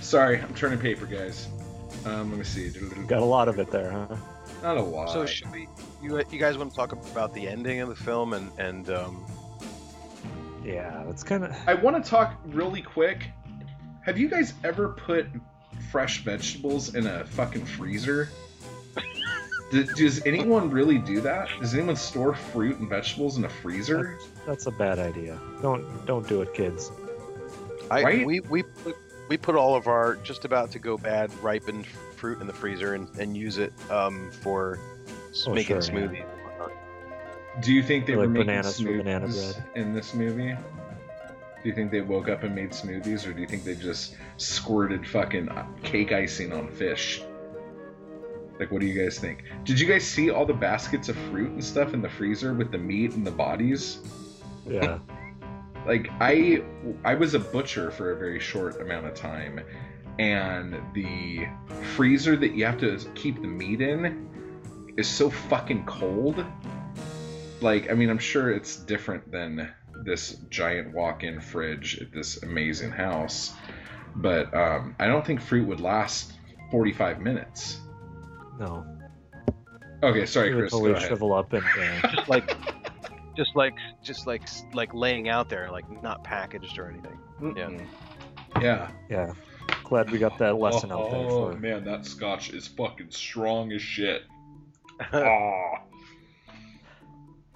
[0.01, 1.49] Sorry, I'm turning paper, guys.
[2.05, 2.71] Um, let me see.
[3.07, 4.17] Got a lot of it there, huh?
[4.63, 5.11] Not a lot.
[5.11, 5.69] So should we?
[6.03, 9.27] You you guys want to talk about the ending of the film and and um,
[10.65, 11.55] Yeah, it's kind of.
[11.67, 13.29] I want to talk really quick.
[14.03, 15.27] Have you guys ever put
[15.91, 18.31] fresh vegetables in a fucking freezer?
[19.70, 21.49] D- does anyone really do that?
[21.61, 24.19] Does anyone store fruit and vegetables in a freezer?
[24.47, 25.39] That's a bad idea.
[25.62, 26.90] Don't don't do it, kids.
[27.90, 28.27] I Right?
[28.27, 28.97] we we put,
[29.28, 31.86] we put all of our just about to go bad ripened
[32.16, 34.78] fruit in the freezer and, and use it um, for
[35.47, 36.20] Oh, making sure, smoothies.
[36.23, 36.73] and whatnot.
[37.62, 39.65] Do you think they Like were making bananas for banana smoothies bread.
[39.77, 40.57] in this movie?
[41.62, 44.16] Do you think they woke up and made smoothies, or do you think they just
[44.36, 45.49] squirted fucking
[45.82, 47.23] cake icing on fish?
[48.59, 49.45] Like, what do you guys think?
[49.65, 52.73] Did you guys see all the baskets of fruit and stuff in the freezer with
[52.73, 53.99] the meat and the bodies?
[54.67, 54.99] Yeah.
[55.87, 56.63] like I
[57.05, 59.61] I was a butcher for a very short amount of time
[60.19, 61.47] and the
[61.95, 64.29] freezer that you have to keep the meat in
[64.97, 66.45] is so fucking cold.
[67.61, 69.73] Like I mean I'm sure it's different than
[70.05, 73.53] this giant walk-in fridge at this amazing house,
[74.15, 76.33] but um, I don't think fruit would last
[76.71, 77.81] 45 minutes.
[78.59, 78.85] No.
[80.03, 81.09] Okay, sorry It would Chris, go totally ahead.
[81.09, 81.65] shrivel up and.
[81.65, 82.57] Uh, Just like
[83.37, 84.43] just like just like
[84.75, 87.19] like laying out there, like not packaged or anything.
[87.41, 87.69] Yeah.
[87.69, 87.87] Mm-mm.
[88.61, 88.91] Yeah.
[89.09, 89.33] yeah.
[89.85, 91.59] Glad we got that lesson out there Oh for.
[91.59, 94.23] man, that scotch is fucking strong as shit.
[95.13, 95.73] oh.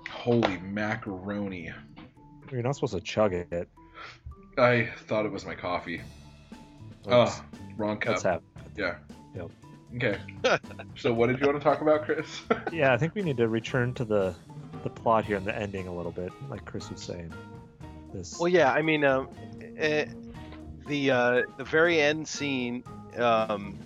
[0.10, 1.70] Holy macaroni.
[2.50, 3.68] You're not supposed to chug it.
[4.58, 6.00] I thought it was my coffee.
[7.04, 7.44] That's, Oh,
[7.76, 8.12] wrong cup.
[8.14, 8.42] that's hap-
[8.76, 8.96] Yeah.
[9.34, 9.50] Yep.
[9.96, 10.18] Okay.
[10.96, 12.42] so what did you want to talk about, Chris?
[12.72, 14.34] Yeah, I think we need to return to the
[14.82, 17.32] the plot here and the ending a little bit, like Chris was saying.
[18.12, 18.38] This.
[18.38, 19.28] Well, yeah, I mean, um,
[19.76, 20.06] eh,
[20.86, 22.82] the uh, the very end scene,
[23.18, 23.78] um,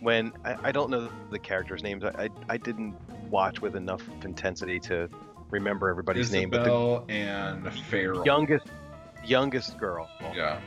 [0.00, 2.94] when I, I don't know the characters' names, I, I I didn't
[3.30, 5.08] watch with enough intensity to
[5.50, 8.24] remember everybody's name, but the Isabel and Farrell.
[8.24, 8.66] youngest
[9.24, 10.60] youngest girl Yeah.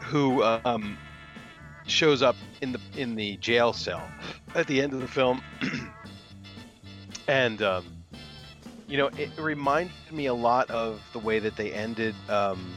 [0.00, 0.96] who um,
[1.86, 4.02] shows up in the in the jail cell
[4.54, 5.42] at the end of the film,
[7.28, 7.84] and um,
[8.86, 12.74] you know it reminded me a lot of the way that they ended um,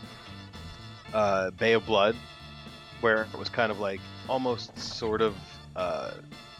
[1.13, 2.15] uh, Bay of Blood,
[3.01, 5.35] where it was kind of like almost sort of
[5.75, 6.11] uh,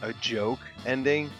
[0.02, 1.30] a joke ending.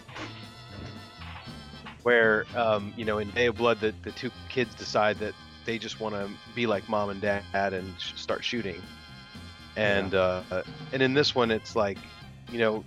[2.03, 5.33] Where um, you know in Bay of Blood, the, the two kids decide that
[5.65, 8.81] they just want to be like mom and dad and start shooting
[9.77, 10.41] and uh,
[10.91, 11.97] and in this one it's like
[12.51, 12.83] you know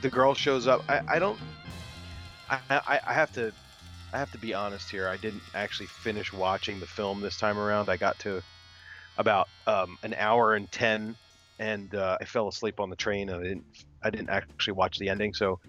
[0.00, 0.82] the girl shows up.
[0.88, 1.38] I, I don't
[2.50, 3.52] I, I i have to
[4.12, 5.08] i have to be honest here.
[5.08, 7.88] I didn't actually finish watching the film this time around.
[7.88, 8.42] I got to
[9.18, 11.14] about um, an hour and 10
[11.60, 13.64] and uh, i fell asleep on the train and i didn't
[14.02, 15.32] i didn't actually watch the ending.
[15.34, 15.60] So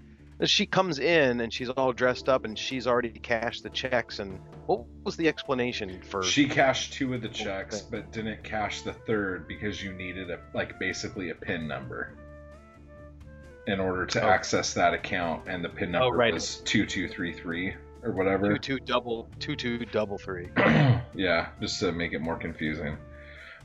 [0.43, 4.39] she comes in and she's all dressed up and she's already cashed the checks and
[4.65, 8.93] what was the explanation for She cashed two of the checks, but didn't cash the
[8.93, 12.13] third because you needed a like basically a PIN number
[13.67, 14.29] in order to Oh.
[14.29, 16.33] access that account, and the PIN number right.
[16.33, 18.57] was two two three three or whatever.
[18.57, 20.49] two two double two two double three
[21.15, 22.97] yeah, just to make it more confusing.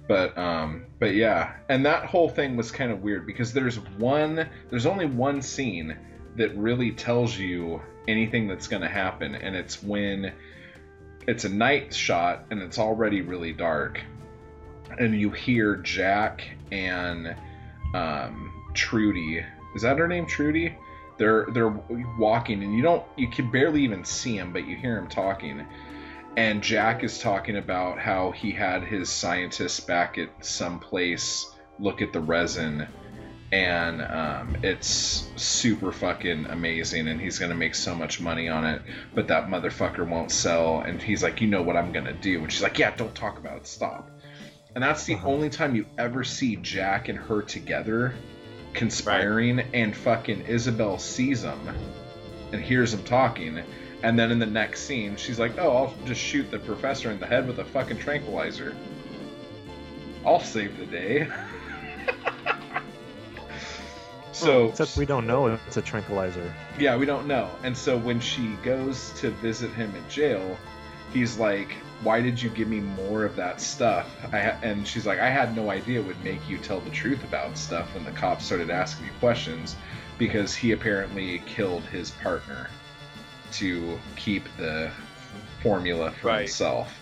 [0.09, 4.49] But um, but yeah, and that whole thing was kind of weird because there's one,
[4.71, 5.97] there's only one scene
[6.37, 10.33] that really tells you anything that's going to happen, and it's when
[11.27, 14.01] it's a night shot and it's already really dark,
[14.99, 17.35] and you hear Jack and
[17.95, 19.45] um, Trudy.
[19.75, 20.77] Is that her name, Trudy?
[21.19, 21.79] They're they're
[22.19, 25.67] walking, and you don't you can barely even see him, but you hear him talking
[26.37, 31.47] and Jack is talking about how he had his scientists back at some place
[31.79, 32.87] look at the resin
[33.53, 38.81] and um, it's super fucking amazing and he's gonna make so much money on it
[39.15, 42.53] but that motherfucker won't sell and he's like you know what i'm gonna do and
[42.53, 44.09] she's like yeah don't talk about it stop.
[44.75, 45.29] And that's the Uh-huh.
[45.29, 48.15] only time you ever see jack and her together
[48.73, 51.59] conspiring and fucking isabel sees them
[52.53, 53.61] and hears them talking
[54.05, 57.19] and then in the next scene she's like oh i'll just shoot the professor in
[57.19, 58.77] the head with a fucking tranquilizer.
[60.25, 61.27] I'll save the day
[64.33, 66.55] so Except we don't know it's a tranquilizer.
[66.79, 67.51] yeah, we don't know.
[67.63, 70.57] And so when she goes to visit him in jail,
[71.13, 75.07] he's like, "Why did you give me more of that stuff?" I ha-, and she's
[75.07, 78.05] like, "I had no idea it would make you tell the truth about stuff." When
[78.05, 79.77] the cops started asking me questions,
[80.19, 82.71] because he apparently killed his partner
[83.53, 84.91] to keep the
[85.63, 86.39] formula for Right.
[86.43, 86.93] himself.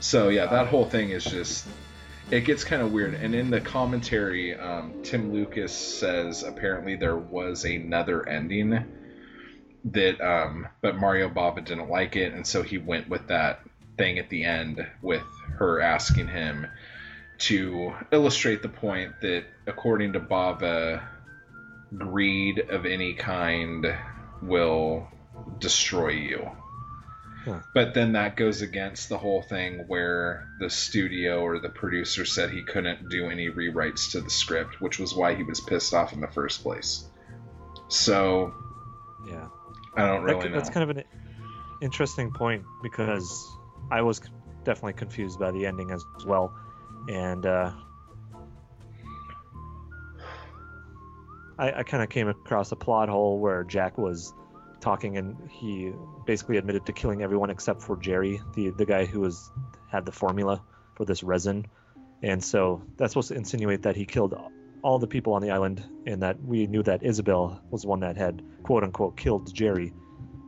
[0.00, 1.66] So yeah, that whole thing is just
[2.32, 3.12] it gets kind of weird.
[3.12, 8.86] And in the commentary, um, Tim Lucas says apparently there was another ending
[9.84, 13.60] that, um, but Mario Bava didn't like it, and so he went with that
[13.98, 15.26] thing at the end with
[15.58, 16.66] her asking him
[17.36, 21.02] to illustrate the point that, according to Bava,
[21.94, 23.94] greed of any kind
[24.40, 25.06] will
[25.58, 26.50] destroy you.
[27.44, 27.60] Huh.
[27.74, 32.50] But then that goes against the whole thing where the studio or the producer said
[32.50, 36.12] he couldn't do any rewrites to the script, which was why he was pissed off
[36.12, 37.04] in the first place.
[37.88, 38.54] So
[39.26, 39.48] Yeah.
[39.96, 40.54] I don't really c- know.
[40.56, 41.04] That's kind of an
[41.80, 43.44] interesting point because
[43.90, 44.20] I was
[44.64, 46.54] definitely confused by the ending as well,
[47.08, 47.72] and uh,
[51.58, 54.32] I, I kind of came across a plot hole where Jack was
[54.82, 55.92] talking and he
[56.26, 59.50] basically admitted to killing everyone except for Jerry, the the guy who was
[59.90, 60.62] had the formula
[60.96, 61.66] for this resin,
[62.22, 64.34] and so that's supposed to insinuate that he killed
[64.82, 68.00] all the people on the island, and that we knew that Isabel was the one
[68.00, 69.94] that had quote unquote killed Jerry.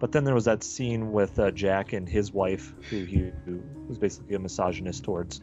[0.01, 3.63] But then there was that scene with uh, Jack and his wife, who he who
[3.89, 5.41] was basically a misogynist towards,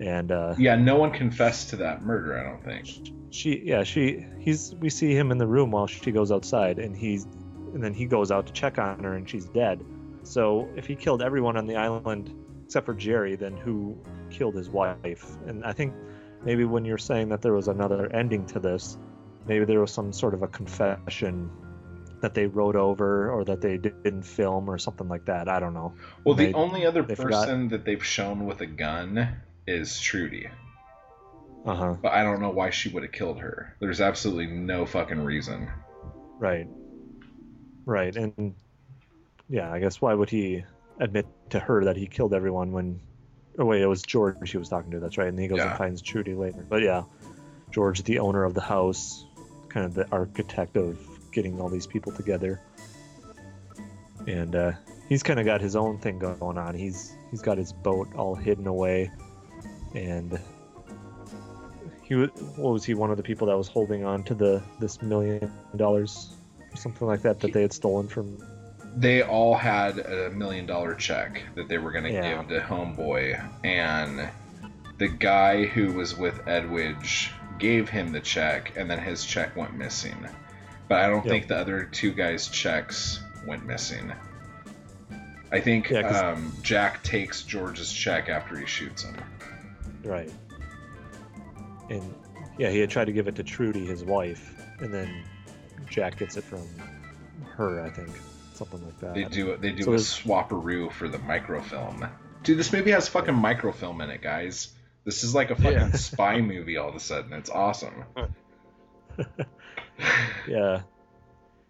[0.00, 3.14] and uh, yeah, no one confessed to that murder, I don't think.
[3.30, 6.96] she yeah she he's we see him in the room while she goes outside, and
[6.96, 7.26] he's
[7.74, 9.84] and then he goes out to check on her, and she's dead.
[10.22, 12.34] So if he killed everyone on the island
[12.66, 13.96] except for Jerry, then who
[14.30, 15.26] killed his wife?
[15.46, 15.94] And I think
[16.44, 18.96] maybe when you're saying that there was another ending to this,
[19.46, 21.50] maybe there was some sort of a confession
[22.20, 25.48] that they wrote over or that they didn't film or something like that.
[25.48, 25.94] I don't know.
[26.24, 27.46] Well, the They- only other they forgot.
[27.46, 29.36] person that they've shown with a gun
[29.66, 30.48] is Trudy.
[31.64, 31.94] Uh huh.
[32.00, 33.74] But I don't know why she would have killed her.
[33.80, 35.70] There's absolutely no fucking reason.
[36.38, 36.68] Right.
[37.86, 38.14] Right.
[38.16, 38.54] And
[39.48, 40.64] yeah, I guess why would he
[40.98, 43.00] admit to her that he killed everyone when
[43.58, 45.28] oh wait, it was George she was talking to, that's right.
[45.28, 45.70] And he goes Yeah.
[45.70, 46.64] and finds Trudy later.
[46.68, 47.02] But yeah.
[47.70, 49.24] George, the owner of the house,
[49.68, 50.98] kind of the architect of
[51.32, 52.60] getting all these people together.
[54.26, 54.72] And uh,
[55.08, 56.74] he's kind of got his own thing going on.
[56.74, 59.10] He's he's got his boat all hidden away,
[59.94, 60.38] and
[62.02, 64.62] he was what was he one of the people that was holding on to the
[64.78, 66.34] this million dollars
[66.74, 68.38] something like that that they had stolen from
[68.96, 72.38] They all had a million dollar check that they were going to Yeah.
[72.42, 74.28] give to Homeboy, and
[74.98, 79.74] the guy who was with Edwige gave him the check, and then his check went
[79.76, 80.26] missing.
[80.88, 81.30] But I don't Yep.
[81.32, 84.12] think the other two guys' checks went missing.
[85.52, 89.16] I think Yeah, um, Jack takes George's check after he shoots him.
[90.04, 90.30] right
[91.90, 92.14] and
[92.56, 95.24] yeah he had tried to give it to Trudy his wife and then
[95.88, 96.66] Jack gets it from
[97.56, 98.10] her I think
[98.54, 102.06] something like that They do they do So a there's- swapperoo for the microfilm.
[102.42, 104.72] Dude, this movie has fucking microfilm in it, guys.
[105.04, 105.92] This is like a fucking Yeah.
[105.92, 107.32] spy movie all of a sudden.
[107.32, 108.04] It's awesome.
[110.48, 110.82] yeah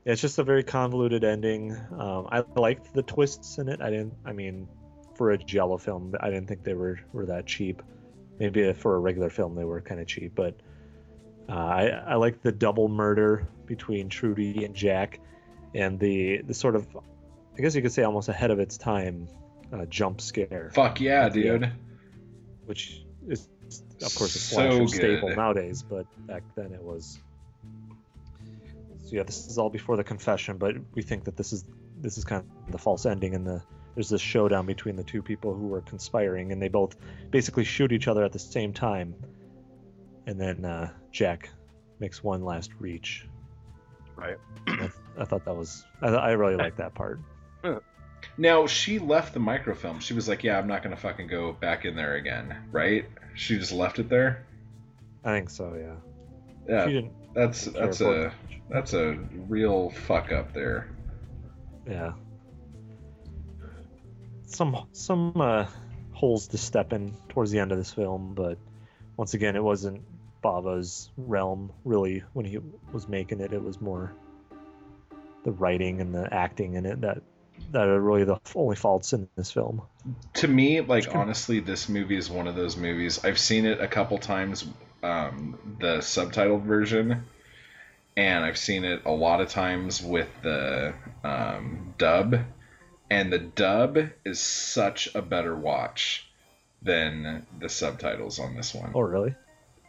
[0.04, 3.90] yeah it's just a very convoluted ending um, i liked the twists in it i
[3.90, 4.68] didn't i mean
[5.16, 7.82] for a giallo film i didn't think they were were that cheap
[8.38, 10.54] maybe for a regular film they were kind of cheap but
[11.50, 15.20] uh, i i liked the double murder between trudy and jack
[15.74, 16.86] and the the sort of
[17.58, 19.28] i guess you could say almost ahead of its time
[19.72, 21.60] uh, jump scare Fuck yeah, the end.
[21.62, 21.72] dude.
[22.66, 23.48] which is
[24.02, 27.20] of course a So slasher staple nowadays, but back then it was.
[29.04, 31.64] So yeah, this is all before the confession, but we think that this is
[32.00, 33.62] this is kind of the false ending, and the
[33.94, 36.96] there's this showdown between the two people who were conspiring, and they both
[37.30, 39.14] basically shoot each other at the same time,
[40.30, 41.50] and then uh, Jack
[41.98, 43.26] makes one last reach.
[44.14, 44.36] Right.
[44.68, 44.88] I,
[45.18, 47.20] I thought that was I, I really liked that part.
[48.38, 49.98] Now she left the microfilm.
[49.98, 53.06] She was like, "Yeah, I'm not gonna fucking go back in there again." Right?
[53.34, 54.46] She just left it there.
[55.24, 55.94] I think so, yeah.
[56.68, 56.86] Yeah.
[56.86, 58.32] She didn't That's that's a
[58.68, 60.90] that's a real fuck up there.
[61.88, 62.12] Yeah.
[64.46, 65.66] Some some uh,
[66.12, 68.58] holes to step in towards the end of this film, but
[69.16, 70.02] once again, it wasn't
[70.42, 72.58] Bava's realm really when he
[72.92, 73.52] was making it.
[73.52, 74.12] It was more
[75.44, 77.22] the writing and the acting in it that
[77.72, 79.82] that are really the only faults in this film.
[80.34, 83.24] To me, like honestly, this movie is one of those movies.
[83.24, 84.66] I've seen it a couple times,
[85.02, 87.24] um, the subtitled version,
[88.16, 92.40] and I've seen it a lot of times with the um, dub.
[93.10, 96.26] And the dub is such a better watch
[96.80, 98.92] than the subtitles on this one.
[98.94, 99.34] Oh, really?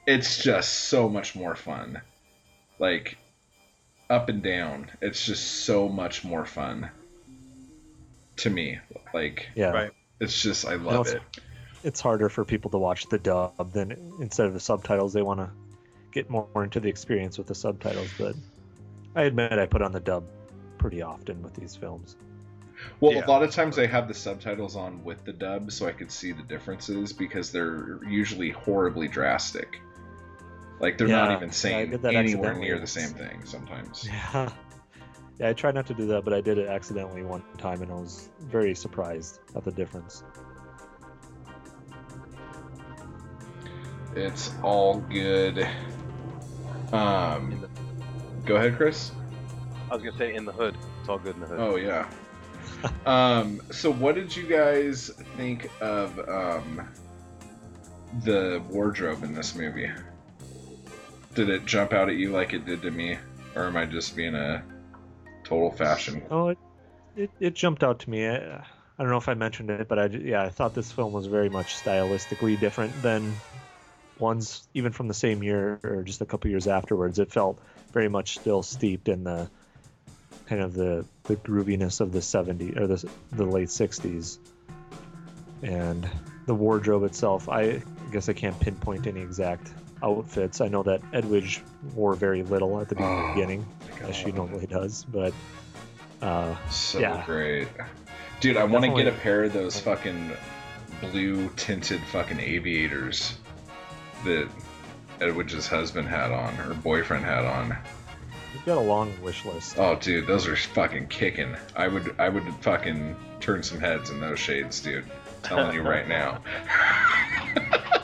[0.07, 2.01] It's just so much more fun.
[2.79, 3.17] Like,
[4.09, 4.89] up and down.
[5.01, 6.89] It's just so much more fun
[8.37, 8.79] to me.
[9.13, 9.69] Like, Yeah.
[9.71, 9.91] Right.
[10.19, 11.41] it's just, I love it's- it.
[11.83, 15.13] It's harder for people to watch the dub than instead of the subtitles.
[15.13, 15.49] They want to
[16.11, 18.35] get more into the experience with the subtitles, but
[19.15, 20.23] I admit I put on the dub
[20.77, 22.17] pretty often with these films.
[22.99, 23.25] Well, Yeah.
[23.25, 26.11] a lot of times I have the subtitles on with the dub so I could
[26.11, 29.79] see the differences because they're usually horribly drastic.
[30.81, 34.09] Like they're not even yeah, I saying did that anywhere near the same thing sometimes.
[34.33, 34.51] Yeah.
[35.39, 37.91] Yeah, I tried not to do that, but I did it accidentally one time, and
[37.91, 40.23] I was very surprised at the difference.
[44.15, 45.67] It's all good.
[46.91, 47.65] Um,
[48.45, 49.11] go ahead, Chris.
[49.89, 50.77] I was gonna say in the hood.
[50.99, 51.59] It's all good in the hood.
[51.59, 52.07] Oh yeah.
[53.07, 56.87] um, so what did you guys think of um,
[58.23, 59.89] the wardrobe in this movie?
[61.35, 63.17] Did it jump out at you like it did to me,
[63.55, 64.63] or am I just being a
[65.43, 66.23] total fashion?
[66.29, 66.57] Oh, it,
[67.15, 68.27] it, it jumped out to me.
[68.27, 68.65] I,
[69.01, 71.27] I don't know if I mentioned it, but I yeah I thought this film was
[71.27, 73.35] very much stylistically different than
[74.19, 77.17] ones even from the same year or just a couple years afterwards.
[77.17, 77.59] It felt
[77.93, 79.49] very much still steeped in the
[80.47, 84.37] kind of the the grooviness of the 70s or the the late 60s,
[85.63, 86.07] and
[86.45, 87.47] the wardrobe itself.
[87.49, 87.81] I
[88.11, 90.61] guess I can't pinpoint any exact outfits.
[90.61, 91.61] I know that Edwige
[91.93, 93.65] wore very little at the Oh, beginning,
[94.03, 95.33] as she normally does, but.
[96.21, 97.23] Uh, So Yeah.
[97.25, 97.67] great.
[98.39, 100.31] Dude, I want to get a pair of those fucking
[100.99, 103.37] blue tinted fucking aviators
[104.23, 104.47] that
[105.19, 107.75] Edwige's husband had on, or boyfriend had on.
[108.53, 109.77] You've got a long wish list.
[109.79, 111.55] Oh, dude, those are fucking kicking.
[111.75, 115.05] I would, I would fucking turn some heads in those shades, dude.
[115.43, 116.39] telling you right now.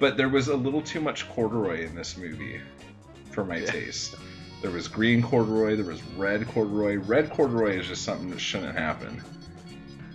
[0.00, 2.60] but there was a little too much corduroy in this movie
[3.30, 4.16] for my taste.
[4.62, 6.96] There was green corduroy, there was red corduroy.
[6.96, 9.22] Red corduroy is just something that shouldn't happen,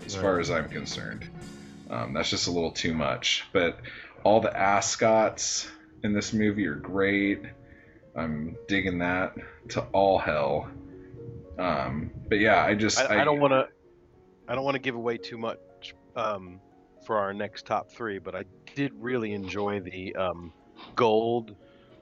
[0.06, 1.30] as far as I'm concerned.
[1.90, 3.46] Um, that's just a little too much.
[3.54, 3.80] But
[4.24, 5.70] all the ascots
[6.04, 7.44] in this movie are great.
[8.16, 9.36] I'm digging that
[9.70, 10.68] to all hell.
[11.58, 13.68] Um, but yeah, I just I, I don't want to.
[14.48, 15.60] I don't want to give away too much
[16.16, 16.60] um,
[17.06, 18.44] for our next top three, but I
[18.76, 20.54] did really enjoy the um,
[20.96, 21.56] gold,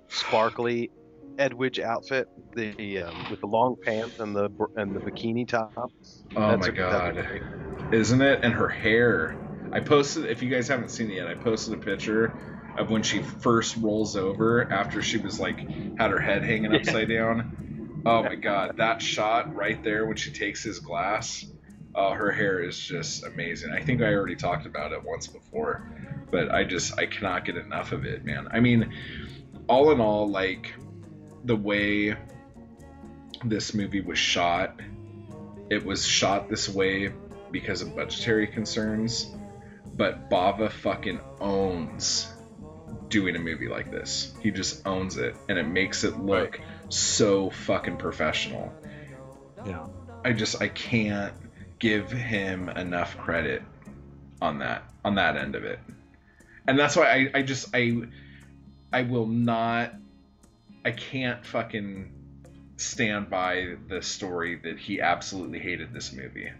[0.09, 0.91] sparkly
[1.39, 5.91] Edwige outfit, the um, with the long pants and the and the bikini top.
[6.35, 7.27] Oh That's my a- god.
[7.91, 8.39] Isn't it?
[8.43, 9.35] And her hair.
[9.71, 12.35] I posted if you guys haven't seen it yet, I posted a picture
[12.77, 15.59] of when she first rolls over after she was like
[15.97, 17.51] had her head hanging upside down.
[18.05, 21.45] Oh my god, that shot right there when she takes his glass.
[21.95, 23.71] Oh, her hair is just amazing.
[23.71, 25.81] I think I already talked about it once before,
[26.33, 28.47] but I just I cannot get enough of it, man.
[28.51, 28.91] I mean,
[29.69, 30.73] all in all, like
[31.45, 32.17] the way
[33.45, 34.79] this movie was shot,
[35.69, 37.13] it was shot this way
[37.51, 39.31] because of budgetary concerns,
[39.95, 42.33] but Bava fucking owns
[43.09, 44.33] doing a movie like this.
[44.41, 48.73] He just owns it, and it makes it look so fucking professional.
[49.67, 49.85] Yeah.
[50.25, 51.35] I just I can't
[51.77, 53.61] give him enough credit
[54.41, 55.77] on that on that end of it.
[56.67, 58.01] And that's why I, I just I
[58.91, 59.93] I will not
[60.85, 62.11] I can't fucking
[62.77, 66.51] stand by the story that he absolutely hated this movie.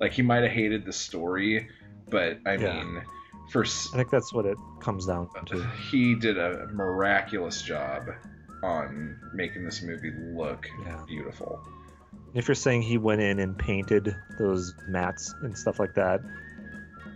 [0.00, 1.68] Like he might have hated the story,
[2.08, 2.74] but I Yeah.
[2.74, 3.02] mean
[3.50, 5.62] for I think that's what it comes down uh, to.
[5.90, 8.08] he did a miraculous job
[8.62, 11.02] on making this movie look Yeah.
[11.06, 11.60] beautiful.
[12.34, 16.22] If you're saying he went in and painted those mats and stuff like that,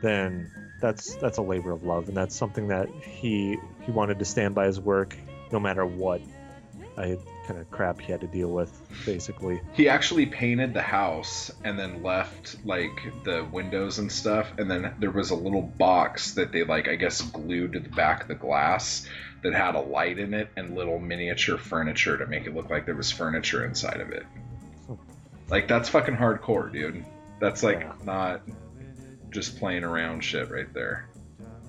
[0.02, 0.51] then
[0.81, 4.55] that's that's a labor of love, and that's something that he he wanted to stand
[4.55, 5.16] by his work
[5.53, 6.20] no matter what.
[6.98, 8.73] I kind of crap he had to deal with,
[9.05, 9.61] basically.
[9.74, 14.94] He actually painted the house and then left like the windows and stuff, and then
[14.98, 18.28] there was a little box that they like I guess glued to the back of
[18.28, 19.07] the glass
[19.43, 22.86] that had a light in it and little miniature furniture to make it look like
[22.86, 24.24] there was furniture inside of it.
[24.90, 24.98] Oh.
[25.51, 27.05] Like that's fucking hardcore, dude.
[27.40, 27.93] That's like Yeah.
[28.05, 28.40] not
[29.36, 31.08] just playing around shit right there.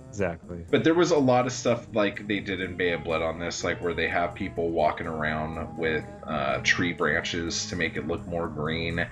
[0.07, 0.65] Exactly.
[0.72, 3.39] But there was a lot of stuff like they did in Bay of Blood on
[3.39, 8.07] this, like where they have people walking around with uh, tree branches to make it
[8.07, 9.06] look more green.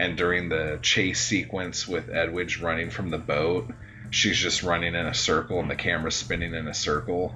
[0.00, 3.70] And during the chase sequence with Edwige running from the boat,
[4.10, 7.34] she's just running in a circle and the camera's spinning in a circle.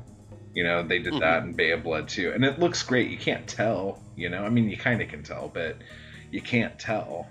[0.54, 2.32] You know, they did that in Bay of Blood too.
[2.32, 3.10] And it looks great.
[3.10, 4.44] You can't tell, you know?
[4.44, 5.76] I mean, you kind of can tell, but
[6.30, 7.26] you can't tell.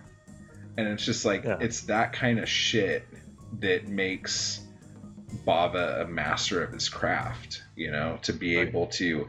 [0.77, 1.57] And it's just like, Yeah.
[1.59, 3.07] it's that kind of shit
[3.59, 4.61] that makes
[5.45, 8.67] Bava a master of his craft, you know, to be Right.
[8.67, 9.27] able to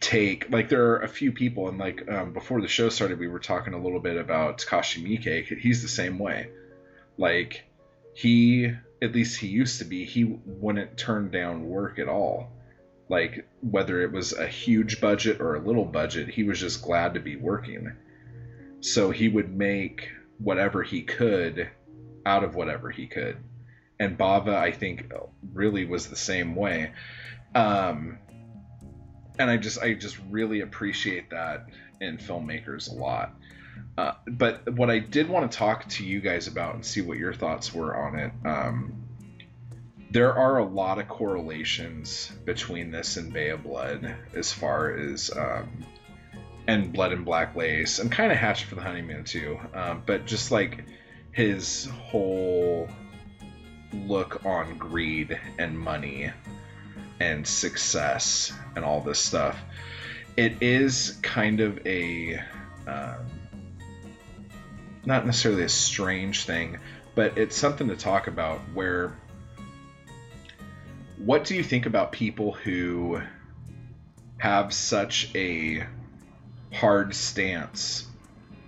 [0.00, 3.28] take like there are a few people and like um, before the show started we
[3.28, 6.50] were talking a little bit about Takashi Miike he's the same way.
[7.18, 7.64] Like
[8.14, 12.50] he at least he used to be he wouldn't turn down work at all.
[13.08, 17.14] Like whether it was a huge budget or a little budget he was just glad
[17.14, 17.92] to be working.
[18.80, 20.08] So he would make
[20.38, 21.68] whatever he could
[22.26, 23.36] out of whatever he could
[23.98, 25.12] and Bava I think
[25.54, 26.92] really was the same way
[27.54, 28.18] um
[29.38, 31.68] and I just I just really appreciate that
[32.00, 33.34] in filmmakers a lot.
[33.98, 37.18] Uh, but what I did want to talk to you guys about and see what
[37.18, 38.32] your thoughts were on it.
[38.44, 39.02] Um,
[40.10, 45.30] there are a lot of correlations between this and Bay of Blood as far as
[45.30, 45.84] um,
[46.66, 49.58] and Blood and Black Lace and kind of Hatchet for the Honeymoon too.
[49.74, 50.84] Um, but just like
[51.36, 52.88] his whole
[53.92, 56.32] look on greed and money
[57.20, 59.58] and success and all this stuff.
[60.38, 62.42] It is kind of a
[62.86, 63.26] um,
[65.04, 66.78] not necessarily a strange thing,
[67.14, 68.60] but it's something to talk about.
[68.72, 69.14] Where
[71.18, 73.20] what do you think about people who
[74.38, 75.86] have such a
[76.72, 78.05] hard stance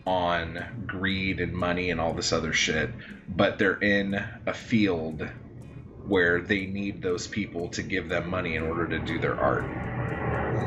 [0.09, 2.89] on greed and money and all this other shit,
[3.29, 4.15] but they're in
[4.47, 5.29] a field
[6.07, 9.67] where they need those people to give them money in order to do their art.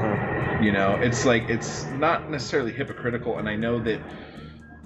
[0.03, 3.99] Uh, You know, it's like it's not necessarily hypocritical, and I know that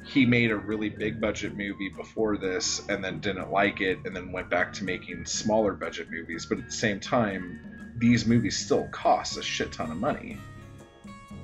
[0.06, 4.16] he made a really big budget movie before this and then didn't like it and
[4.16, 7.60] then went back to making smaller budget movies, but at the same time,
[7.98, 10.38] these movies still cost a shit ton of money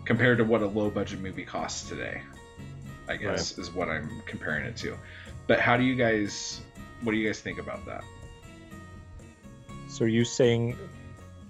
[0.06, 2.22] compared to what a low budget movie costs today.
[3.12, 4.98] I guess is what I'm comparing it to.
[5.48, 6.62] But how do you guys
[7.04, 8.04] what do you guys think about that?
[9.92, 10.78] so are you saying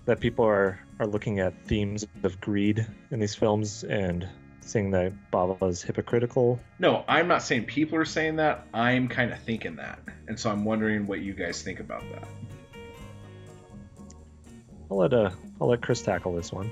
[0.06, 4.28] that people are, are looking at themes of greed in these films and
[4.62, 6.60] saying that Bava is hypocritical?
[6.80, 8.66] No, I'm not saying people are saying that.
[8.74, 10.00] I'm kind of thinking that.
[10.28, 12.28] And so I'm wondering what you guys think about that.
[14.90, 15.30] I'll let uh,
[15.62, 16.72] I'll let Chris tackle this one.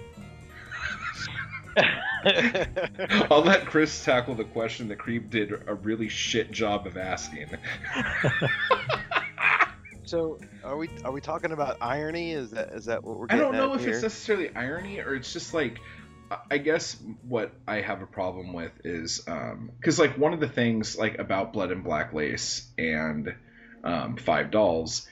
[3.31, 7.47] I'll let Chris tackle the question that Creep did a really shit job of asking.
[10.05, 12.33] so, are we are we talking about irony?
[12.33, 13.91] Is that is that what we're I don't know if here?
[13.91, 15.79] it's necessarily irony or it's just like
[16.51, 16.97] I- guess
[17.27, 19.19] what I have a problem with is
[19.79, 23.33] because like one of the things like about Blood and Black Lace and
[23.83, 25.07] um, Five Dolls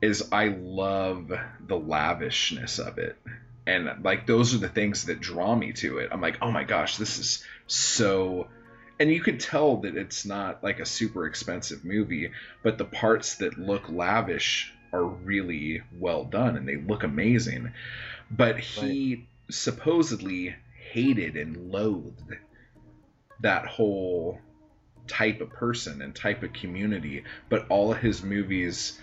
[0.00, 3.16] is I love the lavishness of it
[3.66, 6.10] and like those are the things that draw me to it.
[6.12, 8.48] I'm like, oh my gosh, this is so.
[8.98, 12.30] And you could tell that it's not like a super expensive movie,
[12.62, 17.72] but the parts that look lavish are really well done and they look amazing.
[18.30, 20.54] But he supposedly
[20.90, 22.36] hated and loathed
[23.40, 24.38] that whole
[25.08, 29.00] type of person and type of community, but all of his movies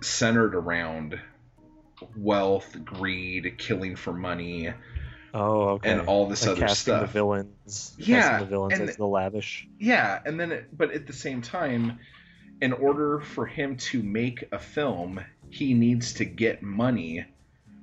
[0.00, 1.18] centered around
[2.16, 4.72] wealth, greed, killing for money,
[5.34, 5.90] Oh, okay.
[5.90, 7.94] and all this Like other casting the villains.
[7.98, 9.66] Yeah, casting the villains and- as the lavish.
[9.78, 11.98] Yeah, and then it, but at the same time,
[12.60, 15.20] in order for him to make a film,
[15.50, 17.24] he needs to get money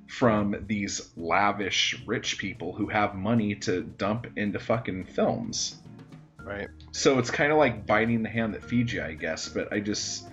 [0.06, 5.76] from these lavish rich people who have money to dump into fucking films.
[6.42, 6.68] right.
[6.92, 9.48] So it's kind of like biting the hand that feeds you, I guess.
[9.48, 10.26] But I just,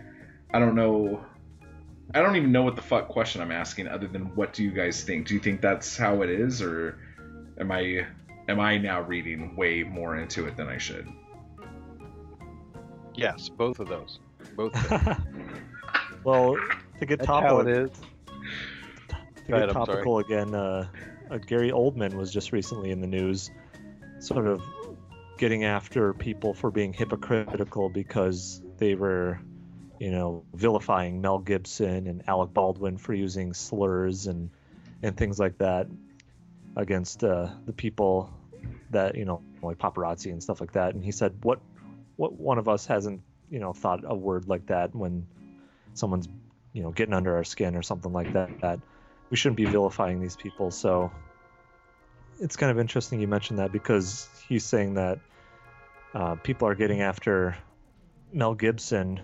[0.52, 1.24] I don't know.
[2.14, 4.72] I don't even know what the fuck question I'm asking, other than what do you
[4.72, 5.28] guys think?
[5.28, 6.98] Do you think that's how it is, or
[7.60, 8.06] am I,
[8.48, 11.08] am I now reading way more into it than I should?
[13.16, 14.20] Yes, both of those.
[14.56, 14.76] Both.
[14.76, 15.26] Of them.
[16.24, 16.56] well,
[17.00, 17.90] to get That's how topical, it is.
[17.90, 19.16] to
[19.48, 20.88] Go ahead, get I'm topical again, uh,
[21.30, 23.52] uh, Gary Oldman was just recently in the news
[24.20, 24.62] sort of
[25.38, 29.40] getting after people for being hypocritical because they were,
[30.00, 34.50] you know, vilifying Mel Gibson and Alec Baldwin for using slurs and
[35.04, 35.88] and things like that
[36.76, 38.34] against uh, the people
[38.92, 40.94] that you know, like paparazzi and stuff like that.
[40.96, 41.60] And he said, "What,
[42.16, 45.28] what one of us hasn't, you know, thought a word like that when
[45.94, 46.28] someone's,
[46.74, 48.62] you know, getting under our skin or something like that?
[48.62, 48.80] That
[49.30, 51.12] we shouldn't be vilifying these people." So
[52.40, 55.20] it's kind of interesting you mentioned that because he's saying that
[56.14, 57.58] uh, people are getting after
[58.32, 59.20] Mel Gibson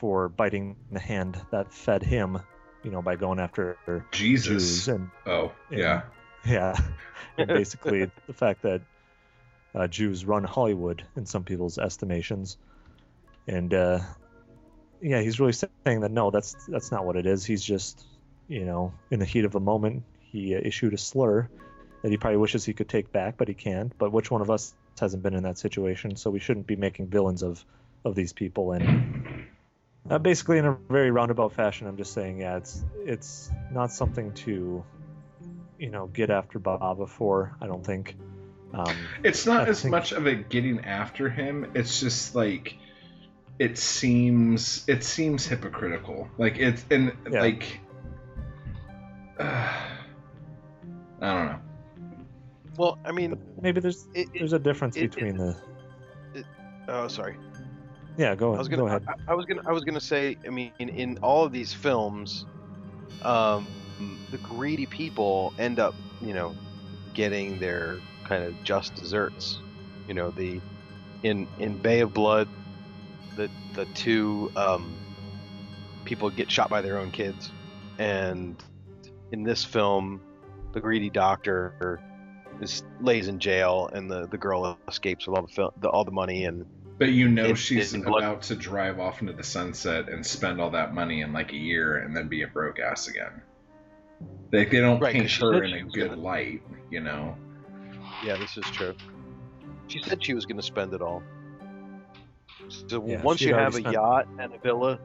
[0.00, 2.38] for biting the hand that fed him,
[2.82, 3.76] you know, by going after
[4.12, 4.46] Jesus.
[4.48, 6.02] Jews and Oh, and- yeah.
[6.46, 6.76] yeah,
[7.38, 8.80] and basically the fact that
[9.74, 12.56] uh, Jews run Hollywood in some people's estimations,
[13.48, 13.98] and uh,
[15.02, 17.44] yeah, he's really saying that no, that's that's not what it is.
[17.44, 18.04] He's just,
[18.48, 21.48] you know, in the heat of a moment, he uh, issued a slur
[22.02, 23.92] that he probably wishes he could take back, but he can't.
[23.98, 26.14] But which one of us hasn't been in that situation?
[26.16, 27.64] So we shouldn't be making villains of
[28.04, 28.70] of these people.
[28.72, 29.35] And
[30.10, 34.32] uh, basically, in a very roundabout fashion, I'm just saying, yeah, it's it's not something
[34.34, 34.84] to
[35.78, 37.56] you know get after Bava for.
[37.60, 38.16] I don't think.
[38.74, 41.70] Um, It's not I as think- much of a getting after him.
[41.74, 42.76] It's just like
[43.58, 46.28] it seems it seems hypocritical.
[46.38, 47.40] Like it's and Yeah.
[47.40, 47.80] like
[49.38, 49.42] uh,
[51.22, 51.58] I don't know.
[52.76, 55.56] Well, I mean, maybe there's it, it, there's a difference it- it- between the.
[56.88, 57.36] oh, sorry.
[58.16, 58.70] Yeah, go I was ahead.
[58.70, 59.04] gonna, Go ahead.
[59.08, 60.36] I, I was gonna, I was gonna say.
[60.46, 62.46] I mean, in, in all of these films,
[63.22, 63.66] um,
[64.30, 66.54] the greedy people end up, you know,
[67.14, 69.58] getting their kind of just desserts.
[70.08, 70.60] You know, the
[71.22, 72.48] in in Bay of Blood,
[73.36, 74.96] the the two um,
[76.04, 77.50] people get shot by their own kids,
[77.98, 78.62] and
[79.32, 80.20] in this film,
[80.72, 82.00] the greedy doctor
[82.60, 86.04] is lays in jail, and the, the girl escapes with all the, fil- the all
[86.04, 86.64] the money and
[86.98, 90.24] But you know It- she's it- blood- about to drive off into the sunset and
[90.24, 93.42] spend all that money in like a year and then be a broke ass again.
[94.52, 97.36] Like they don't Right, 'cause paint she her in a good gonna- light, you know.
[98.24, 98.94] Yeah, this is true.
[99.88, 101.22] She said she was going to spend it all.
[102.68, 104.98] So Yeah, once you have a spent- yacht and a villa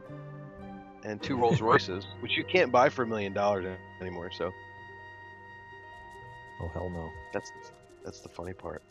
[1.03, 3.65] and two Rolls Royces, which you can't buy for a million dollars
[3.99, 4.51] anymore, so
[6.61, 7.11] Oh hell no.
[7.33, 7.51] that's
[8.05, 8.81] that's the funny part.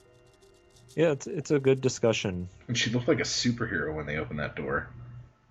[0.97, 2.49] Yeah, it's it's a good discussion.
[2.69, 4.89] And she looked like a superhero when they opened that door.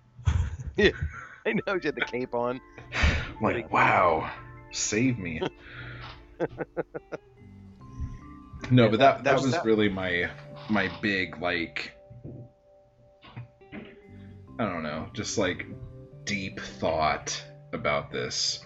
[0.76, 0.90] yeah,
[1.46, 2.60] I know she had the cape on.
[2.94, 4.30] I'm like, wow,
[4.70, 5.40] save me.
[8.70, 10.30] no, but that that That was was that- really my
[10.68, 11.92] my big like
[13.72, 15.66] I don't know, just like
[16.24, 17.42] deep thought
[17.72, 18.62] about this.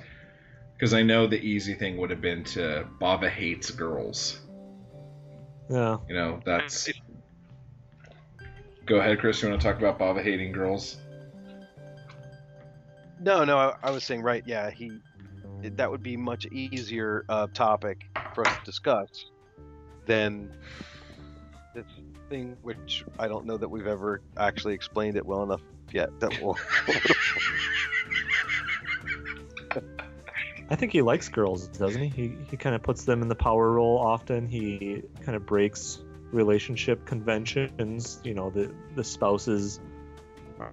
[0.72, 4.40] Because I know the easy thing would have been to Bava hates girls.
[5.68, 5.98] Yeah.
[6.08, 6.90] You know, that's.
[8.86, 9.40] Go ahead, Chris.
[9.42, 10.98] You want to talk about Bava hating girls?
[13.20, 14.42] No, no, I, I was saying right.
[14.46, 15.00] Yeah, he.
[15.62, 18.04] it- That would be much easier uh, topic
[18.34, 19.08] for us to discuss
[20.06, 20.52] than
[21.74, 21.86] this
[22.28, 25.62] thing, which I don't know that we've ever actually explained it well enough
[25.92, 26.10] yet.
[26.20, 26.58] That will.
[30.70, 32.08] I think he likes girls, doesn't he?
[32.08, 34.48] He he kind of puts them in the power role often.
[34.48, 38.20] He kind of breaks relationship conventions.
[38.24, 39.80] You know, the the spouses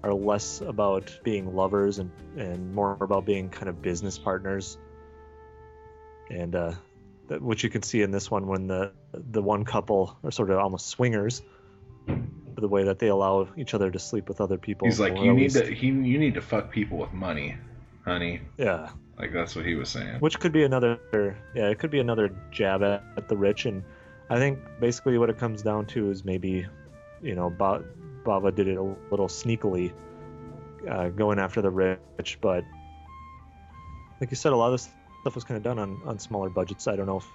[0.03, 4.77] are less about being lovers and and more about being kind of business partners.
[6.29, 6.73] And uh,
[7.27, 10.51] that, which you can see in this one when the the one couple are sort
[10.51, 11.41] of almost swingers.
[12.55, 14.87] The way that they allow each other to sleep with other people.
[14.87, 17.57] He's like, you need to he you need to fuck people with money,
[18.05, 18.41] honey.
[18.57, 18.89] Yeah.
[19.21, 20.15] Like that's what he was saying.
[20.19, 20.99] which could be another
[21.53, 23.83] yeah it could be another jab at, at the rich and
[24.31, 26.65] i think basically what it comes down to is maybe
[27.21, 27.83] you know ba-
[28.25, 29.93] Bava did it a little sneakily
[30.89, 32.63] uh, going after the rich but
[34.19, 34.89] like you said a lot of this
[35.21, 37.27] stuff was kind of done on, on smaller budgets i don't know if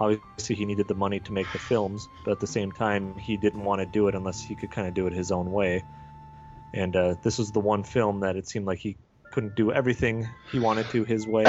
[0.00, 3.36] obviously he needed the money to make the films but at the same time he
[3.36, 5.84] didn't want to do it unless he could kind of do it his own way
[6.74, 8.96] and uh, this was the one film that it seemed like he
[9.32, 11.44] couldn't do everything he wanted to his way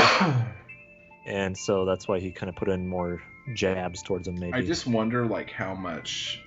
[1.26, 3.22] and so that's why he kind of put in more
[3.54, 6.42] jabs towards him maybe I just wonder like how much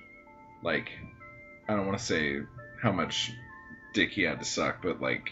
[0.63, 0.91] like
[1.67, 2.41] I don't want to say
[2.81, 3.31] how much
[3.93, 5.31] dick he had to suck, but like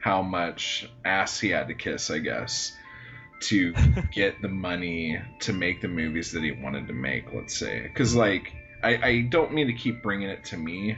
[0.00, 2.76] how much ass he had to kiss, I guess,
[3.40, 3.74] to
[4.12, 7.82] get the money to make the movies that he wanted to make, let's say.
[7.82, 8.52] Because like
[8.82, 10.96] I, I don't mean to keep bringing it to me,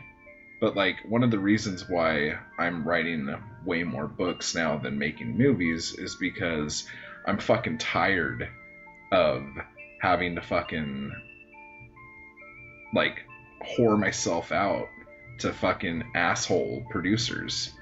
[0.61, 3.35] but like one of the reasons why I'm writing
[3.65, 6.87] way more books now than making movies is because
[7.27, 8.49] I'm fucking tired
[9.13, 9.43] of
[10.01, 11.13] having to fucking
[12.95, 13.23] like
[13.63, 14.89] whore myself out
[15.39, 17.73] to fucking asshole producers.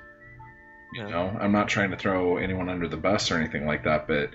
[0.95, 4.07] You know, I'm not trying to throw anyone under the bus or anything like that,
[4.07, 4.31] but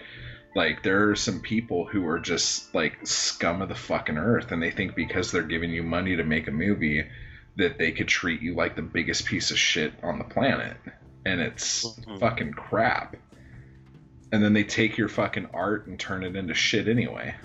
[0.55, 4.61] like there are some people who are just like scum of the fucking earth and
[4.61, 7.05] they think because they're giving you money to make a movie
[7.59, 10.77] that they could treat you like the biggest piece of shit on the planet.
[11.25, 12.19] And it's Mhm.
[12.19, 13.15] fucking crap.
[14.31, 17.35] And then they take your fucking art and turn it into shit anyway.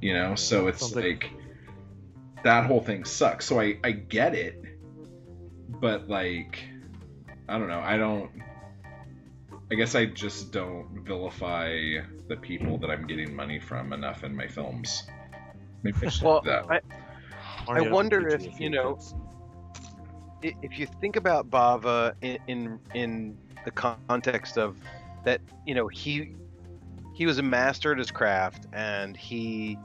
[0.00, 0.34] You know?
[0.34, 1.30] So it's Sounds like- like
[2.44, 3.44] that whole thing sucks.
[3.46, 4.62] So i i get it.
[5.68, 6.62] But like
[7.48, 7.80] i don't know.
[7.80, 8.30] I don't
[9.70, 11.70] i guess i just don't vilify
[12.28, 15.02] the people that i'm getting money from enough in my films.
[15.82, 16.70] Maybe i should Well, do that.
[16.70, 19.14] I, I wonder if, you know, tricks.
[20.44, 24.76] If you think about Bava in, in in the context of
[25.24, 26.34] that, you know, he
[27.14, 29.78] he was a master at his craft, and he,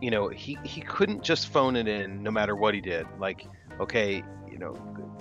[0.00, 3.06] you know, he he couldn't just phone it in no matter what he did.
[3.18, 3.46] Like,
[3.80, 4.74] okay, you know,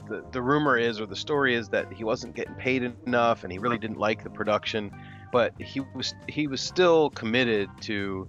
[0.07, 3.51] the the rumor is or the story is that he wasn't getting paid enough, and
[3.51, 4.91] he really didn't like the production,
[5.31, 8.27] but he was he was still committed to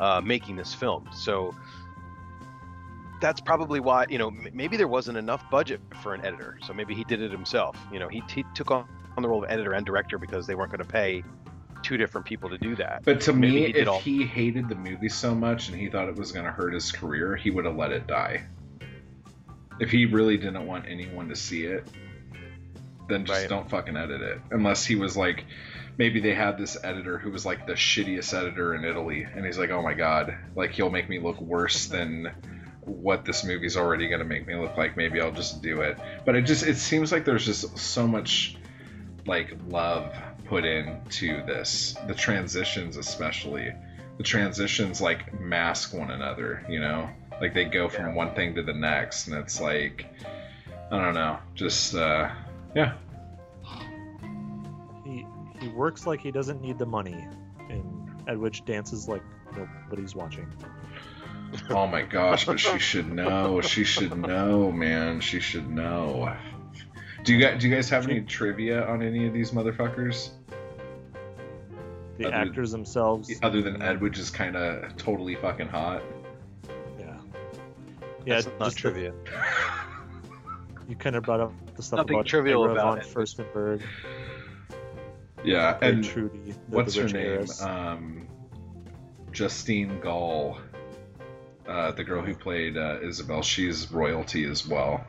[0.00, 1.08] uh, making this film.
[1.14, 1.54] So
[3.22, 6.74] that's probably why you know m- maybe there wasn't enough budget for an editor so
[6.74, 8.86] maybe he did it himself you know he, he took on,
[9.16, 11.22] on the role of editor and director because they weren't going to pay
[11.82, 14.68] two different people to do that But to Maybe me, he if all- he hated
[14.68, 17.50] the movie so much and he thought it was going to hurt his career, he
[17.50, 18.44] would have let it die.
[19.80, 21.88] If he really didn't want anyone to see it,
[23.08, 23.48] then just Right.
[23.48, 24.40] don't fucking edit it.
[24.52, 25.44] Unless he was like,
[25.98, 29.58] maybe they had this editor who was like the shittiest editor in Italy, and he's
[29.58, 32.30] like, oh my god, like he'll make me look worse than
[32.84, 34.96] what this movie's already going to make me look like.
[34.96, 35.98] Maybe I'll just do it.
[36.24, 38.56] But it just, it seems like there's just so much
[39.26, 40.12] like love
[40.46, 43.72] put into this the transitions especially
[44.16, 47.08] the transitions like mask one another you know
[47.40, 50.12] like they go from one thing to the next and it's like
[50.90, 52.28] i don't know just uh
[52.74, 52.94] yeah
[55.04, 55.24] he
[55.62, 57.24] he works like he doesn't need the money,
[57.70, 59.22] and Edwige dances like
[59.56, 60.52] nobody's watching.
[61.70, 63.60] Oh my gosh but she should know.
[63.60, 65.20] She should know man.
[65.20, 66.34] She should know.
[67.24, 70.30] Do you guys do you guys have any trivia on any of these motherfuckers?
[72.18, 76.02] The Other- actors themselves, other than Edwige is kind of totally fucking hot.
[76.98, 77.16] Yeah,
[78.26, 78.34] yeah.
[78.34, 79.12] that's not just the- trivia.
[80.88, 83.06] you kind of brought up the stuff Nothing about trivial Ira about von it.
[83.06, 83.82] Furstenberg,
[85.44, 87.46] yeah and Trudy, what's her name?
[87.62, 88.28] Um,
[89.32, 90.58] Justine Gall,
[91.66, 93.42] uh, the girl who played uh, Isabel.
[93.42, 95.04] She's royalty as well.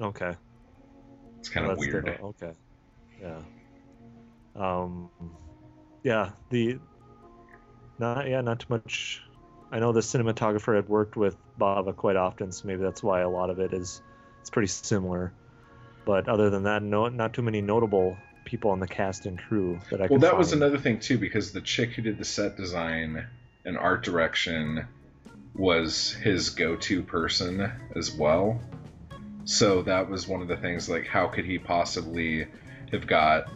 [0.00, 0.34] okay,
[1.38, 2.06] It's kind Well, of weird.
[2.06, 2.52] the- okay,
[3.20, 3.40] yeah,
[4.56, 5.10] um,
[6.02, 6.30] yeah.
[6.50, 6.78] The
[7.98, 9.22] not yeah, not too much.
[9.72, 13.28] I know the cinematographer had worked with Bava quite often, so maybe that's why a
[13.28, 14.02] lot of it is
[14.40, 15.32] it's pretty similar.
[16.06, 19.78] But other than that, no, not too many notable people on the cast and crew
[19.90, 20.06] that I.
[20.06, 23.26] Well, that was another thing too, because the chick who did the set design
[23.66, 24.86] and art direction
[25.54, 28.60] was his go-to person as well.
[29.44, 30.88] So that was one of the things.
[30.88, 32.46] Like, how could he possibly
[32.92, 33.50] have got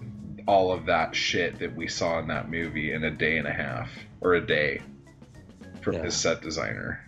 [0.46, 3.52] all of that shit that we saw in that movie in a day and a
[3.52, 3.90] half
[4.20, 4.82] or a day
[5.80, 6.02] from Yeah.
[6.04, 7.00] his set designer?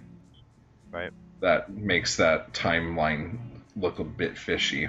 [0.90, 1.10] Right.
[1.40, 3.38] That makes that timeline
[3.76, 4.88] look a bit fishy.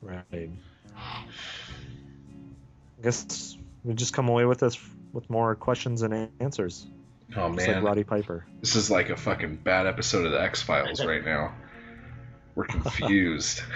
[0.00, 0.50] Right.
[0.96, 1.24] I
[3.02, 4.78] guess we just come away with this
[5.12, 6.86] with more questions and answers,
[7.36, 8.46] Oh just man, like Roddy Piper.
[8.60, 11.54] This is like a fucking bad episode of the X Files right now.
[12.54, 13.62] We're confused.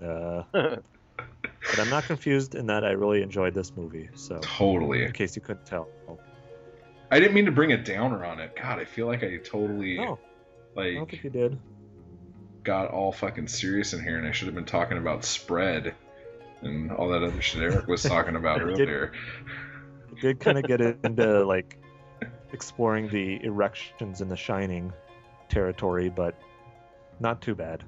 [0.00, 0.82] Uh, but
[1.78, 4.08] I'm not confused in that I really enjoyed this movie.
[4.14, 5.02] So, totally.
[5.04, 5.88] in case you couldn't tell,
[7.10, 8.54] I didn't mean to bring a downer on it.
[8.54, 10.18] God, I feel like I totally no, I don't
[11.00, 11.58] like think you did.
[12.62, 15.94] got all fucking serious in here, and I should have been talking about spread
[16.62, 19.12] and all that other shit Eric was talking about You did- earlier.
[20.20, 21.76] Did kind of get into like
[22.52, 24.92] exploring the erections in The Shining
[25.48, 26.34] territory, but
[27.20, 27.84] not too bad.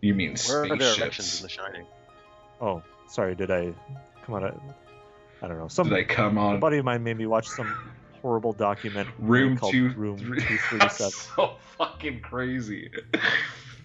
[0.00, 1.84] You mean where are there erections in the shining
[2.60, 3.72] Oh, sorry, did I
[4.24, 4.60] come out of?
[5.42, 5.68] I don't know.
[5.68, 6.56] Some Did I come on?
[6.56, 7.72] a buddy of mine made me watch some
[8.22, 9.90] horrible documentary room called two?
[9.90, 12.90] Room three- Two Thirty That's so fucking crazy.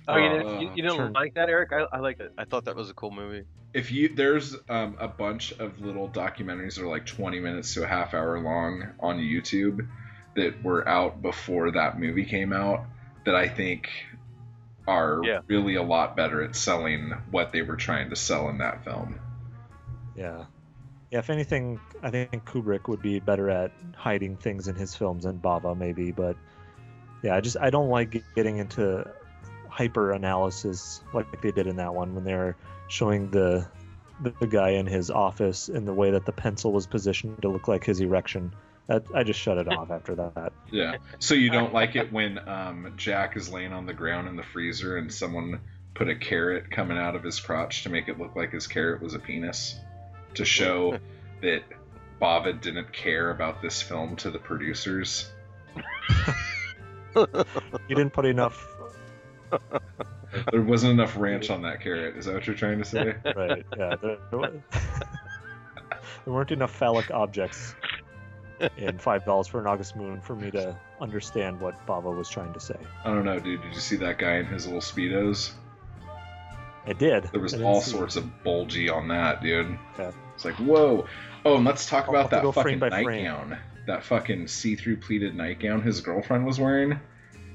[0.07, 2.45] Oh you, didn't, you, you didn't turn- like that eric I, I like it i
[2.45, 6.75] thought that was a cool movie if you there's um, a bunch of little documentaries
[6.75, 9.87] that are like 20 minutes to a half hour long on YouTube
[10.35, 12.85] that were out before that movie came out
[13.25, 13.89] that I think
[14.87, 15.39] are Yeah.
[15.47, 19.19] really a lot better at selling what they were trying to sell in that film.
[20.15, 20.45] Yeah,
[21.09, 25.23] Yeah, if anything, I think Kubrick would be better at hiding things in his films
[25.23, 26.35] than Bava maybe, but
[27.23, 29.09] yeah, I just I don't like getting into
[29.73, 32.55] hyper analysis like they did in that one when they're
[32.87, 33.67] showing the
[34.21, 37.67] the guy in his office in the way that the pencil was positioned to look
[37.67, 38.53] like his erection.
[38.87, 40.53] That, I just shut it off after that.
[40.71, 40.97] Yeah.
[41.17, 44.43] So you don't like it when um, Jack is laying on the ground in the
[44.43, 45.59] freezer and someone
[45.95, 49.01] put a carrot coming out of his crotch to make it look like his carrot
[49.01, 49.79] was a penis
[50.35, 50.99] to show
[51.41, 51.63] that
[52.21, 55.27] Bava didn't care about this film to the producers.
[57.15, 58.72] You didn't put enough
[60.51, 62.17] There wasn't enough ranch on that carrot.
[62.17, 63.13] Is that what you're trying to say?
[63.35, 63.63] right.
[63.77, 64.49] Yeah, there, there wa-
[66.25, 67.75] there weren't enough phallic objects
[68.77, 72.53] in Five Dollars for an August Moon for me to understand what Bava was trying
[72.53, 72.75] to say.
[73.03, 73.61] I don't know, dude.
[73.61, 75.51] Did you see that guy in his little speedos?
[76.85, 77.25] I did.
[77.25, 79.77] There was all see- sorts of bulgy on that, dude.
[79.99, 80.11] Yeah.
[80.35, 81.05] It's like, whoa.
[81.45, 83.23] Oh, and let's talk I'll about have to that fucking frame frame.
[83.23, 83.57] nightgown.
[83.85, 86.99] That fucking see-through pleated nightgown his girlfriend was wearing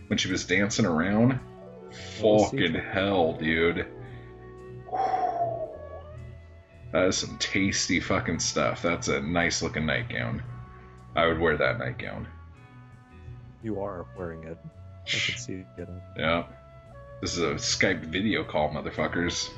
[0.08, 1.40] when she was dancing around.
[1.90, 3.86] Fucking hell, dude.
[6.92, 8.82] That is some tasty fucking stuff.
[8.82, 10.42] That's a nice looking nightgown.
[11.14, 12.26] I would wear that nightgown.
[13.62, 14.58] You are wearing it.
[14.64, 16.02] I can see you getting it.
[16.16, 16.44] Yeah.
[17.20, 19.50] This is a Skype video call, motherfuckers.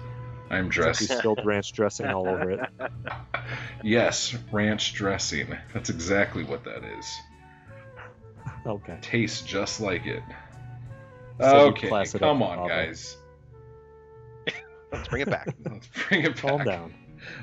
[0.50, 1.02] I'm dressed.
[1.02, 1.20] You dressed.
[1.20, 2.60] spilled ranch dressing all over it.
[3.82, 5.56] Yes, ranch dressing.
[5.72, 7.06] That's exactly what that is.
[8.66, 8.98] Okay.
[9.00, 10.22] Tastes just like it.
[11.40, 12.68] So Okay, class come on, Pablo.
[12.68, 13.16] guys.
[14.92, 15.54] Let's bring it back.
[15.64, 16.42] Let's bring it back.
[16.42, 16.94] Calm down.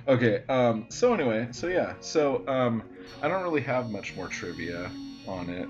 [0.07, 2.83] Okay, um, so anyway, so yeah, so um,
[3.21, 4.89] I don't really have much more trivia
[5.27, 5.69] on it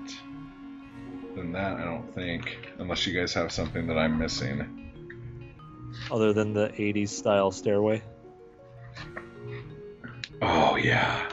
[1.36, 4.90] than that, I don't think, unless you guys have something that I'm missing.
[6.10, 8.02] Other than the 80s style stairway.
[10.40, 11.28] Oh yeah,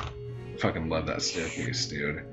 [0.59, 2.23] fucking love that staircase, dude.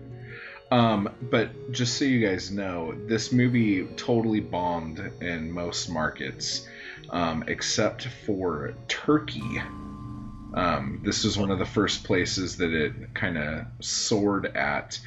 [0.73, 6.67] Um, but just so you guys know, this movie totally bombed in most markets,
[7.11, 9.61] um, except for Turkey.
[10.55, 14.99] Um, this was one of the first places that it kind of soared at,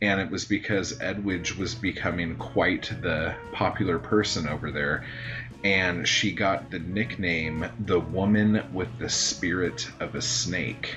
[0.00, 5.04] and it was because Edwige was becoming quite the popular person over there,
[5.64, 10.96] and she got the nickname the woman with the spirit of a snake.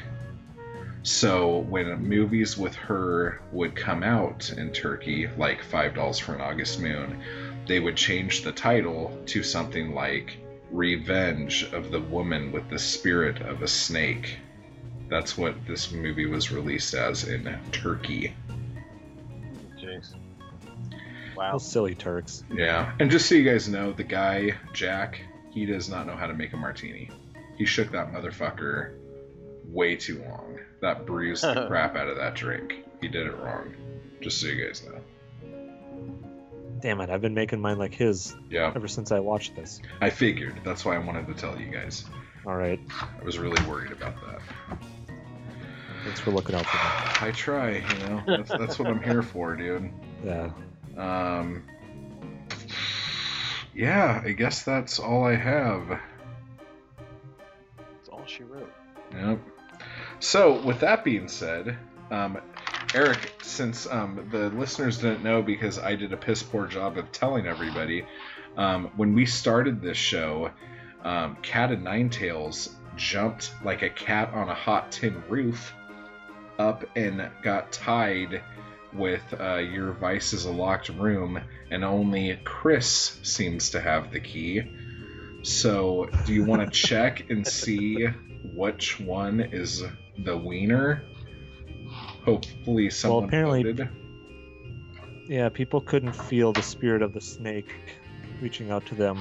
[1.03, 6.41] So when movies with her would come out in Turkey, like Five Dolls for an
[6.41, 7.21] August Moon,
[7.67, 10.37] they would change the title to something like
[10.71, 14.37] Revenge of the Woman with the Spirit of a Snake.
[15.09, 18.33] That's what this movie was released as in Turkey.
[19.77, 20.13] Jeez.
[21.35, 21.53] Wow.
[21.53, 22.43] Those silly Turks.
[22.53, 26.27] Yeah, and just so you guys know, the guy, Jack, he does not know how
[26.27, 27.09] to make a martini.
[27.57, 28.93] He shook that motherfucker
[29.65, 30.50] way too long.
[30.81, 32.83] That bruised the crap out of that drink.
[32.99, 33.75] He did it wrong.
[34.19, 34.99] Just so you guys know.
[36.81, 39.79] Damn it, I've been making mine like his Yeah, ever since I watched this.
[40.01, 40.61] I figured.
[40.63, 42.05] That's why I wanted to tell you guys.
[42.45, 44.41] Alright, I was really worried about that.
[46.03, 46.83] thanks for looking out for me.
[47.29, 48.23] I try, you know.
[48.25, 49.91] That's, that's what I'm here for, dude.
[50.25, 50.49] Yeah.
[50.97, 51.63] Um,
[53.75, 55.87] yeah, I guess that's all I have.
[57.77, 58.73] That's all she wrote.
[59.13, 59.39] Yep.
[60.31, 61.77] So, with that being said,
[62.09, 62.39] um,
[62.93, 67.11] Eric, since um, the listeners didn't know because I did a piss poor job of
[67.11, 68.05] telling everybody,
[68.55, 70.51] um, when we started this show,
[71.03, 75.73] um, Cat and Nine Tails jumped like a cat on a hot tin roof
[76.57, 78.41] up and got tied
[78.93, 81.41] with uh, Your Vice is a Locked Room,
[81.71, 84.63] and only Chris seems to have the key.
[85.43, 88.07] So, do you want to check and see
[88.43, 89.83] which one is
[90.19, 91.03] the wiener?
[92.25, 93.89] Hopefully, someone well, apparently- voted.
[95.27, 97.67] Yeah, people couldn't feel the spirit of the snake
[98.41, 99.17] reaching out to them.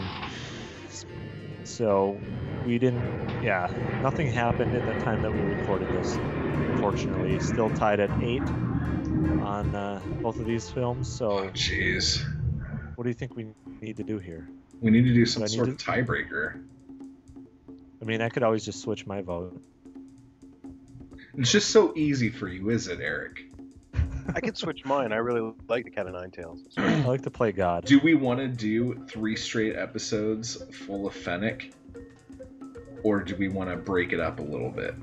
[1.64, 2.18] So
[2.66, 3.02] we didn't,
[3.42, 3.70] yeah,
[4.02, 6.16] nothing happened at the time that we recorded this.
[6.72, 11.08] Unfortunately, still tied at eight on uh, both of these films.
[11.08, 12.24] So Oh, jeez.
[12.96, 13.46] what do you think we
[13.80, 14.48] need to do here?
[14.80, 16.60] We need to do some Do sort of to- tiebreaker.
[18.02, 19.60] I mean, I could always just switch my vote.
[21.36, 23.44] It's just so easy for you, is it, Eric?
[24.34, 25.12] I could switch mine.
[25.12, 26.60] I really like the Cat of Nine Tails.
[26.76, 27.84] I like to play God.
[27.84, 31.72] Do we want to do three straight episodes full of Fenech?
[33.02, 34.94] Or do we want to break it up a little bit?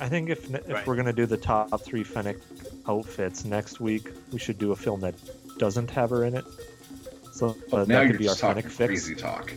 [0.00, 0.86] I think if if Right.
[0.86, 2.40] we're gonna do the top three Fenech
[2.88, 5.14] outfits next week, we should do a film that
[5.58, 6.44] doesn't have her in it.
[7.32, 8.88] So uh, Oh, now that you're could be our just talking Fenech fix.
[8.88, 9.52] crazy talk.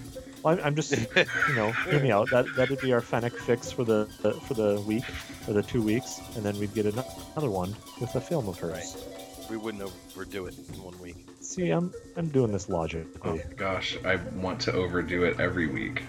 [0.48, 2.30] Well, I'm, I'm just, you know, hear me out.
[2.30, 5.04] That that'd be our Fenech fix for the, the for the week,
[5.48, 8.72] or the two weeks, and then we'd get another one with a film of hers.
[8.72, 9.50] Right.
[9.50, 11.26] We wouldn't overdo it in one week.
[11.42, 13.08] See, I'm I'm doing this logic.
[13.24, 16.04] Oh gosh, I want to overdo it every week.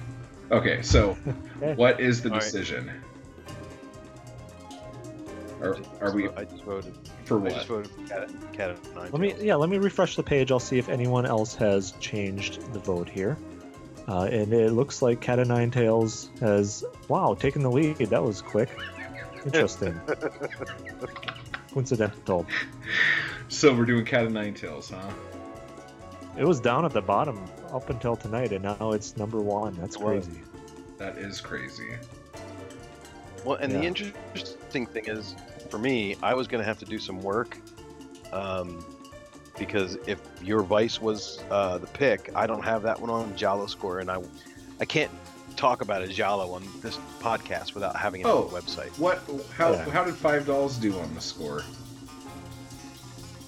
[0.50, 1.16] Okay, so
[1.56, 1.74] Okay.
[1.74, 2.42] what is the All right.
[2.42, 2.90] decision?
[5.60, 6.94] Are, are we I just voted.
[7.24, 7.50] for what?
[7.50, 9.10] I just voted for cat, cat nine.
[9.10, 10.52] Let me yeah, let me refresh the page.
[10.52, 13.36] I'll see if anyone else has changed the vote here.
[14.08, 17.98] Uh, and it looks like Cat of Nine Tails has wow taken the lead.
[17.98, 18.70] That was quick.
[19.44, 20.00] Interesting.
[21.72, 22.46] Coincidental.
[23.48, 25.10] So we're doing Cat of Nine Tails, huh?
[26.38, 29.74] It was down at the bottom up until tonight, and now it's number one.
[29.74, 30.40] That's crazy.
[30.96, 31.90] That is crazy.
[33.44, 35.34] Well, and the interesting thing is,
[35.68, 37.58] for me, I was going to have to do some work,
[38.32, 38.84] um,
[39.58, 43.66] because if your Vice was uh, the pick, I don't have that one on Giallo
[43.66, 44.22] score, and I,
[44.80, 45.10] I can't
[45.56, 48.44] talk about a giallo on this podcast without having it Oh.
[48.44, 48.96] on the website.
[48.98, 49.22] What?
[49.52, 49.72] How?
[49.72, 49.90] Yeah.
[49.90, 51.62] How did Five Dolls do on the score?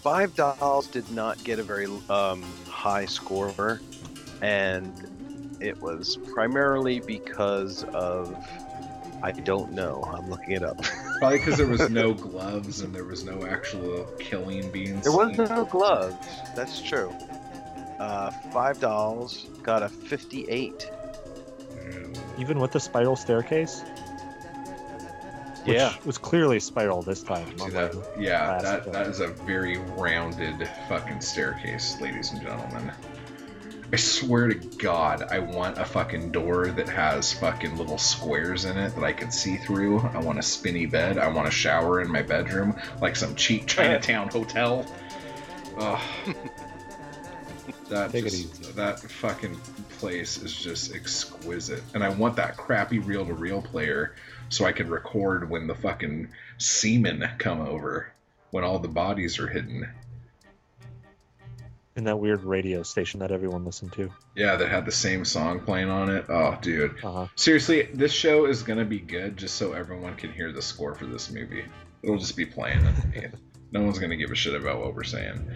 [0.03, 3.81] Five Dolls did not get a very um, high score,
[4.41, 8.35] and it was primarily because of
[9.23, 10.03] I don't know.
[10.07, 10.81] I'm looking it up.
[11.19, 15.37] Probably because there was no gloves and there was no actual killing being There was
[15.37, 16.17] no gloves.
[16.55, 17.15] That's true.
[17.99, 20.91] Uh, Five Dolls got a 58.
[22.39, 23.85] Even with the spiral staircase,
[25.65, 25.93] which Yeah.
[26.07, 27.59] was clearly spiral this time.
[27.59, 27.95] See that?
[28.19, 32.91] Yeah, that, that is a very rounded fucking staircase, ladies and gentlemen.
[33.93, 38.77] I swear to God, I want a fucking door that has fucking little squares in
[38.77, 39.99] it that I can see through.
[39.99, 41.19] I want a spinny bed.
[41.19, 44.87] I want a shower in my bedroom, like some cheap Chinatown hotel.
[45.77, 46.01] Ugh.
[47.89, 49.57] That just, that fucking
[49.99, 54.15] place is just exquisite, and I want that crappy reel-to-reel player
[54.49, 58.13] so I can record when the fucking seamen come over,
[58.53, 59.89] when all the bodies are hidden.
[62.01, 64.11] In that weird radio station that everyone listened to.
[64.35, 66.25] Yeah, that had the same song playing on it.
[66.31, 66.97] Oh, dude.
[67.05, 67.27] Uh-huh.
[67.37, 71.05] Seriously, this show is gonna be good just so everyone can hear the score for
[71.05, 71.63] this movie.
[72.03, 73.35] It'll just be playing underneath.
[73.71, 75.47] no one's gonna give a shit about what we're saying.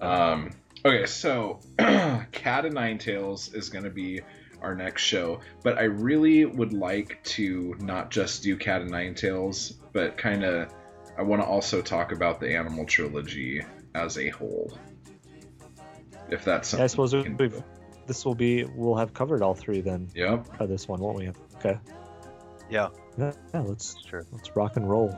[0.00, 0.50] Um,
[0.84, 4.20] okay, so Cat of Nine Tails is gonna be
[4.60, 9.14] our next show, but I really would like to not just do Cat of Nine
[9.14, 10.74] Tails, but kind of
[11.16, 13.62] I want to also talk about the Animal trilogy
[13.94, 14.76] as a whole.
[16.30, 17.64] If that's something Yeah, I suppose we can we've, do.
[18.06, 20.58] this will be we'll have covered all three then Yep.
[20.58, 21.30] by this one, won't we?
[21.56, 21.78] Okay.
[22.70, 22.88] Yeah.
[23.18, 24.24] Yeah, yeah let's Sure.
[24.32, 25.14] let's rock and roll.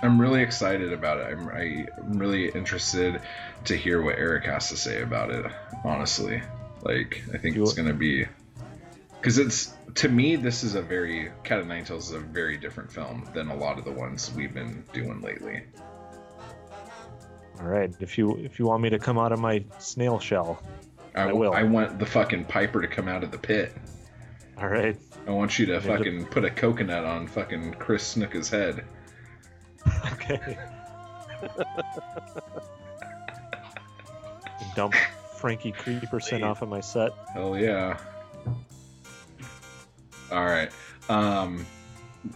[0.00, 1.24] I'm really excited about it.
[1.36, 3.20] I'm, I, I'm really interested
[3.64, 5.44] to hear what Eric has to say about it.
[5.84, 6.40] Honestly,
[6.82, 8.26] like I think You- it's gonna be
[9.20, 12.56] because it's to me this is a very Cat of Nine Tails is a very
[12.56, 15.62] different film than a lot of the ones we've been doing lately.
[17.60, 17.92] All right.
[18.00, 20.62] If you if you want me to come out of my snail shell,
[21.14, 21.52] I, I will.
[21.52, 23.72] I want the fucking Piper to come out of the pit.
[24.58, 24.96] all right.
[25.26, 28.84] I want you to fucking put a coconut on fucking Chris Snooker's head.
[30.12, 30.58] Okay.
[34.74, 34.94] Dump
[35.36, 37.12] Frankie Creeperson off of my set.
[37.32, 37.96] Hell yeah.
[40.30, 40.70] All right.
[41.08, 41.64] Um,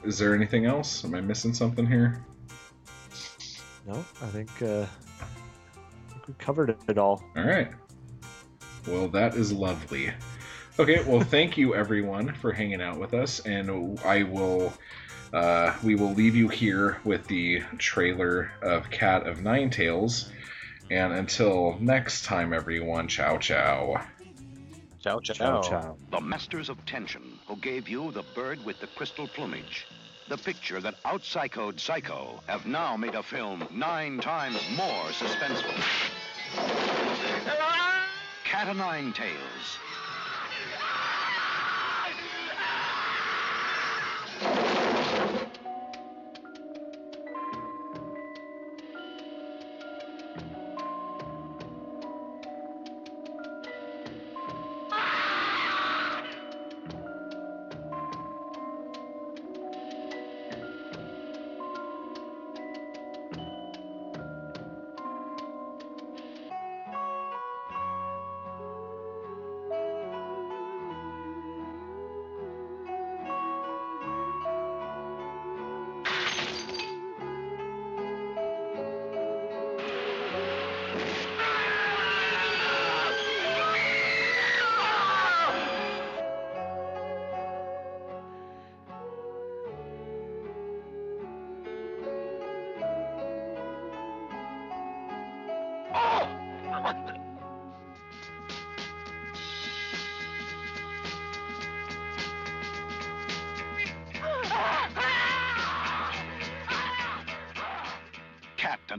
[0.05, 1.05] is there anything else?
[1.05, 2.24] Am I missing something here?
[3.86, 5.01] No, I think uh, I think
[6.27, 7.23] we covered it all.
[7.36, 7.70] All right.
[8.86, 10.12] Well, that is lovely.
[10.78, 14.73] Okay, well, thank you everyone for hanging out with us, and I will,
[15.32, 20.31] uh, we will leave you here with the trailer of Cat of Nine Tails.
[20.90, 24.05] And until next time, everyone, ciao ciao.
[25.01, 25.35] Ciao, ciao.
[25.35, 25.97] Ciao, ciao.
[26.11, 29.86] The masters of tension who gave you the bird with the crystal plumage.
[30.28, 35.74] The picture that out-psychoed Psycho have now made a film nine times more suspenseful.
[38.44, 39.78] Cat o' Nine Tails.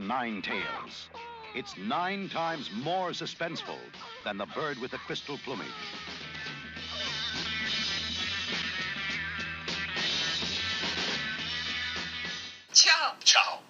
[0.06, 1.08] Nine Tails.
[1.54, 3.78] It's nine times more suspenseful
[4.22, 5.68] than the bird with the crystal plumage.
[12.74, 13.14] Ciao.
[13.24, 13.60] Ciao.